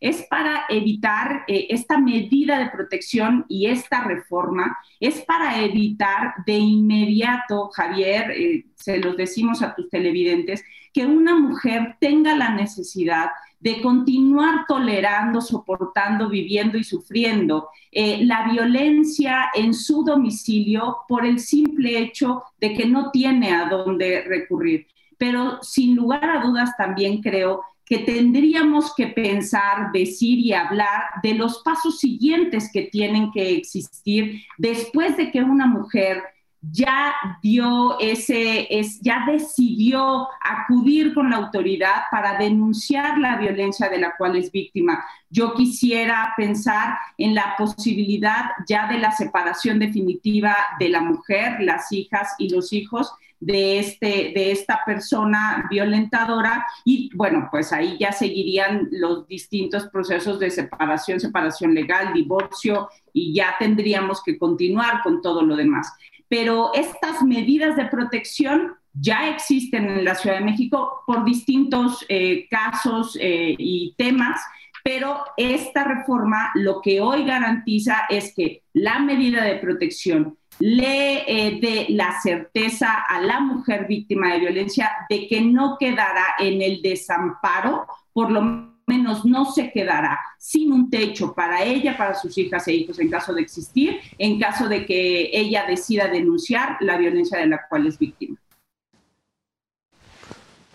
es 0.03 0.21
para 0.23 0.65
evitar 0.67 1.45
eh, 1.47 1.67
esta 1.69 1.97
medida 1.97 2.59
de 2.59 2.69
protección 2.69 3.45
y 3.47 3.67
esta 3.67 4.03
reforma, 4.03 4.77
es 4.99 5.21
para 5.21 5.63
evitar 5.63 6.33
de 6.45 6.57
inmediato, 6.57 7.69
Javier, 7.69 8.31
eh, 8.31 8.65
se 8.75 8.97
los 8.97 9.15
decimos 9.15 9.61
a 9.61 9.73
tus 9.73 9.89
televidentes, 9.89 10.61
que 10.91 11.05
una 11.05 11.39
mujer 11.39 11.95
tenga 12.01 12.35
la 12.35 12.49
necesidad 12.53 13.29
de 13.61 13.81
continuar 13.81 14.65
tolerando, 14.67 15.39
soportando, 15.39 16.27
viviendo 16.27 16.77
y 16.77 16.83
sufriendo 16.83 17.69
eh, 17.89 18.25
la 18.25 18.51
violencia 18.51 19.51
en 19.55 19.73
su 19.73 20.03
domicilio 20.03 20.97
por 21.07 21.25
el 21.25 21.39
simple 21.39 21.97
hecho 21.97 22.43
de 22.59 22.73
que 22.73 22.85
no 22.85 23.09
tiene 23.09 23.53
a 23.53 23.69
dónde 23.69 24.25
recurrir. 24.27 24.85
Pero 25.17 25.63
sin 25.63 25.95
lugar 25.95 26.29
a 26.29 26.41
dudas 26.41 26.71
también 26.77 27.21
creo 27.21 27.61
que 27.85 27.99
tendríamos 27.99 28.93
que 28.95 29.07
pensar, 29.07 29.91
decir 29.91 30.39
y 30.39 30.53
hablar 30.53 31.03
de 31.21 31.33
los 31.33 31.61
pasos 31.63 31.99
siguientes 31.99 32.69
que 32.71 32.83
tienen 32.83 33.31
que 33.31 33.55
existir 33.55 34.41
después 34.57 35.17
de 35.17 35.31
que 35.31 35.41
una 35.41 35.67
mujer 35.67 36.23
ya 36.71 37.13
dio 37.41 37.99
ese, 37.99 38.67
es, 38.69 39.01
ya 39.01 39.25
decidió 39.27 40.27
acudir 40.41 41.13
con 41.13 41.29
la 41.29 41.35
autoridad 41.35 42.03
para 42.09 42.37
denunciar 42.37 43.17
la 43.17 43.35
violencia 43.35 43.89
de 43.89 43.99
la 43.99 44.15
cual 44.15 44.37
es 44.37 44.49
víctima. 44.49 45.03
Yo 45.29 45.53
quisiera 45.55 46.33
pensar 46.37 46.97
en 47.17 47.35
la 47.35 47.55
posibilidad 47.57 48.51
ya 48.65 48.87
de 48.87 48.97
la 48.99 49.11
separación 49.11 49.77
definitiva 49.79 50.55
de 50.79 50.89
la 50.89 51.01
mujer, 51.01 51.57
las 51.59 51.91
hijas 51.91 52.33
y 52.37 52.49
los 52.49 52.71
hijos 52.71 53.13
de, 53.45 53.79
este, 53.79 54.31
de 54.33 54.51
esta 54.51 54.81
persona 54.85 55.67
violentadora 55.69 56.65
y 56.85 57.09
bueno, 57.15 57.49
pues 57.51 57.73
ahí 57.73 57.97
ya 57.99 58.11
seguirían 58.11 58.87
los 58.91 59.27
distintos 59.27 59.87
procesos 59.87 60.39
de 60.39 60.49
separación, 60.49 61.19
separación 61.19 61.73
legal, 61.73 62.13
divorcio 62.13 62.89
y 63.11 63.33
ya 63.33 63.55
tendríamos 63.59 64.23
que 64.23 64.37
continuar 64.37 65.01
con 65.03 65.21
todo 65.21 65.41
lo 65.41 65.55
demás. 65.55 65.91
Pero 66.29 66.71
estas 66.73 67.21
medidas 67.21 67.75
de 67.75 67.85
protección 67.85 68.75
ya 68.93 69.29
existen 69.29 69.89
en 69.89 70.05
la 70.05 70.15
Ciudad 70.15 70.37
de 70.37 70.45
México 70.45 71.03
por 71.05 71.25
distintos 71.25 72.05
eh, 72.07 72.47
casos 72.49 73.17
eh, 73.19 73.55
y 73.57 73.93
temas 73.97 74.39
pero 74.83 75.23
esta 75.37 75.85
reforma 75.85 76.51
lo 76.55 76.81
que 76.81 76.99
hoy 76.99 77.23
garantiza 77.23 78.01
es 78.09 78.33
que 78.35 78.63
la 78.73 78.99
medida 78.99 79.41
de 79.41 79.55
protección 79.55 80.37
le 80.59 81.23
eh, 81.27 81.59
dé 81.61 81.87
la 81.89 82.19
certeza 82.21 83.03
a 83.07 83.19
la 83.21 83.39
mujer 83.39 83.87
víctima 83.87 84.33
de 84.33 84.39
violencia 84.39 84.91
de 85.09 85.27
que 85.27 85.41
no 85.41 85.77
quedará 85.79 86.35
en 86.39 86.61
el 86.61 86.81
desamparo, 86.81 87.85
por 88.11 88.31
lo 88.31 88.73
menos 88.85 89.25
no 89.25 89.45
se 89.45 89.71
quedará 89.71 90.19
sin 90.37 90.71
un 90.71 90.89
techo 90.89 91.33
para 91.33 91.63
ella, 91.63 91.97
para 91.97 92.15
sus 92.15 92.37
hijas 92.37 92.67
e 92.67 92.73
hijos 92.73 92.99
en 92.99 93.09
caso 93.09 93.33
de 93.33 93.41
existir, 93.41 93.99
en 94.17 94.39
caso 94.39 94.67
de 94.67 94.85
que 94.85 95.29
ella 95.33 95.65
decida 95.65 96.07
denunciar 96.07 96.77
la 96.81 96.97
violencia 96.97 97.39
de 97.39 97.47
la 97.47 97.67
cual 97.67 97.87
es 97.87 97.97
víctima. 97.97 98.37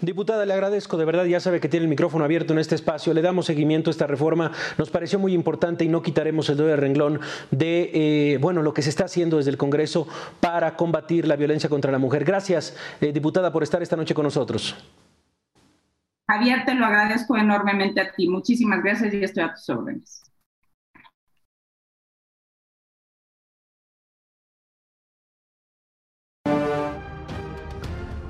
Diputada, 0.01 0.47
le 0.47 0.53
agradezco, 0.53 0.97
de 0.97 1.05
verdad 1.05 1.25
ya 1.25 1.41
sabe 1.41 1.59
que 1.59 1.69
tiene 1.69 1.85
el 1.85 1.91
micrófono 1.91 2.25
abierto 2.25 2.53
en 2.53 2.61
este 2.61 2.77
espacio, 2.77 3.13
le 3.13 3.21
damos 3.21 3.47
seguimiento 3.47 3.91
a 3.91 3.93
esta 3.93 4.07
reforma, 4.07 4.53
nos 4.79 4.91
pareció 4.91 5.19
muy 5.19 5.35
importante 5.35 5.85
y 5.85 5.89
no 5.89 6.03
quitaremos 6.03 6.49
el 6.49 6.57
dedo 6.57 6.69
de 6.69 6.77
renglón 6.77 7.21
de 7.51 7.91
eh, 7.93 8.39
bueno, 8.41 8.63
lo 8.63 8.73
que 8.73 8.83
se 8.83 8.91
está 8.91 9.07
haciendo 9.07 9.39
desde 9.39 9.51
el 9.51 9.57
Congreso 9.57 10.07
para 10.41 10.77
combatir 10.77 11.27
la 11.27 11.35
violencia 11.35 11.69
contra 11.69 11.91
la 11.91 11.99
mujer. 11.99 12.25
Gracias, 12.25 12.77
eh, 13.01 13.13
diputada, 13.13 13.53
por 13.53 13.65
estar 13.65 13.83
esta 13.83 13.97
noche 13.97 14.15
con 14.15 14.23
nosotros. 14.23 14.77
Javier, 16.29 16.65
te 16.65 16.75
lo 16.75 16.87
agradezco 16.87 17.37
enormemente 17.37 18.01
a 18.01 18.13
ti. 18.13 18.29
Muchísimas 18.29 18.83
gracias 18.85 19.13
y 19.15 19.25
estoy 19.25 19.43
a 19.43 19.55
tus 19.55 19.69
órdenes. 19.69 20.28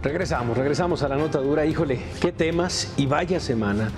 Regresamos, 0.03 0.57
regresamos 0.57 1.03
a 1.03 1.09
la 1.09 1.17
nota 1.17 1.39
dura. 1.39 1.67
Híjole, 1.67 2.01
qué 2.21 2.31
temas 2.31 2.95
y 2.97 3.07
vaya 3.07 3.41
semana 3.41 3.91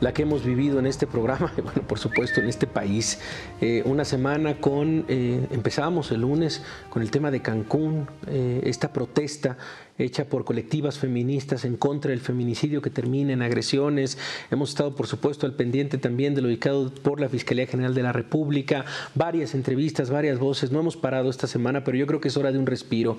la 0.00 0.12
que 0.12 0.22
hemos 0.22 0.44
vivido 0.44 0.78
en 0.78 0.86
este 0.86 1.06
programa, 1.06 1.52
y 1.58 1.60
bueno, 1.60 1.82
por 1.82 1.98
supuesto 1.98 2.40
en 2.40 2.48
este 2.48 2.66
país. 2.66 3.18
Eh, 3.60 3.82
una 3.84 4.04
semana 4.04 4.60
con, 4.60 5.04
eh, 5.08 5.46
empezamos 5.50 6.10
el 6.12 6.22
lunes 6.22 6.62
con 6.90 7.02
el 7.02 7.10
tema 7.10 7.30
de 7.30 7.40
Cancún, 7.40 8.06
eh, 8.26 8.60
esta 8.64 8.92
protesta 8.92 9.56
hecha 9.98 10.26
por 10.26 10.44
colectivas 10.44 10.96
feministas 10.96 11.64
en 11.64 11.76
contra 11.76 12.12
del 12.12 12.20
feminicidio 12.20 12.80
que 12.80 12.90
termina 12.90 13.32
en 13.32 13.42
agresiones. 13.42 14.16
Hemos 14.48 14.70
estado, 14.70 14.94
por 14.94 15.08
supuesto, 15.08 15.44
al 15.44 15.54
pendiente 15.54 15.98
también 15.98 16.36
de 16.36 16.42
lo 16.42 16.46
ubicado 16.46 16.94
por 16.94 17.20
la 17.20 17.28
Fiscalía 17.28 17.66
General 17.66 17.94
de 17.94 18.04
la 18.04 18.12
República, 18.12 18.84
varias 19.16 19.54
entrevistas, 19.54 20.08
varias 20.08 20.38
voces. 20.38 20.70
No 20.70 20.78
hemos 20.78 20.96
parado 20.96 21.30
esta 21.30 21.48
semana, 21.48 21.82
pero 21.82 21.96
yo 21.96 22.06
creo 22.06 22.20
que 22.20 22.28
es 22.28 22.36
hora 22.36 22.52
de 22.52 22.58
un 22.60 22.66
respiro 22.66 23.18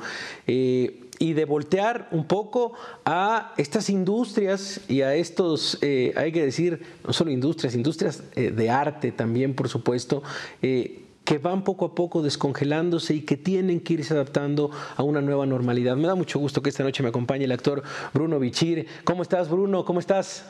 y 1.20 1.34
de 1.34 1.46
voltear 1.46 2.08
un 2.12 2.26
poco 2.26 2.74
a 3.06 3.54
estas 3.58 3.90
industrias 3.90 4.80
y 4.88 5.02
a 5.02 5.14
estos, 5.16 5.78
eh, 5.82 6.14
hay 6.16 6.32
que 6.32 6.46
decir, 6.46 6.69
no 7.06 7.14
solo 7.14 7.32
industrias, 7.32 7.76
industrias 7.76 8.24
eh, 8.36 8.52
de 8.52 8.70
arte 8.70 9.12
también, 9.12 9.54
por 9.54 9.70
supuesto, 9.70 10.24
eh, 10.62 11.04
que 11.24 11.38
van 11.38 11.64
poco 11.64 11.86
a 11.86 11.96
poco 11.96 12.22
descongelándose 12.24 13.14
y 13.14 13.22
que 13.22 13.38
tienen 13.38 13.82
que 13.82 13.94
irse 13.94 14.14
adaptando 14.14 14.72
a 14.96 15.04
una 15.04 15.22
nueva 15.22 15.46
normalidad. 15.46 15.96
Me 15.96 16.08
da 16.08 16.16
mucho 16.16 16.40
gusto 16.40 16.62
que 16.62 16.70
esta 16.70 16.84
noche 16.84 17.04
me 17.04 17.10
acompañe 17.10 17.46
el 17.46 17.52
actor 17.52 17.84
Bruno 18.14 18.40
Bichir. 18.40 18.88
¿Cómo 19.04 19.22
estás, 19.22 19.50
Bruno? 19.50 19.86
¿Cómo 19.86 20.00
estás? 20.00 20.44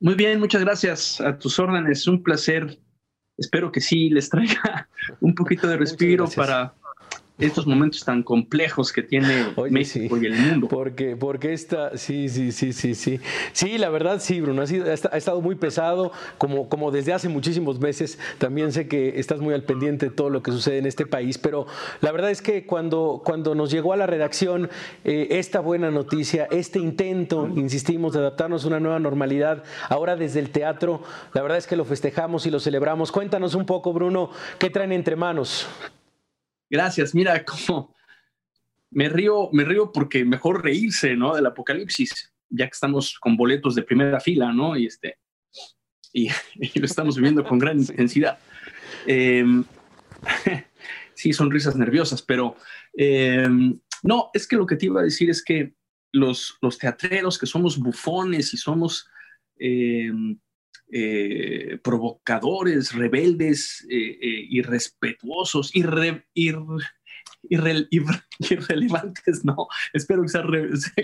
Muy 0.00 0.14
bien, 0.14 0.38
muchas 0.38 0.62
gracias. 0.62 1.20
A 1.20 1.38
tus 1.38 1.58
órdenes, 1.58 2.06
un 2.06 2.22
placer. 2.22 2.78
Espero 3.38 3.72
que 3.72 3.80
sí 3.80 4.10
les 4.10 4.28
traiga 4.28 4.88
un 5.20 5.34
poquito 5.34 5.66
de 5.66 5.78
respiro 5.78 6.28
para 6.28 6.74
estos 7.40 7.66
momentos 7.66 8.04
tan 8.04 8.22
complejos 8.22 8.92
que 8.92 9.02
tiene 9.02 9.46
México 9.70 10.16
y 10.16 10.26
el 10.26 10.34
mundo. 10.34 10.68
Porque, 10.68 11.16
porque 11.16 11.52
esta, 11.52 11.96
sí, 11.96 12.28
sí, 12.28 12.52
sí, 12.52 12.72
sí, 12.72 12.94
sí. 12.94 13.20
Sí, 13.52 13.78
la 13.78 13.90
verdad 13.90 14.20
sí, 14.20 14.40
Bruno, 14.40 14.62
ha, 14.62 14.64
ha, 14.64 15.16
estado 15.16 15.40
muy 15.40 15.54
pesado, 15.54 16.12
como, 16.38 16.68
como 16.68 16.90
desde 16.90 17.12
hace 17.12 17.28
muchísimos 17.28 17.80
meses. 17.80 18.18
También 18.38 18.72
sé 18.72 18.88
que 18.88 19.18
estás 19.18 19.40
muy 19.40 19.54
al 19.54 19.62
pendiente 19.62 20.10
de 20.10 20.14
todo 20.14 20.30
lo 20.30 20.42
que 20.42 20.52
sucede 20.52 20.78
en 20.78 20.86
este 20.86 21.06
país, 21.06 21.38
pero 21.38 21.66
la 22.00 22.12
verdad 22.12 22.30
es 22.30 22.42
que 22.42 22.66
cuando, 22.66 23.22
cuando 23.24 23.54
nos 23.54 23.70
llegó 23.70 23.92
a 23.92 23.96
la 23.96 24.06
redacción 24.06 24.68
eh, 25.04 25.28
esta 25.30 25.60
buena 25.60 25.90
noticia, 25.90 26.46
este 26.50 26.78
intento, 26.78 27.48
insistimos, 27.56 28.12
de 28.12 28.20
adaptarnos 28.20 28.64
a 28.64 28.68
una 28.68 28.80
nueva 28.80 28.98
normalidad, 28.98 29.64
ahora 29.88 30.16
desde 30.16 30.40
el 30.40 30.50
teatro, 30.50 31.02
la 31.32 31.42
verdad 31.42 31.58
es 31.58 31.66
que 31.66 31.76
lo 31.76 31.84
festejamos 31.84 32.46
y 32.46 32.50
lo 32.50 32.60
celebramos. 32.60 33.12
Cuéntanos 33.12 33.54
un 33.54 33.66
poco, 33.66 33.92
Bruno, 33.92 34.30
¿qué 34.58 34.70
traen 34.70 34.92
entre 34.92 35.16
manos? 35.16 35.66
Gracias. 36.70 37.14
Mira, 37.14 37.44
como 37.68 37.94
me 38.90 39.08
río, 39.08 39.50
me 39.52 39.64
río 39.64 39.92
porque 39.92 40.24
mejor 40.24 40.64
reírse, 40.64 41.16
¿no? 41.16 41.34
Del 41.34 41.46
apocalipsis, 41.46 42.32
ya 42.48 42.66
que 42.66 42.72
estamos 42.72 43.18
con 43.18 43.36
boletos 43.36 43.74
de 43.74 43.82
primera 43.82 44.20
fila, 44.20 44.52
¿no? 44.52 44.76
Y 44.76 44.86
este, 44.86 45.18
y, 46.12 46.28
lo 46.78 46.86
estamos 46.86 47.16
viviendo 47.16 47.44
con 47.44 47.58
gran 47.58 47.78
intensidad. 47.80 48.38
Em, 49.06 49.64
sí, 51.14 51.32
son 51.32 51.50
risas 51.50 51.76
nerviosas, 51.76 52.22
pero 52.22 52.56
em, 52.94 53.78
no, 54.02 54.30
es 54.32 54.46
que 54.46 54.56
lo 54.56 54.66
que 54.66 54.76
te 54.76 54.86
iba 54.86 55.00
a 55.00 55.04
decir 55.04 55.30
es 55.30 55.42
que 55.44 55.74
los, 56.12 56.58
los 56.60 56.78
teatreros 56.78 57.38
que 57.38 57.46
somos 57.46 57.78
bufones 57.78 58.52
y 58.52 58.56
somos 58.56 59.08
em, 59.56 60.38
eh, 60.92 61.78
provocadores, 61.84 62.92
rebeldes, 62.92 63.86
eh, 63.88 64.18
eh, 64.20 64.46
irrespetuosos, 64.50 65.70
irrelevantes, 67.42 69.44
no, 69.44 69.68
espero 69.92 70.22
que, 70.22 70.28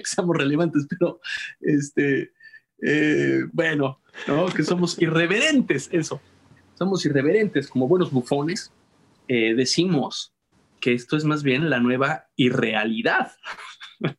seamos 0.05 0.37
relevantes, 0.37 0.89
pero 0.91 1.21
este, 1.61 2.33
bueno, 3.53 4.03
que 4.57 4.65
somos 4.65 5.01
irreverentes, 5.01 5.89
eso, 5.93 6.21
somos 6.75 7.07
irreverentes 7.07 7.69
como 7.69 7.87
buenos 7.87 8.11
bufones, 8.11 8.73
decimos 9.29 10.35
que 10.81 10.95
esto 10.95 11.17
es 11.17 11.25
más 11.25 11.45
bien 11.45 11.71
la 11.71 11.79
nueva 11.79 12.27
irrealidad, 12.35 13.37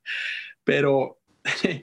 pero 0.63 1.19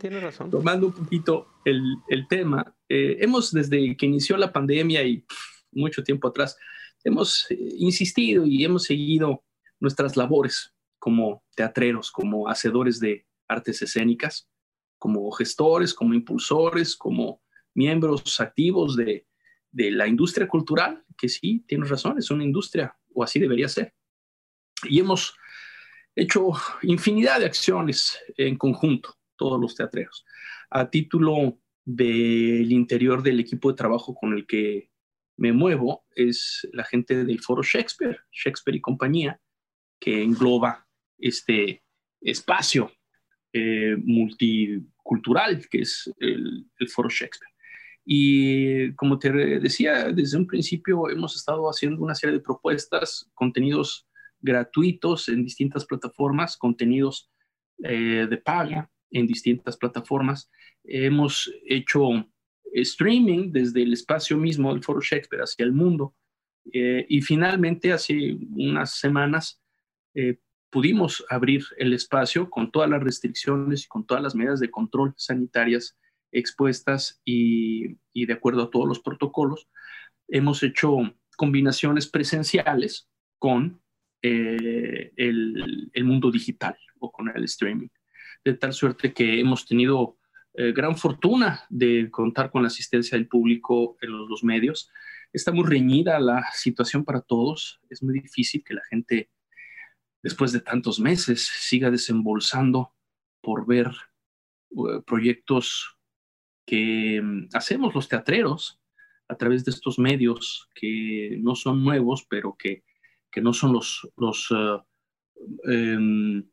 tiene 0.00 0.20
razón. 0.20 0.50
tomando 0.50 0.86
un 0.86 0.94
poquito 0.94 1.48
el, 1.66 1.96
el 2.08 2.26
tema, 2.28 2.74
eh, 2.94 3.18
hemos 3.20 3.50
desde 3.50 3.96
que 3.96 4.06
inició 4.06 4.36
la 4.36 4.52
pandemia 4.52 5.02
y 5.02 5.24
mucho 5.72 6.04
tiempo 6.04 6.28
atrás, 6.28 6.56
hemos 7.02 7.50
eh, 7.50 7.56
insistido 7.78 8.46
y 8.46 8.64
hemos 8.64 8.84
seguido 8.84 9.42
nuestras 9.80 10.16
labores 10.16 10.72
como 11.00 11.42
teatreros, 11.56 12.12
como 12.12 12.48
hacedores 12.48 13.00
de 13.00 13.26
artes 13.48 13.82
escénicas, 13.82 14.48
como 14.96 15.28
gestores, 15.32 15.92
como 15.92 16.14
impulsores, 16.14 16.94
como 16.94 17.42
miembros 17.74 18.40
activos 18.40 18.94
de, 18.94 19.26
de 19.72 19.90
la 19.90 20.06
industria 20.06 20.46
cultural, 20.46 21.04
que 21.18 21.28
sí, 21.28 21.64
tienes 21.66 21.90
razón, 21.90 22.18
es 22.18 22.30
una 22.30 22.44
industria, 22.44 22.96
o 23.12 23.24
así 23.24 23.40
debería 23.40 23.68
ser. 23.68 23.92
Y 24.84 25.00
hemos 25.00 25.34
hecho 26.14 26.52
infinidad 26.82 27.40
de 27.40 27.46
acciones 27.46 28.16
en 28.36 28.56
conjunto, 28.56 29.16
todos 29.36 29.60
los 29.60 29.74
teatreros. 29.74 30.24
A 30.70 30.88
título 30.88 31.58
del 31.84 32.72
interior 32.72 33.22
del 33.22 33.40
equipo 33.40 33.70
de 33.70 33.76
trabajo 33.76 34.14
con 34.14 34.32
el 34.32 34.46
que 34.46 34.90
me 35.36 35.52
muevo 35.52 36.04
es 36.14 36.66
la 36.72 36.84
gente 36.84 37.24
del 37.24 37.40
foro 37.40 37.62
Shakespeare, 37.62 38.18
Shakespeare 38.32 38.76
y 38.76 38.80
compañía, 38.80 39.40
que 40.00 40.22
engloba 40.22 40.86
este 41.18 41.82
espacio 42.20 42.90
eh, 43.52 43.96
multicultural 44.02 45.66
que 45.68 45.82
es 45.82 46.12
el, 46.18 46.66
el, 46.78 46.88
foro 46.88 47.08
Shakespeare. 47.08 47.52
Y 48.04 48.92
como 48.94 49.18
te 49.18 49.32
decía, 49.32 50.12
desde 50.12 50.36
un 50.36 50.46
principio 50.46 51.08
hemos 51.08 51.36
estado 51.36 51.68
haciendo 51.68 52.02
una 52.02 52.14
serie 52.14 52.36
de 52.36 52.42
propuestas, 52.42 53.30
contenidos 53.34 54.06
gratuitos 54.40 55.28
en 55.28 55.42
distintas 55.42 55.86
plataformas, 55.86 56.56
contenidos 56.56 57.30
eh, 57.82 58.26
de 58.28 58.36
paga 58.36 58.90
en 59.10 59.26
distintas 59.26 59.76
plataformas. 59.76 60.50
Hemos 60.84 61.52
hecho 61.66 62.26
streaming 62.72 63.52
desde 63.52 63.82
el 63.82 63.92
espacio 63.92 64.36
mismo 64.36 64.72
del 64.72 64.82
Foro 64.82 65.00
Shakespeare 65.00 65.42
hacia 65.42 65.64
el 65.64 65.72
mundo. 65.72 66.14
Eh, 66.72 67.06
y 67.08 67.20
finalmente, 67.20 67.92
hace 67.92 68.36
unas 68.56 68.98
semanas, 68.98 69.60
eh, 70.14 70.38
pudimos 70.70 71.24
abrir 71.28 71.64
el 71.78 71.92
espacio 71.92 72.50
con 72.50 72.70
todas 72.70 72.90
las 72.90 73.02
restricciones 73.02 73.84
y 73.84 73.88
con 73.88 74.06
todas 74.06 74.22
las 74.22 74.34
medidas 74.34 74.60
de 74.60 74.70
control 74.70 75.14
sanitarias 75.16 75.96
expuestas 76.32 77.20
y, 77.24 77.96
y 78.12 78.26
de 78.26 78.32
acuerdo 78.32 78.62
a 78.62 78.70
todos 78.70 78.88
los 78.88 79.00
protocolos. 79.00 79.68
Hemos 80.26 80.62
hecho 80.62 80.96
combinaciones 81.36 82.08
presenciales 82.08 83.08
con 83.38 83.80
eh, 84.22 85.12
el, 85.16 85.90
el, 85.92 86.04
mundo 86.04 86.30
digital 86.30 86.76
o 86.98 87.12
con 87.12 87.30
el 87.34 87.44
streaming 87.44 87.88
de 88.44 88.54
tal 88.54 88.72
suerte 88.72 89.12
que 89.12 89.40
hemos 89.40 89.66
tenido 89.66 90.18
eh, 90.56 90.72
gran 90.72 90.96
fortuna 90.96 91.64
de 91.68 92.10
contar 92.10 92.50
con 92.50 92.62
la 92.62 92.68
asistencia 92.68 93.16
del 93.16 93.26
público 93.26 93.96
en 94.00 94.12
los, 94.28 94.44
medios. 94.44 94.90
Está 95.32 95.50
muy 95.50 95.64
reñida 95.64 96.20
la 96.20 96.44
situación 96.52 97.04
para 97.04 97.22
todos. 97.22 97.80
Es 97.90 98.02
muy 98.02 98.20
difícil 98.20 98.62
que 98.64 98.74
la 98.74 98.82
gente, 98.88 99.30
después 100.22 100.52
de 100.52 100.60
tantos 100.60 101.00
meses, 101.00 101.44
siga 101.46 101.90
desembolsando 101.90 102.92
por 103.40 103.66
ver 103.66 103.90
uh, 104.70 105.02
proyectos 105.02 105.96
que 106.66 107.20
um, 107.20 107.48
hacemos 107.52 107.94
los 107.94 108.08
teatreros 108.08 108.80
a 109.28 109.36
través 109.36 109.64
de 109.64 109.72
estos 109.72 109.98
medios 109.98 110.68
que 110.74 111.36
no 111.40 111.56
son 111.56 111.82
nuevos, 111.82 112.26
pero 112.28 112.54
que, 112.56 112.84
que 113.30 113.40
no 113.40 113.52
son 113.52 113.72
los, 113.72 114.08
los 114.16 114.50
uh, 114.52 114.80
um, 115.64 116.44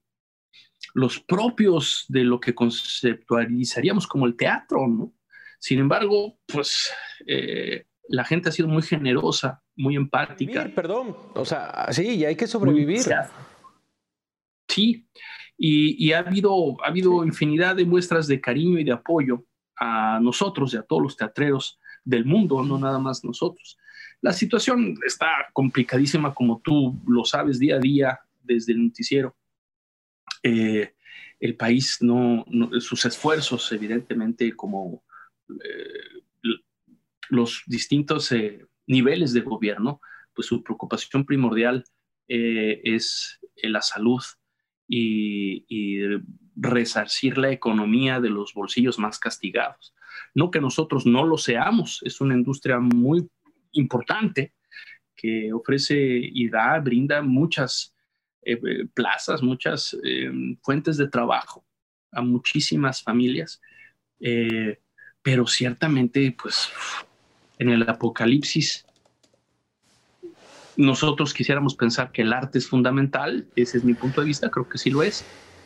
los 0.93 1.19
propios 1.19 2.05
de 2.07 2.23
lo 2.23 2.39
que 2.39 2.53
conceptualizaríamos 2.53 4.07
como 4.07 4.25
el 4.25 4.35
teatro, 4.35 4.87
¿no? 4.87 5.13
Sin 5.59 5.79
embargo, 5.79 6.39
pues 6.47 6.91
eh, 7.27 7.85
la 8.07 8.25
gente 8.25 8.49
ha 8.49 8.51
sido 8.51 8.67
muy 8.67 8.81
generosa, 8.81 9.63
muy 9.75 9.95
empática. 9.95 10.69
perdón, 10.73 11.15
o 11.35 11.45
sea, 11.45 11.87
sí, 11.91 12.15
y 12.15 12.25
hay 12.25 12.35
que 12.35 12.47
sobrevivir. 12.47 13.01
Sí, 14.67 15.07
y, 15.57 16.07
y, 16.07 16.13
ha 16.13 16.19
habido, 16.19 16.81
ha 16.83 16.87
habido 16.87 17.23
infinidad 17.23 17.75
de 17.75 17.85
muestras 17.85 18.27
de 18.27 18.41
cariño 18.41 18.79
y 18.79 18.83
de 18.83 18.93
apoyo 18.93 19.45
a 19.77 20.19
nosotros 20.21 20.73
y 20.73 20.77
a 20.77 20.83
todos 20.83 21.03
los 21.03 21.17
teatreros 21.17 21.79
del 22.03 22.25
mundo, 22.25 22.63
no 22.63 22.79
nada 22.79 22.99
más 22.99 23.23
nosotros. 23.23 23.77
La 24.21 24.33
situación 24.33 24.95
está 25.05 25.27
complicadísima, 25.53 26.33
como 26.33 26.61
tú 26.61 26.99
lo 27.07 27.25
sabes 27.25 27.59
día 27.59 27.75
a 27.75 27.79
día 27.79 28.19
desde 28.41 28.73
el 28.73 28.85
noticiero. 28.85 29.35
Eh, 30.43 30.93
el 31.39 31.55
país 31.55 31.97
no, 32.01 32.45
sus 32.79 33.05
esfuerzos, 33.05 33.71
evidentemente, 33.71 34.55
como 34.55 35.03
eh, 35.49 36.51
los 37.29 37.63
distintos 37.65 38.31
eh, 38.31 38.65
niveles 38.85 39.33
de 39.33 39.41
gobierno, 39.41 40.01
pues 40.33 40.47
su 40.47 40.63
preocupación 40.63 41.25
primordial 41.25 41.83
es 42.27 43.39
la 43.57 43.81
salud 43.81 44.21
y, 44.87 45.65
resarcir 46.53 47.37
la 47.37 47.49
economía 47.49 48.19
de 48.19 48.29
los 48.29 48.53
bolsillos 48.53 48.99
más 48.99 49.17
castigados. 49.17 49.95
No 50.35 50.51
que 50.51 50.61
nosotros 50.61 51.05
no 51.05 51.25
lo 51.25 51.37
seamos, 51.37 52.01
es 52.03 52.21
una 52.21 52.35
industria 52.35 52.79
muy 52.79 53.27
importante 53.71 54.53
que 55.15 55.51
ofrece 55.53 55.97
y 55.97 56.49
da, 56.49 56.79
brinda 56.79 57.21
muchas 57.21 57.95
eh, 58.43 58.59
eh, 58.65 58.87
plazas, 58.93 59.43
muchas 59.43 59.95
eh, 60.03 60.31
fuentes 60.61 60.97
de 60.97 61.07
trabajo 61.07 61.63
a 62.11 62.21
muchísimas 62.21 63.01
familias, 63.01 63.61
pero 65.23 65.47
ciertamente, 65.47 66.35
pues, 66.39 66.69
en 67.57 67.69
el 67.69 67.87
apocalipsis, 67.89 68.85
nosotros 70.75 71.33
quisiéramos 71.33 71.75
pensar 71.75 72.11
que 72.11 72.23
el 72.23 72.33
arte 72.33 72.57
es 72.57 72.67
fundamental, 72.67 73.47
ese 73.55 73.77
es 73.77 73.83
mi 73.83 73.93
punto 73.93 74.21
de 74.21 74.27
vista, 74.27 74.49
creo 74.49 74.67
que 74.67 74.77
sí 74.77 74.89
lo 74.89 75.03
es, 75.03 75.23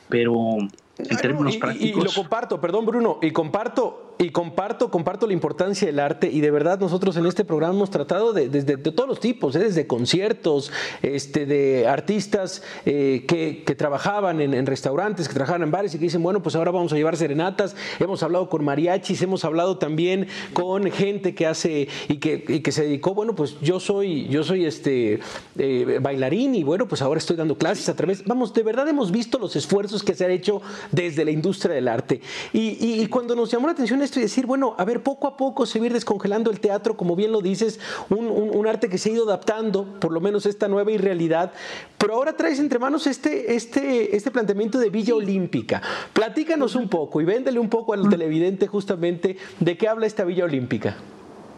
pero 0.07 0.57
en 0.97 1.17
términos 1.17 1.57
prácticos. 1.57 2.03
Y, 2.03 2.05
lo 2.05 2.13
comparto, 2.13 2.61
perdón 2.61 2.85
Bruno, 2.85 3.19
y 3.21 3.31
comparto 3.31 4.05
y 4.17 4.29
comparto, 4.29 4.89
comparto 4.89 5.27
la 5.27 5.33
importancia 5.33 5.87
del 5.87 5.99
arte 5.99 6.29
y 6.31 6.41
de 6.41 6.51
verdad 6.51 6.79
nosotros 6.79 7.17
en 7.17 7.25
este 7.25 7.43
programa 7.43 7.75
hemos 7.75 7.89
tratado 7.89 8.33
de, 8.33 8.49
desde 8.49 8.77
de, 8.77 8.91
todos 8.91 9.09
los 9.09 9.19
tipos, 9.19 9.55
¿eh? 9.55 9.59
desde 9.59 9.87
conciertos, 9.87 10.71
este, 11.01 11.45
de 11.45 11.87
artistas 11.87 12.63
eh, 12.85 13.25
que, 13.27 13.63
que, 13.65 13.75
trabajaban 13.75 14.39
en, 14.39 14.53
en, 14.53 14.65
restaurantes, 14.65 15.27
que 15.27 15.33
trabajaban 15.33 15.63
en 15.63 15.71
bares 15.71 15.93
y 15.93 15.97
que 15.97 16.05
dicen, 16.05 16.23
bueno, 16.23 16.41
pues 16.41 16.55
ahora 16.55 16.71
vamos 16.71 16.93
a 16.93 16.95
llevar 16.95 17.17
serenatas, 17.17 17.75
hemos 17.99 18.23
hablado 18.23 18.49
con 18.49 18.63
mariachis, 18.63 19.21
hemos 19.21 19.43
hablado 19.43 19.77
también 19.77 20.27
con 20.53 20.89
gente 20.91 21.35
que 21.35 21.45
hace 21.45 21.87
y 22.07 22.17
que, 22.17 22.43
y 22.47 22.61
que 22.61 22.71
se 22.71 22.83
dedicó, 22.83 23.13
bueno, 23.13 23.35
pues 23.35 23.59
yo 23.61 23.79
soy, 23.79 24.27
yo 24.29 24.43
soy 24.43 24.65
este 24.65 25.19
eh, 25.57 25.99
bailarín 26.01 26.55
y 26.55 26.63
bueno, 26.63 26.87
pues 26.87 27.01
ahora 27.01 27.17
estoy 27.17 27.35
dando 27.35 27.57
clases 27.57 27.89
a 27.89 27.95
través, 27.95 28.23
vamos, 28.25 28.53
de 28.53 28.63
verdad 28.63 28.87
hemos 28.87 29.11
visto 29.11 29.37
los 29.39 29.55
esfuerzos 29.55 30.03
que 30.03 30.13
se 30.13 30.25
han 30.25 30.31
hecho 30.31 30.61
desde 30.91 31.25
la 31.25 31.31
industria 31.31 31.75
del 31.75 31.88
arte. 31.88 32.21
Y, 32.53 32.77
y, 32.79 33.01
y 33.01 33.07
cuando 33.07 33.36
nos 33.36 33.51
llamó 33.51 33.67
la 33.67 33.73
atención 33.73 34.01
esto 34.01 34.19
y 34.19 34.23
decir, 34.23 34.45
bueno, 34.45 34.75
a 34.77 34.86
ver, 34.86 35.03
poco 35.03 35.27
a 35.27 35.38
poco 35.38 35.65
se 35.65 35.79
va 35.79 35.83
a 35.83 35.88
ir 35.88 35.93
descongelando 35.93 36.51
el 36.51 36.59
teatro, 36.59 36.97
como 36.97 37.15
bien 37.15 37.31
lo 37.31 37.41
dices, 37.41 37.79
un, 38.09 38.27
un, 38.27 38.55
un, 38.55 38.67
arte 38.67 38.89
que 38.89 38.97
se 38.97 39.09
ha 39.09 39.13
ido 39.13 39.25
adaptando, 39.25 39.99
por 39.99 40.11
lo 40.11 40.21
menos 40.21 40.45
esta 40.45 40.67
nueva 40.67 40.91
irrealidad, 40.91 41.53
pero 41.97 42.15
ahora 42.15 42.36
traes 42.36 42.59
entre 42.59 42.79
manos 42.79 43.07
este, 43.07 43.55
este, 43.55 44.15
este 44.15 44.31
planteamiento 44.31 44.79
de 44.79 44.89
Villa 44.89 45.15
Olímpica. 45.15 45.81
Platícanos 46.13 46.75
un 46.75 46.89
poco 46.89 47.21
y 47.21 47.25
véndele 47.25 47.59
un 47.59 47.69
poco 47.69 47.93
al 47.93 48.09
televidente 48.09 48.67
justamente 48.67 49.38
de 49.59 49.77
qué 49.77 49.88
habla 49.88 50.05
esta 50.05 50.23
Villa 50.23 50.45
Olímpica. 50.45 50.97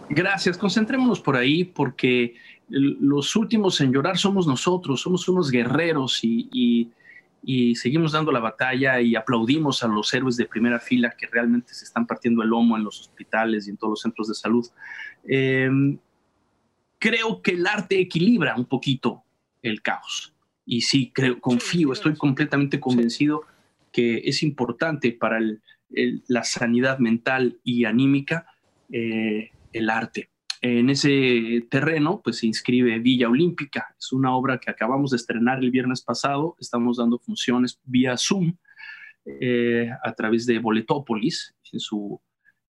Gracias, 0.09 0.57
concentrémonos 0.57 1.19
por 1.19 1.36
ahí 1.36 1.65
porque 1.65 2.36
los 2.69 3.36
últimos 3.36 3.80
en 3.82 3.91
llorar 3.91 4.17
somos 4.17 4.47
nosotros, 4.47 5.01
somos 5.01 5.28
unos 5.28 5.51
guerreros 5.51 6.23
y, 6.23 6.49
y 6.51 6.89
y 7.43 7.75
seguimos 7.75 8.11
dando 8.11 8.31
la 8.31 8.39
batalla 8.39 8.99
y 8.99 9.15
aplaudimos 9.15 9.83
a 9.83 9.88
los 9.88 10.13
héroes 10.13 10.38
de 10.38 10.45
primera 10.45 10.79
fila 10.79 11.15
que 11.17 11.27
realmente 11.27 11.73
se 11.73 11.85
están 11.85 12.05
partiendo 12.05 12.43
el 12.43 12.49
lomo 12.49 12.77
en 12.77 12.83
los 12.83 12.99
hospitales 12.99 13.67
y 13.67 13.71
en 13.71 13.77
todos 13.77 13.91
los 13.91 14.01
centros 14.01 14.27
de 14.27 14.35
salud. 14.35 14.67
Eh, 15.27 15.69
creo 16.99 17.41
que 17.41 17.51
el 17.51 17.65
arte 17.67 17.99
equilibra 17.99 18.55
un 18.55 18.65
poquito 18.65 19.23
el 19.61 19.81
caos. 19.81 20.33
Y 20.65 20.81
sí, 20.81 21.11
creo, 21.13 21.39
confío, 21.39 21.93
estoy 21.93 22.15
completamente 22.15 22.79
convencido 22.79 23.43
que 23.91 24.17
es 24.25 24.43
importante 24.43 25.13
para 25.13 25.38
el, 25.38 25.61
el, 25.93 26.23
la 26.27 26.43
sanidad 26.43 26.99
mental 26.99 27.57
y 27.63 27.85
anímica 27.85 28.47
eh, 28.91 29.51
el 29.73 29.89
arte. 29.89 30.29
En 30.62 30.89
ese 30.89 31.68
terreno, 31.70 32.22
pues 32.24 32.38
se 32.38 32.47
inscribe 32.47 32.99
Villa 32.99 33.30
Olímpica. 33.30 33.95
Es 33.97 34.12
una 34.12 34.36
obra 34.36 34.60
que 34.60 34.72
acabamos 34.72 35.12
de 35.12 35.18
estrenar 35.18 35.60
el 35.60 35.72
viernes 35.72 36.01
pasado. 36.01 36.55
Estamos 36.60 36.97
dando 36.97 37.20
funciones 37.20 37.80
vía 37.84 38.16
Zoom 38.18 38.58
eh, 39.26 39.89
a 40.03 40.14
través 40.14 40.45
de 40.45 40.60
Boletópolis 40.60 41.53
en 41.72 41.80
su 41.80 42.20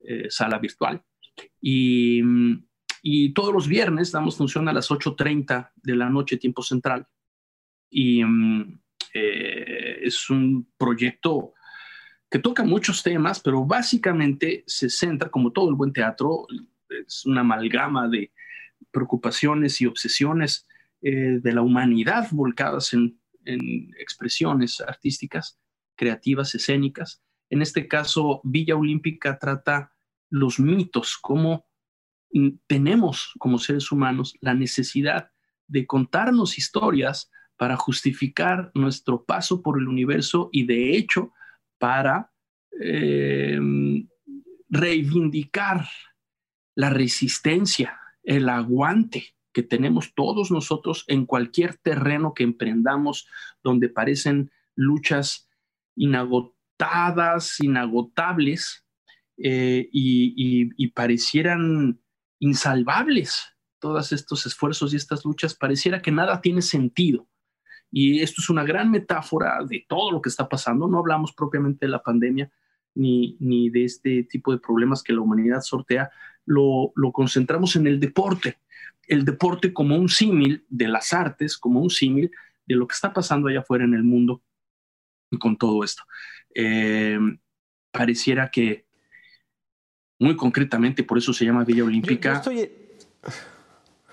eh, 0.00 0.26
sala 0.28 0.58
virtual. 0.58 1.02
Y, 1.60 2.20
y, 3.02 3.32
todos 3.32 3.54
los 3.54 3.68
viernes 3.68 4.10
damos 4.10 4.36
función 4.36 4.68
a 4.68 4.72
las 4.72 4.90
8.30 4.90 5.70
de 5.76 5.96
la 5.96 6.10
noche, 6.10 6.36
tiempo 6.36 6.62
central. 6.62 7.06
Y 7.90 8.22
eh, 9.14 9.98
es 10.02 10.28
un 10.28 10.68
proyecto 10.76 11.54
que 12.30 12.38
toca 12.38 12.64
muchos 12.64 13.02
temas, 13.02 13.40
pero 13.40 13.64
básicamente 13.64 14.64
se 14.66 14.90
centra, 14.90 15.30
como 15.30 15.52
todo 15.52 15.70
el 15.70 15.76
buen 15.76 15.92
teatro, 15.92 16.46
es 17.06 17.24
una 17.26 17.40
amalgama 17.40 18.08
de 18.08 18.32
preocupaciones 18.90 19.80
y 19.80 19.86
obsesiones 19.86 20.66
eh, 21.00 21.38
de 21.40 21.52
la 21.52 21.62
humanidad 21.62 22.28
volcadas 22.32 22.92
en, 22.94 23.18
expresiones 23.98 24.78
artísticas, 24.82 25.58
creativas, 25.96 26.54
escénicas. 26.54 27.22
En 27.48 27.62
este 27.62 27.88
caso, 27.88 28.42
Villa 28.44 28.76
Olímpica 28.76 29.38
trata 29.38 29.94
los 30.28 30.60
mitos, 30.60 31.16
cómo 31.16 31.66
tenemos 32.66 33.32
como 33.38 33.58
seres 33.58 33.90
humanos 33.90 34.34
la 34.42 34.52
necesidad 34.52 35.30
de 35.66 35.86
contarnos 35.86 36.58
historias 36.58 37.30
para 37.56 37.76
justificar 37.76 38.70
nuestro 38.74 39.24
paso 39.24 39.62
por 39.62 39.78
el 39.78 39.88
universo 39.88 40.50
y 40.52 40.66
de 40.66 40.96
hecho 40.98 41.32
para 41.78 42.30
eh, 42.80 43.58
reivindicar 44.68 45.88
la 46.78 46.90
resistencia, 46.90 47.98
el 48.22 48.48
aguante 48.48 49.34
que 49.52 49.64
tenemos 49.64 50.14
todos 50.14 50.52
nosotros 50.52 51.04
en 51.08 51.26
cualquier 51.26 51.76
terreno 51.76 52.34
que 52.34 52.44
emprendamos 52.44 53.26
donde 53.64 53.88
parecen 53.88 54.52
luchas 54.76 55.50
inagotadas, 55.96 57.58
inagotables 57.58 58.86
eh, 59.38 59.88
y, 59.90 60.34
y, 60.36 60.70
y 60.76 60.92
parecieran 60.92 62.00
insalvables 62.38 63.42
todos 63.80 64.12
estos 64.12 64.46
esfuerzos 64.46 64.92
y 64.92 64.98
estas 64.98 65.24
luchas, 65.24 65.54
pareciera 65.54 66.00
que 66.00 66.12
nada 66.12 66.40
tiene 66.40 66.62
sentido. 66.62 67.28
Y 67.90 68.20
esto 68.20 68.40
es 68.40 68.50
una 68.50 68.62
gran 68.62 68.88
metáfora 68.88 69.64
de 69.68 69.84
todo 69.88 70.12
lo 70.12 70.22
que 70.22 70.28
está 70.28 70.48
pasando. 70.48 70.86
No 70.86 71.00
hablamos 71.00 71.32
propiamente 71.32 71.86
de 71.86 71.90
la 71.90 72.04
pandemia 72.04 72.52
ni, 72.98 73.36
ni 73.38 73.70
de 73.70 73.84
este 73.84 74.24
tipo 74.24 74.52
de 74.52 74.58
problemas 74.58 75.02
que 75.02 75.12
la 75.12 75.20
humanidad 75.20 75.60
sortea, 75.60 76.10
lo, 76.44 76.92
lo 76.96 77.12
concentramos 77.12 77.76
en 77.76 77.86
el 77.86 78.00
deporte. 78.00 78.58
El 79.06 79.24
deporte 79.24 79.72
como 79.72 79.96
un 79.96 80.08
símil 80.08 80.66
de 80.68 80.88
las 80.88 81.12
artes, 81.12 81.56
como 81.56 81.80
un 81.80 81.90
símil 81.90 82.30
de 82.66 82.74
lo 82.74 82.86
que 82.88 82.94
está 82.94 83.12
pasando 83.12 83.48
allá 83.48 83.60
afuera 83.60 83.84
en 83.84 83.94
el 83.94 84.02
mundo 84.02 84.42
con 85.38 85.56
todo 85.56 85.84
esto. 85.84 86.02
Eh, 86.54 87.18
pareciera 87.92 88.50
que, 88.50 88.86
muy 90.18 90.36
concretamente, 90.36 91.04
por 91.04 91.18
eso 91.18 91.32
se 91.32 91.44
llama 91.44 91.64
Villa 91.64 91.84
Olímpica. 91.84 92.42
Yo, 92.42 92.50
yo 92.50 92.60
estoy... 92.62 92.88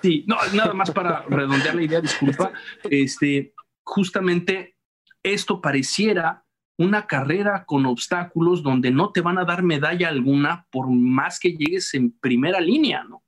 Sí, 0.02 0.24
no, 0.28 0.38
nada 0.54 0.74
más 0.76 0.92
para 0.92 1.24
redondear 1.24 1.74
la 1.74 1.84
idea, 1.84 2.02
disculpa. 2.02 2.52
Este, 2.84 3.56
justamente 3.84 4.78
esto 5.24 5.60
pareciera 5.60 6.45
una 6.78 7.08
carrera 7.08 7.66
con 7.66 7.86
obstáculos 7.86 8.64
donde 8.64 8.92
no 8.92 9.12
te 9.12 9.22
van 9.22 9.38
a 9.38 9.46
dar 9.46 9.64
medalla 9.64 10.10
alguna 10.10 10.68
por 10.72 10.90
más 10.90 11.40
que 11.40 11.52
llegues 11.54 11.94
en 11.94 12.12
primera 12.12 12.60
línea, 12.60 13.04
¿no? 13.04 13.24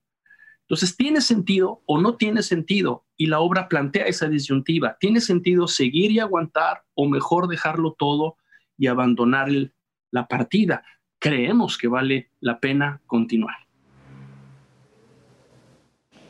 Entonces, 0.62 0.98
¿tiene 0.98 1.22
sentido 1.22 1.82
o 1.86 2.02
no 2.02 2.18
tiene 2.18 2.44
sentido? 2.44 3.06
Y 3.16 3.28
la 3.28 3.40
obra 3.40 3.70
plantea 3.70 4.06
esa 4.06 4.28
disyuntiva. 4.28 4.98
¿Tiene 5.00 5.22
sentido 5.22 5.66
seguir 5.66 6.12
y 6.12 6.20
aguantar 6.20 6.84
o 6.94 7.08
mejor 7.08 7.48
dejarlo 7.48 7.96
todo 7.98 8.36
y 8.78 8.88
abandonar 8.88 9.50
la 10.12 10.28
partida? 10.28 10.84
Creemos 11.20 11.78
que 11.78 11.88
vale 11.88 12.32
la 12.42 12.60
pena 12.60 13.02
continuar. 13.06 13.67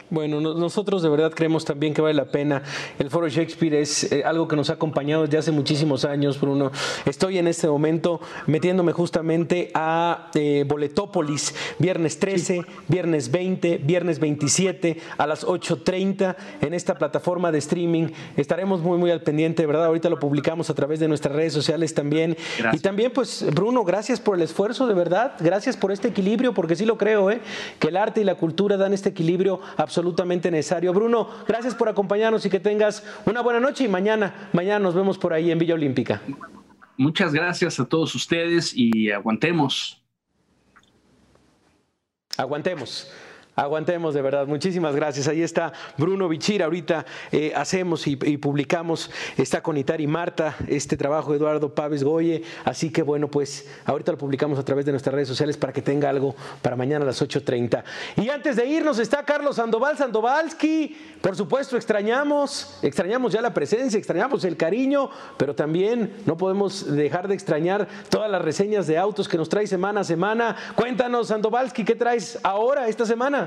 Bueno, 0.10 0.40
nosotros 0.40 1.04
de 1.04 1.10
verdad 1.10 1.34
creemos 1.36 1.66
también 1.66 1.94
que 1.94 2.02
vale 2.02 2.14
la 2.14 2.32
pena. 2.32 2.64
El 2.98 3.10
Foro 3.10 3.28
Shakespeare 3.28 3.76
es 3.76 4.10
eh, 4.10 4.24
algo 4.24 4.48
que 4.48 4.56
nos 4.56 4.70
ha 4.70 4.74
acompañado 4.74 5.24
desde 5.24 5.38
hace 5.38 5.52
muchísimos 5.52 6.06
años, 6.06 6.40
Bruno. 6.40 6.72
Estoy 7.06 7.40
en 7.40 7.48
este 7.48 7.68
momento 7.68 8.22
metiéndome 8.46 8.94
justamente 8.94 9.70
a 9.74 10.30
eh, 10.34 10.64
Boletópolis, 10.66 11.54
viernes 11.78 12.20
13, 12.20 12.64
viernes 12.88 13.32
20, 13.32 13.80
viernes 13.80 14.20
27 14.20 14.98
a 15.18 15.28
las 15.28 15.46
8.30 15.46 16.38
en 16.62 16.74
esta 16.74 16.98
plataforma 16.98 17.52
de 17.52 17.58
streaming. 17.58 18.08
Estaremos 18.38 18.80
muy, 18.80 18.98
muy 18.98 19.12
al 19.12 19.24
pendiente, 19.24 19.66
¿verdad? 19.66 19.88
Ahorita 19.88 20.10
lo 20.10 20.20
publicamos 20.20 20.70
a 20.70 20.74
través 20.74 21.02
de 21.02 21.10
nuestras 21.10 21.36
redes 21.36 21.52
sociales 21.52 21.94
también. 21.94 22.38
Gracias. 22.58 22.76
Y 22.76 22.80
también, 22.80 23.12
pues, 23.12 23.46
Bruno, 23.54 23.84
gracias 23.84 24.22
por 24.22 24.38
el 24.38 24.44
esfuerzo, 24.44 24.88
de 24.88 24.94
verdad. 24.94 25.34
Gracias 25.42 25.76
por 25.76 25.92
este 25.92 26.08
equilibrio, 26.08 26.54
porque 26.54 26.78
sí 26.78 26.86
lo 26.86 26.98
creo, 26.98 27.30
¿eh? 27.30 27.42
Que 27.80 27.90
el 27.90 27.98
arte 27.98 28.22
y 28.22 28.24
la 28.24 28.36
cultura 28.36 28.78
dan 28.78 28.94
este 28.94 29.10
equilibrio 29.10 29.60
absoluto 29.76 29.97
absolutamente 29.98 30.52
necesario. 30.52 30.94
Bruno, 30.94 31.28
gracias 31.48 31.74
por 31.74 31.90
acompañarnos 31.90 32.46
y 32.46 32.50
que 32.50 32.60
tengas 32.60 33.04
una 33.26 33.42
buena 33.42 33.60
noche 33.60 33.84
y 33.84 33.88
mañana, 33.88 34.50
mañana 34.54 34.80
nos 34.80 34.94
vemos 34.94 35.18
por 35.18 35.34
ahí 35.34 35.50
en 35.50 35.58
Villa 35.58 35.74
Olímpica. 35.74 36.22
Muchas 36.98 37.34
gracias 37.34 37.80
a 37.80 37.86
todos 37.86 38.14
ustedes 38.14 38.74
y 38.76 39.10
aguantemos. 39.12 40.04
Aguantemos. 42.38 43.12
Aguantemos, 43.58 44.14
de 44.14 44.22
verdad. 44.22 44.46
Muchísimas 44.46 44.96
gracias. 44.96 45.28
Ahí 45.28 45.42
está 45.42 45.74
Bruno 45.98 46.30
Bichir. 46.30 46.62
Ahorita 46.62 47.08
eh, 47.32 47.54
hacemos 47.56 48.06
y, 48.06 48.12
y, 48.12 48.38
publicamos, 48.38 49.10
está 49.36 49.64
con 49.64 49.78
Itari 49.78 50.06
Marta, 50.06 50.56
este 50.68 50.96
trabajo 50.96 51.32
de 51.32 51.38
Eduardo 51.40 51.74
Paves 51.74 52.04
Goye. 52.04 52.44
Así 52.66 52.92
que 52.92 53.02
bueno, 53.02 53.30
pues 53.30 53.68
ahorita 53.86 54.12
lo 54.12 54.20
publicamos 54.20 54.60
a 54.60 54.64
través 54.64 54.86
de 54.86 54.92
nuestras 54.92 55.16
redes 55.16 55.28
sociales 55.28 55.58
para 55.58 55.74
que 55.74 55.82
tenga 55.82 56.08
algo 56.08 56.36
para 56.62 56.76
mañana 56.76 57.02
a 57.02 57.08
las 57.08 57.20
8.30. 57.20 57.84
Y 58.18 58.30
antes 58.30 58.58
de 58.58 58.68
irnos 58.68 59.00
está 59.00 59.24
Carlos 59.24 59.56
Sandoval 59.56 59.98
Sandovalski. 59.98 60.96
Por 61.20 61.36
supuesto, 61.36 61.78
extrañamos, 61.78 62.78
extrañamos 62.84 63.34
ya 63.34 63.42
la 63.42 63.56
presencia, 63.56 63.98
extrañamos 63.98 64.44
el 64.44 64.56
cariño, 64.56 65.10
pero 65.36 65.56
también 65.56 66.14
no 66.28 66.38
podemos 66.38 66.96
dejar 66.96 67.28
de 67.28 67.34
extrañar 67.34 67.88
todas 68.10 68.30
las 68.30 68.44
reseñas 68.44 68.86
de 68.86 69.00
autos 69.00 69.28
que 69.28 69.36
nos 69.36 69.50
trae 69.50 69.66
semana 69.66 70.02
a 70.02 70.04
semana. 70.04 70.56
Cuéntanos, 70.76 71.30
Sandovalski, 71.30 71.84
¿qué 71.84 71.96
traes 71.96 72.38
ahora, 72.44 72.88
esta 72.88 73.04
semana? 73.04 73.47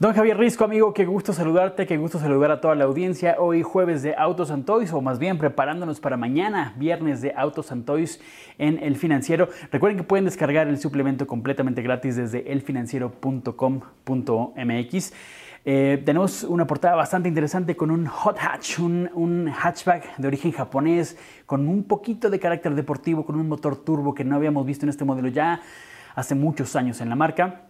Don 0.00 0.12
Javier 0.14 0.36
Risco, 0.38 0.64
amigo, 0.64 0.94
qué 0.94 1.04
gusto 1.04 1.34
saludarte, 1.34 1.86
qué 1.86 1.98
gusto 1.98 2.18
saludar 2.18 2.50
a 2.50 2.62
toda 2.62 2.74
la 2.74 2.84
audiencia. 2.84 3.36
Hoy 3.38 3.62
jueves 3.62 4.02
de 4.02 4.14
Autos 4.14 4.50
and 4.50 4.64
Toys, 4.64 4.94
o 4.94 5.02
más 5.02 5.18
bien 5.18 5.36
preparándonos 5.36 6.00
para 6.00 6.16
mañana, 6.16 6.72
viernes 6.78 7.20
de 7.20 7.34
Autos 7.36 7.70
and 7.70 7.84
Toys 7.84 8.18
en 8.56 8.82
El 8.82 8.96
Financiero. 8.96 9.50
Recuerden 9.70 9.98
que 9.98 10.04
pueden 10.04 10.24
descargar 10.24 10.68
el 10.68 10.78
suplemento 10.78 11.26
completamente 11.26 11.82
gratis 11.82 12.16
desde 12.16 12.50
elfinanciero.com.mx. 12.50 15.12
Eh, 15.66 16.02
tenemos 16.06 16.44
una 16.44 16.66
portada 16.66 16.96
bastante 16.96 17.28
interesante 17.28 17.76
con 17.76 17.90
un 17.90 18.06
hot 18.06 18.38
hatch, 18.40 18.78
un, 18.78 19.10
un, 19.12 19.52
hatchback 19.52 20.16
de 20.16 20.28
origen 20.28 20.52
japonés, 20.52 21.18
con 21.44 21.68
un 21.68 21.84
poquito 21.84 22.30
de 22.30 22.40
carácter 22.40 22.74
deportivo, 22.74 23.26
con 23.26 23.36
un 23.36 23.46
motor 23.46 23.76
turbo 23.76 24.14
que 24.14 24.24
no 24.24 24.36
habíamos 24.36 24.64
visto 24.64 24.86
en 24.86 24.88
este 24.88 25.04
modelo 25.04 25.28
ya 25.28 25.60
hace 26.14 26.34
muchos 26.34 26.74
años 26.74 27.02
en 27.02 27.10
la 27.10 27.16
marca 27.16 27.66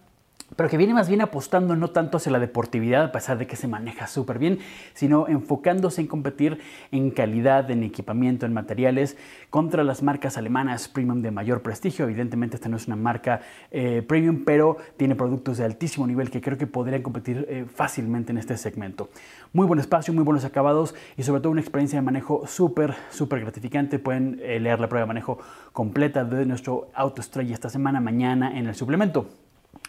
pero 0.56 0.68
que 0.68 0.76
viene 0.76 0.94
más 0.94 1.08
bien 1.08 1.20
apostando 1.20 1.76
no 1.76 1.90
tanto 1.90 2.16
hacia 2.16 2.32
la 2.32 2.38
deportividad, 2.38 3.04
a 3.04 3.12
pesar 3.12 3.38
de 3.38 3.46
que 3.46 3.56
se 3.56 3.68
maneja 3.68 4.06
súper 4.06 4.38
bien, 4.38 4.58
sino 4.94 5.28
enfocándose 5.28 6.00
en 6.00 6.06
competir 6.06 6.58
en 6.90 7.10
calidad, 7.10 7.70
en 7.70 7.82
equipamiento, 7.82 8.46
en 8.46 8.52
materiales, 8.52 9.16
contra 9.48 9.84
las 9.84 10.02
marcas 10.02 10.36
alemanas 10.36 10.88
premium 10.88 11.22
de 11.22 11.30
mayor 11.30 11.62
prestigio. 11.62 12.04
Evidentemente 12.04 12.56
esta 12.56 12.68
no 12.68 12.76
es 12.76 12.86
una 12.86 12.96
marca 12.96 13.40
eh, 13.70 14.02
premium, 14.06 14.44
pero 14.44 14.76
tiene 14.96 15.14
productos 15.14 15.58
de 15.58 15.64
altísimo 15.64 16.06
nivel 16.06 16.30
que 16.30 16.40
creo 16.40 16.58
que 16.58 16.66
podrían 16.66 17.02
competir 17.02 17.46
eh, 17.48 17.64
fácilmente 17.72 18.32
en 18.32 18.38
este 18.38 18.56
segmento. 18.56 19.10
Muy 19.52 19.66
buen 19.66 19.80
espacio, 19.80 20.14
muy 20.14 20.24
buenos 20.24 20.44
acabados 20.44 20.94
y 21.16 21.22
sobre 21.22 21.40
todo 21.40 21.50
una 21.52 21.60
experiencia 21.60 21.98
de 21.98 22.02
manejo 22.02 22.46
súper, 22.46 22.94
súper 23.10 23.40
gratificante. 23.40 23.98
Pueden 23.98 24.40
eh, 24.42 24.60
leer 24.60 24.80
la 24.80 24.88
prueba 24.88 25.04
de 25.04 25.08
manejo 25.08 25.38
completa 25.72 26.24
de 26.24 26.46
nuestro 26.46 26.88
Auto 26.94 27.20
Estrella 27.20 27.54
esta 27.54 27.68
semana, 27.68 28.00
mañana 28.00 28.58
en 28.58 28.66
el 28.66 28.74
suplemento. 28.74 29.28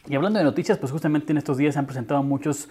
Y 0.07 0.15
hablando 0.15 0.39
de 0.39 0.45
noticias, 0.45 0.77
pues 0.77 0.91
justamente 0.91 1.31
en 1.31 1.37
estos 1.37 1.57
días 1.57 1.73
se 1.73 1.79
han 1.79 1.85
presentado 1.85 2.23
muchos 2.23 2.69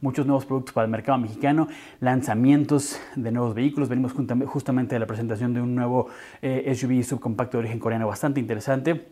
muchos 0.00 0.26
nuevos 0.26 0.44
productos 0.44 0.74
para 0.74 0.84
el 0.84 0.90
mercado 0.90 1.16
mexicano, 1.16 1.68
lanzamientos 2.00 2.98
de 3.14 3.30
nuevos 3.30 3.54
vehículos. 3.54 3.88
Venimos 3.88 4.12
justamente 4.46 4.96
de 4.96 4.98
la 4.98 5.06
presentación 5.06 5.54
de 5.54 5.60
un 5.60 5.76
nuevo 5.76 6.08
eh, 6.42 6.74
SUV 6.74 7.04
subcompacto 7.04 7.56
de 7.56 7.60
origen 7.60 7.78
coreano 7.78 8.08
bastante 8.08 8.40
interesante. 8.40 9.06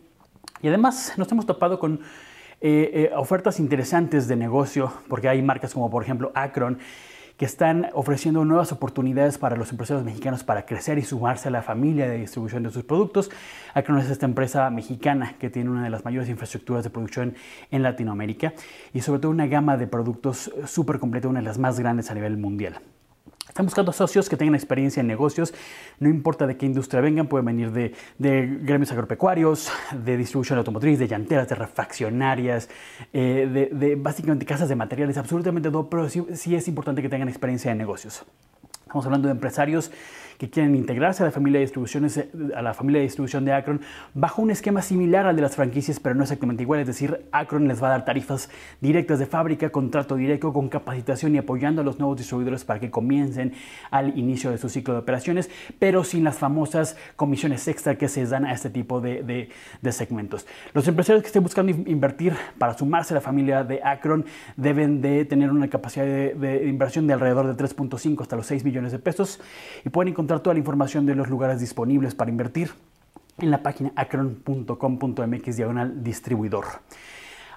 Y 0.61 0.67
además 0.67 1.13
nos 1.17 1.31
hemos 1.31 1.45
topado 1.45 1.79
con 1.79 2.01
eh, 2.59 3.09
eh, 3.09 3.11
ofertas 3.15 3.59
interesantes 3.59 4.27
de 4.27 4.35
negocio, 4.35 4.91
porque 5.07 5.29
hay 5.29 5.41
marcas 5.41 5.73
como 5.73 5.89
por 5.89 6.03
ejemplo 6.03 6.31
Acron 6.35 6.77
que 7.37 7.45
están 7.45 7.89
ofreciendo 7.93 8.45
nuevas 8.45 8.71
oportunidades 8.71 9.37
para 9.37 9.55
los 9.55 9.71
empresarios 9.71 10.05
mexicanos 10.05 10.43
para 10.43 10.65
crecer 10.65 10.97
y 10.97 11.03
sumarse 11.03 11.47
a 11.47 11.51
la 11.51 11.61
familia 11.61 12.07
de 12.07 12.17
distribución 12.17 12.63
de 12.63 12.69
sus 12.69 12.83
productos. 12.83 13.31
Acron 13.73 13.99
es 13.99 14.09
esta 14.09 14.25
empresa 14.25 14.69
mexicana 14.69 15.35
que 15.39 15.49
tiene 15.49 15.69
una 15.69 15.83
de 15.83 15.89
las 15.89 16.05
mayores 16.05 16.29
infraestructuras 16.29 16.83
de 16.83 16.89
producción 16.89 17.35
en 17.71 17.83
Latinoamérica 17.83 18.53
y 18.93 19.01
sobre 19.01 19.21
todo 19.21 19.31
una 19.31 19.47
gama 19.47 19.77
de 19.77 19.87
productos 19.87 20.51
súper 20.65 20.99
completa, 20.99 21.27
una 21.27 21.39
de 21.39 21.45
las 21.45 21.57
más 21.57 21.79
grandes 21.79 22.11
a 22.11 22.13
nivel 22.13 22.37
mundial. 22.37 22.79
Están 23.51 23.65
buscando 23.65 23.91
socios 23.91 24.29
que 24.29 24.37
tengan 24.37 24.55
experiencia 24.55 25.01
en 25.01 25.07
negocios, 25.07 25.53
no 25.99 26.07
importa 26.07 26.47
de 26.47 26.55
qué 26.55 26.65
industria 26.65 27.01
vengan, 27.01 27.27
pueden 27.27 27.45
venir 27.45 27.69
de, 27.73 27.93
gremios 28.61 28.93
agropecuarios, 28.93 29.69
de 29.91 30.15
distribución 30.15 30.57
automotriz, 30.57 30.97
de 30.97 31.09
llanteras, 31.09 31.49
de 31.49 31.55
refaccionarias, 31.55 32.69
eh, 33.11 33.69
de, 33.73 33.95
básicamente 33.95 34.45
casas 34.45 34.69
de 34.69 34.77
materiales, 34.77 35.17
absolutamente 35.17 35.69
todo, 35.69 35.89
pero 35.89 36.07
sí 36.07 36.55
es 36.55 36.67
importante 36.69 37.01
que 37.01 37.09
tengan 37.09 37.27
experiencia 37.27 37.69
en 37.73 37.77
negocios. 37.77 38.23
Estamos 38.83 39.05
hablando 39.05 39.27
de 39.27 39.33
empresarios 39.33 39.91
que 40.41 40.49
quieren 40.49 40.75
integrarse 40.75 41.21
a 41.21 41.27
la 41.27 41.31
familia 41.31 41.59
de 41.59 41.65
distribuciones 41.65 42.17
eh, 42.17 42.27
a 42.55 42.63
la 42.63 42.73
familia 42.73 42.97
de 42.97 43.03
distribución 43.03 43.45
de 43.45 43.53
Akron 43.53 43.79
bajo 44.15 44.41
un 44.41 44.49
esquema 44.49 44.81
similar 44.81 45.27
al 45.27 45.35
de 45.35 45.43
las 45.43 45.55
franquicias, 45.55 45.99
pero 45.99 46.15
no 46.15 46.23
exactamente 46.23 46.63
igual, 46.63 46.79
es 46.79 46.87
decir, 46.87 47.27
Akron 47.31 47.67
les 47.67 47.79
va 47.81 47.89
a 47.89 47.91
dar 47.91 48.05
tarifas 48.05 48.49
directas 48.79 49.19
de 49.19 49.27
fábrica, 49.27 49.69
contrato 49.69 50.15
directo 50.15 50.51
con 50.51 50.67
capacitación 50.67 51.35
y 51.35 51.37
apoyando 51.37 51.81
a 51.81 51.83
los 51.83 51.99
nuevos 51.99 52.17
distribuidores 52.17 52.65
para 52.65 52.79
que 52.79 52.89
comiencen 52.89 53.53
al 53.91 54.17
inicio 54.17 54.49
de 54.49 54.57
su 54.57 54.67
ciclo 54.67 54.95
de 54.95 55.01
operaciones, 55.01 55.47
pero 55.77 56.03
sin 56.03 56.23
las 56.23 56.39
famosas 56.39 56.97
comisiones 57.15 57.67
extra 57.67 57.99
que 57.99 58.07
se 58.07 58.25
dan 58.25 58.45
a 58.45 58.53
este 58.53 58.71
tipo 58.71 58.99
de, 58.99 59.47
segmentos. 59.91 60.47
Los 60.73 60.87
empresarios 60.87 61.21
que 61.21 61.27
estén 61.27 61.43
buscando 61.43 61.71
invertir 61.71 62.33
para 62.57 62.75
sumarse 62.75 63.13
a 63.13 63.15
la 63.15 63.21
familia 63.21 63.63
de 63.63 63.79
Akron 63.83 64.25
deben 64.57 65.03
de 65.03 65.23
tener 65.25 65.51
una 65.51 65.67
capacidad 65.67 66.05
de, 66.05 66.33
de 66.33 66.67
inversión 66.67 67.05
de 67.05 67.13
alrededor 67.13 67.45
de 67.45 67.63
3.5 67.63 68.21
hasta 68.21 68.35
los 68.35 68.47
6 68.47 68.65
millones 68.65 68.91
de 68.91 68.97
pesos 68.97 69.39
y 69.85 69.89
pueden 69.89 70.09
encontrar 70.09 70.30
toda 70.39 70.53
la 70.53 70.59
información 70.59 71.05
de 71.05 71.15
los 71.15 71.29
lugares 71.29 71.59
disponibles 71.59 72.15
para 72.15 72.31
invertir 72.31 72.71
en 73.37 73.51
la 73.51 73.61
página 73.61 73.91
acron.com.mx 73.95 75.57
diagonal 75.57 76.03
distribuidor. 76.03 76.65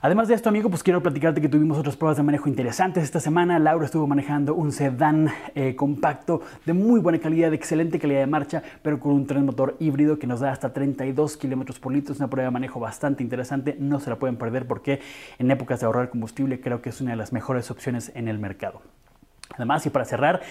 Además 0.05 0.29
de 0.29 0.35
esto, 0.35 0.51
amigo, 0.51 0.69
pues 0.69 0.83
quiero 0.83 1.03
platicarte 1.03 1.41
que 1.41 1.49
tuvimos 1.49 1.79
otras 1.79 1.97
pruebas 1.97 2.19
de 2.19 2.23
manejo 2.23 2.47
interesantes 2.51 3.03
esta 3.03 3.21
semana. 3.21 3.59
Laura 3.59 3.87
estuvo 3.87 4.07
manejando 4.07 4.55
un 4.55 4.71
sedán 4.71 5.31
eh, 5.55 5.75
compacto 5.75 6.43
de 6.67 6.75
muy 6.75 7.01
buena 7.01 7.19
calidad, 7.19 7.49
de 7.49 7.57
excelente 7.57 7.99
calidad 7.99 8.21
de 8.21 8.27
marcha, 8.27 8.63
pero 8.83 9.01
con 9.01 9.13
un 9.13 9.27
tren 9.27 9.47
motor 9.47 9.77
híbrido 9.81 10.19
que 10.19 10.27
nos 10.27 10.41
da 10.41 10.53
hasta 10.53 10.75
32 10.75 11.39
kilómetros 11.39 11.79
por 11.79 11.91
litro. 11.91 12.13
Es 12.13 12.19
una 12.19 12.29
prueba 12.29 12.49
de 12.49 12.53
manejo 12.53 12.81
bastante 12.81 13.23
interesante. 13.23 13.79
No 13.81 13.99
se 13.99 14.11
la 14.11 14.17
pueden 14.17 14.37
perder 14.37 14.67
porque 14.67 15.01
en 15.39 15.51
épocas 15.51 15.81
de 15.81 15.87
ahorrar 15.87 16.11
combustible 16.11 16.61
creo 16.61 16.83
que 16.83 16.91
es 16.91 17.01
una 17.01 17.13
de 17.13 17.17
las 17.17 17.33
mejores 17.33 17.71
opciones 17.71 18.13
en 18.15 18.29
el 18.29 18.39
mercado. 18.39 18.83
Además, 19.55 19.87
y 19.87 19.91
para 19.91 20.05
cerrar, 20.05 20.43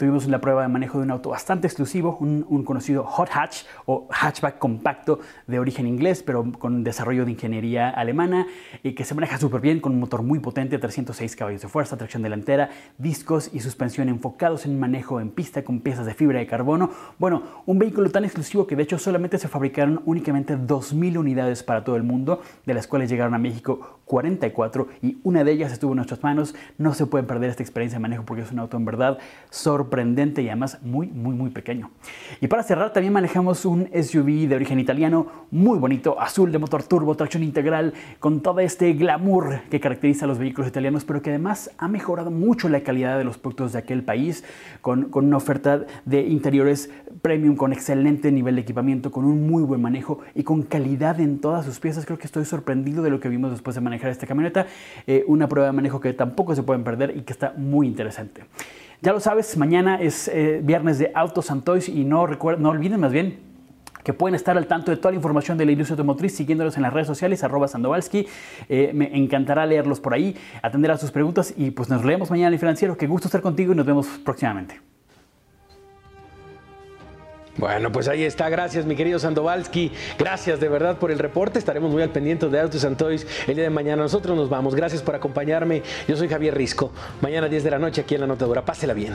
Tuvimos 0.00 0.26
la 0.28 0.40
prueba 0.40 0.62
de 0.62 0.68
manejo 0.68 0.96
de 0.96 1.04
un 1.04 1.10
auto 1.10 1.28
bastante 1.28 1.66
exclusivo, 1.66 2.16
un, 2.20 2.64
conocido 2.64 3.04
hot 3.04 3.28
hatch 3.34 3.64
o 3.84 4.08
hatchback 4.10 4.56
compacto 4.56 5.20
de 5.46 5.58
origen 5.58 5.86
inglés, 5.86 6.22
pero 6.22 6.52
con 6.52 6.82
desarrollo 6.82 7.26
de 7.26 7.32
ingeniería 7.32 7.90
alemana 7.90 8.46
y 8.82 8.92
que 8.92 9.04
se 9.04 9.14
maneja 9.14 9.36
súper 9.36 9.60
bien 9.60 9.78
con 9.78 9.92
un 9.92 10.00
motor 10.00 10.22
muy 10.22 10.38
potente, 10.38 10.78
306 10.78 11.36
caballos 11.36 11.60
de 11.60 11.68
fuerza, 11.68 11.98
tracción 11.98 12.22
delantera, 12.22 12.70
discos 12.96 13.50
y 13.52 13.60
suspensión 13.60 14.08
enfocados 14.08 14.64
en 14.64 14.80
manejo 14.80 15.20
en 15.20 15.28
pista 15.28 15.64
con 15.64 15.80
piezas 15.80 16.06
de 16.06 16.14
fibra 16.14 16.38
de 16.38 16.46
carbono. 16.46 16.88
Bueno, 17.18 17.42
un 17.66 17.78
vehículo 17.78 18.08
tan 18.08 18.24
exclusivo 18.24 18.66
que 18.66 18.76
de 18.76 18.84
hecho 18.84 18.98
solamente 18.98 19.36
se 19.36 19.48
fabricaron 19.48 20.00
únicamente 20.06 20.56
2.000 20.56 21.18
unidades 21.18 21.62
para 21.62 21.84
todo 21.84 21.96
el 21.96 22.04
mundo, 22.04 22.40
de 22.64 22.72
las 22.72 22.86
cuales 22.86 23.10
llegaron 23.10 23.34
a 23.34 23.38
México 23.38 23.98
44 24.06 24.88
y 25.02 25.18
una 25.24 25.44
de 25.44 25.52
ellas 25.52 25.72
estuvo 25.72 25.92
en 25.92 25.96
nuestras 25.96 26.22
manos. 26.22 26.54
No 26.78 26.94
se 26.94 27.04
pueden 27.04 27.26
perder 27.26 27.50
esta 27.50 27.62
experiencia 27.62 27.98
de 27.98 28.00
manejo 28.02 28.24
porque 28.24 28.44
es 28.44 28.50
un 28.50 28.60
auto 28.60 28.78
en 28.78 28.86
verdad 28.86 29.18
sorprendente 29.50 29.89
sorprendente 29.90 30.40
y 30.42 30.48
además 30.48 30.78
muy, 30.82 31.08
muy, 31.08 31.34
muy 31.34 31.50
pequeño. 31.50 31.90
Y 32.40 32.46
para 32.46 32.62
cerrar, 32.62 32.92
también 32.92 33.12
manejamos 33.12 33.64
un 33.64 33.88
SUV 33.92 34.48
de 34.48 34.54
origen 34.54 34.78
italiano 34.78 35.26
muy 35.50 35.78
bonito, 35.78 36.20
azul 36.20 36.52
de 36.52 36.58
motor 36.58 36.84
turbo, 36.84 37.16
tracción 37.16 37.42
integral, 37.42 37.92
con 38.20 38.40
todo 38.40 38.60
este 38.60 38.92
glamour 38.92 39.62
que 39.68 39.80
caracteriza 39.80 40.26
a 40.26 40.28
los 40.28 40.38
vehículos 40.38 40.68
italianos, 40.68 41.04
pero 41.04 41.22
que 41.22 41.30
además 41.30 41.72
ha 41.76 41.88
mejorado 41.88 42.30
mucho 42.30 42.68
la 42.68 42.82
calidad 42.82 43.18
de 43.18 43.24
los 43.24 43.36
productos 43.36 43.72
de 43.72 43.80
aquel 43.80 44.04
país, 44.04 44.44
con, 44.80 45.10
con 45.10 45.26
una 45.26 45.38
oferta 45.38 45.84
de 46.04 46.20
interiores 46.22 46.90
premium, 47.20 47.56
con 47.56 47.72
excelente 47.72 48.30
nivel 48.30 48.54
de 48.54 48.60
equipamiento, 48.62 49.10
con 49.10 49.24
un 49.24 49.48
muy 49.48 49.64
buen 49.64 49.82
manejo 49.82 50.20
y 50.36 50.44
con 50.44 50.62
calidad 50.62 51.18
en 51.18 51.40
todas 51.40 51.64
sus 51.64 51.80
piezas. 51.80 52.06
Creo 52.06 52.18
que 52.18 52.26
estoy 52.26 52.44
sorprendido 52.44 53.02
de 53.02 53.10
lo 53.10 53.18
que 53.18 53.28
vimos 53.28 53.50
después 53.50 53.74
de 53.74 53.80
manejar 53.80 54.10
esta 54.10 54.26
camioneta. 54.26 54.66
Eh, 55.08 55.24
una 55.26 55.48
prueba 55.48 55.66
de 55.66 55.72
manejo 55.72 56.00
que 56.00 56.12
tampoco 56.12 56.54
se 56.54 56.62
pueden 56.62 56.84
perder 56.84 57.16
y 57.16 57.22
que 57.22 57.32
está 57.32 57.54
muy 57.56 57.88
interesante. 57.88 58.42
Ya 59.02 59.14
lo 59.14 59.20
sabes, 59.20 59.56
mañana 59.56 59.98
es 59.98 60.28
eh, 60.28 60.60
viernes 60.62 60.98
de 60.98 61.10
Autos 61.14 61.50
Toys 61.64 61.88
y 61.88 62.04
no, 62.04 62.26
no 62.26 62.68
olviden 62.68 63.00
más 63.00 63.12
bien 63.12 63.38
que 64.04 64.12
pueden 64.12 64.34
estar 64.34 64.58
al 64.58 64.66
tanto 64.66 64.90
de 64.90 64.98
toda 64.98 65.12
la 65.12 65.16
información 65.16 65.56
de 65.56 65.64
la 65.64 65.72
industria 65.72 65.94
automotriz 65.94 66.34
siguiéndolos 66.34 66.76
en 66.76 66.82
las 66.82 66.92
redes 66.92 67.06
sociales, 67.06 67.42
arroba 67.42 67.66
Sandovalsky. 67.66 68.26
Eh, 68.68 68.90
me 68.92 69.16
encantará 69.16 69.64
leerlos 69.64 70.00
por 70.00 70.12
ahí, 70.12 70.36
atender 70.62 70.90
a 70.90 70.98
sus 70.98 71.10
preguntas 71.12 71.54
y 71.56 71.70
pues 71.70 71.88
nos 71.88 72.04
leemos 72.04 72.30
mañana 72.30 72.48
en 72.48 72.54
el 72.54 72.58
financiero. 72.58 72.94
Qué 72.98 73.06
gusto 73.06 73.28
estar 73.28 73.40
contigo 73.40 73.72
y 73.72 73.76
nos 73.76 73.86
vemos 73.86 74.06
próximamente. 74.22 74.80
Bueno, 77.60 77.92
pues 77.92 78.08
ahí 78.08 78.24
está. 78.24 78.48
Gracias, 78.48 78.86
mi 78.86 78.96
querido 78.96 79.18
Sandovalski. 79.18 79.92
Gracias 80.18 80.60
de 80.60 80.68
verdad 80.70 80.96
por 80.96 81.10
el 81.10 81.18
reporte. 81.18 81.58
Estaremos 81.58 81.90
muy 81.90 82.02
al 82.02 82.08
pendiente 82.08 82.48
de 82.48 82.58
Autos 82.58 82.80
Santois 82.80 83.26
el 83.46 83.54
día 83.54 83.64
de 83.64 83.70
mañana. 83.70 84.02
Nosotros 84.02 84.34
nos 84.34 84.48
vamos. 84.48 84.74
Gracias 84.74 85.02
por 85.02 85.14
acompañarme. 85.14 85.82
Yo 86.08 86.16
soy 86.16 86.28
Javier 86.28 86.54
Risco. 86.54 86.90
Mañana 87.20 87.50
10 87.50 87.62
de 87.62 87.70
la 87.70 87.78
noche 87.78 88.00
aquí 88.00 88.14
en 88.14 88.22
La 88.22 88.26
Notadora. 88.26 88.64
Pásela 88.64 88.94
bien. 88.94 89.12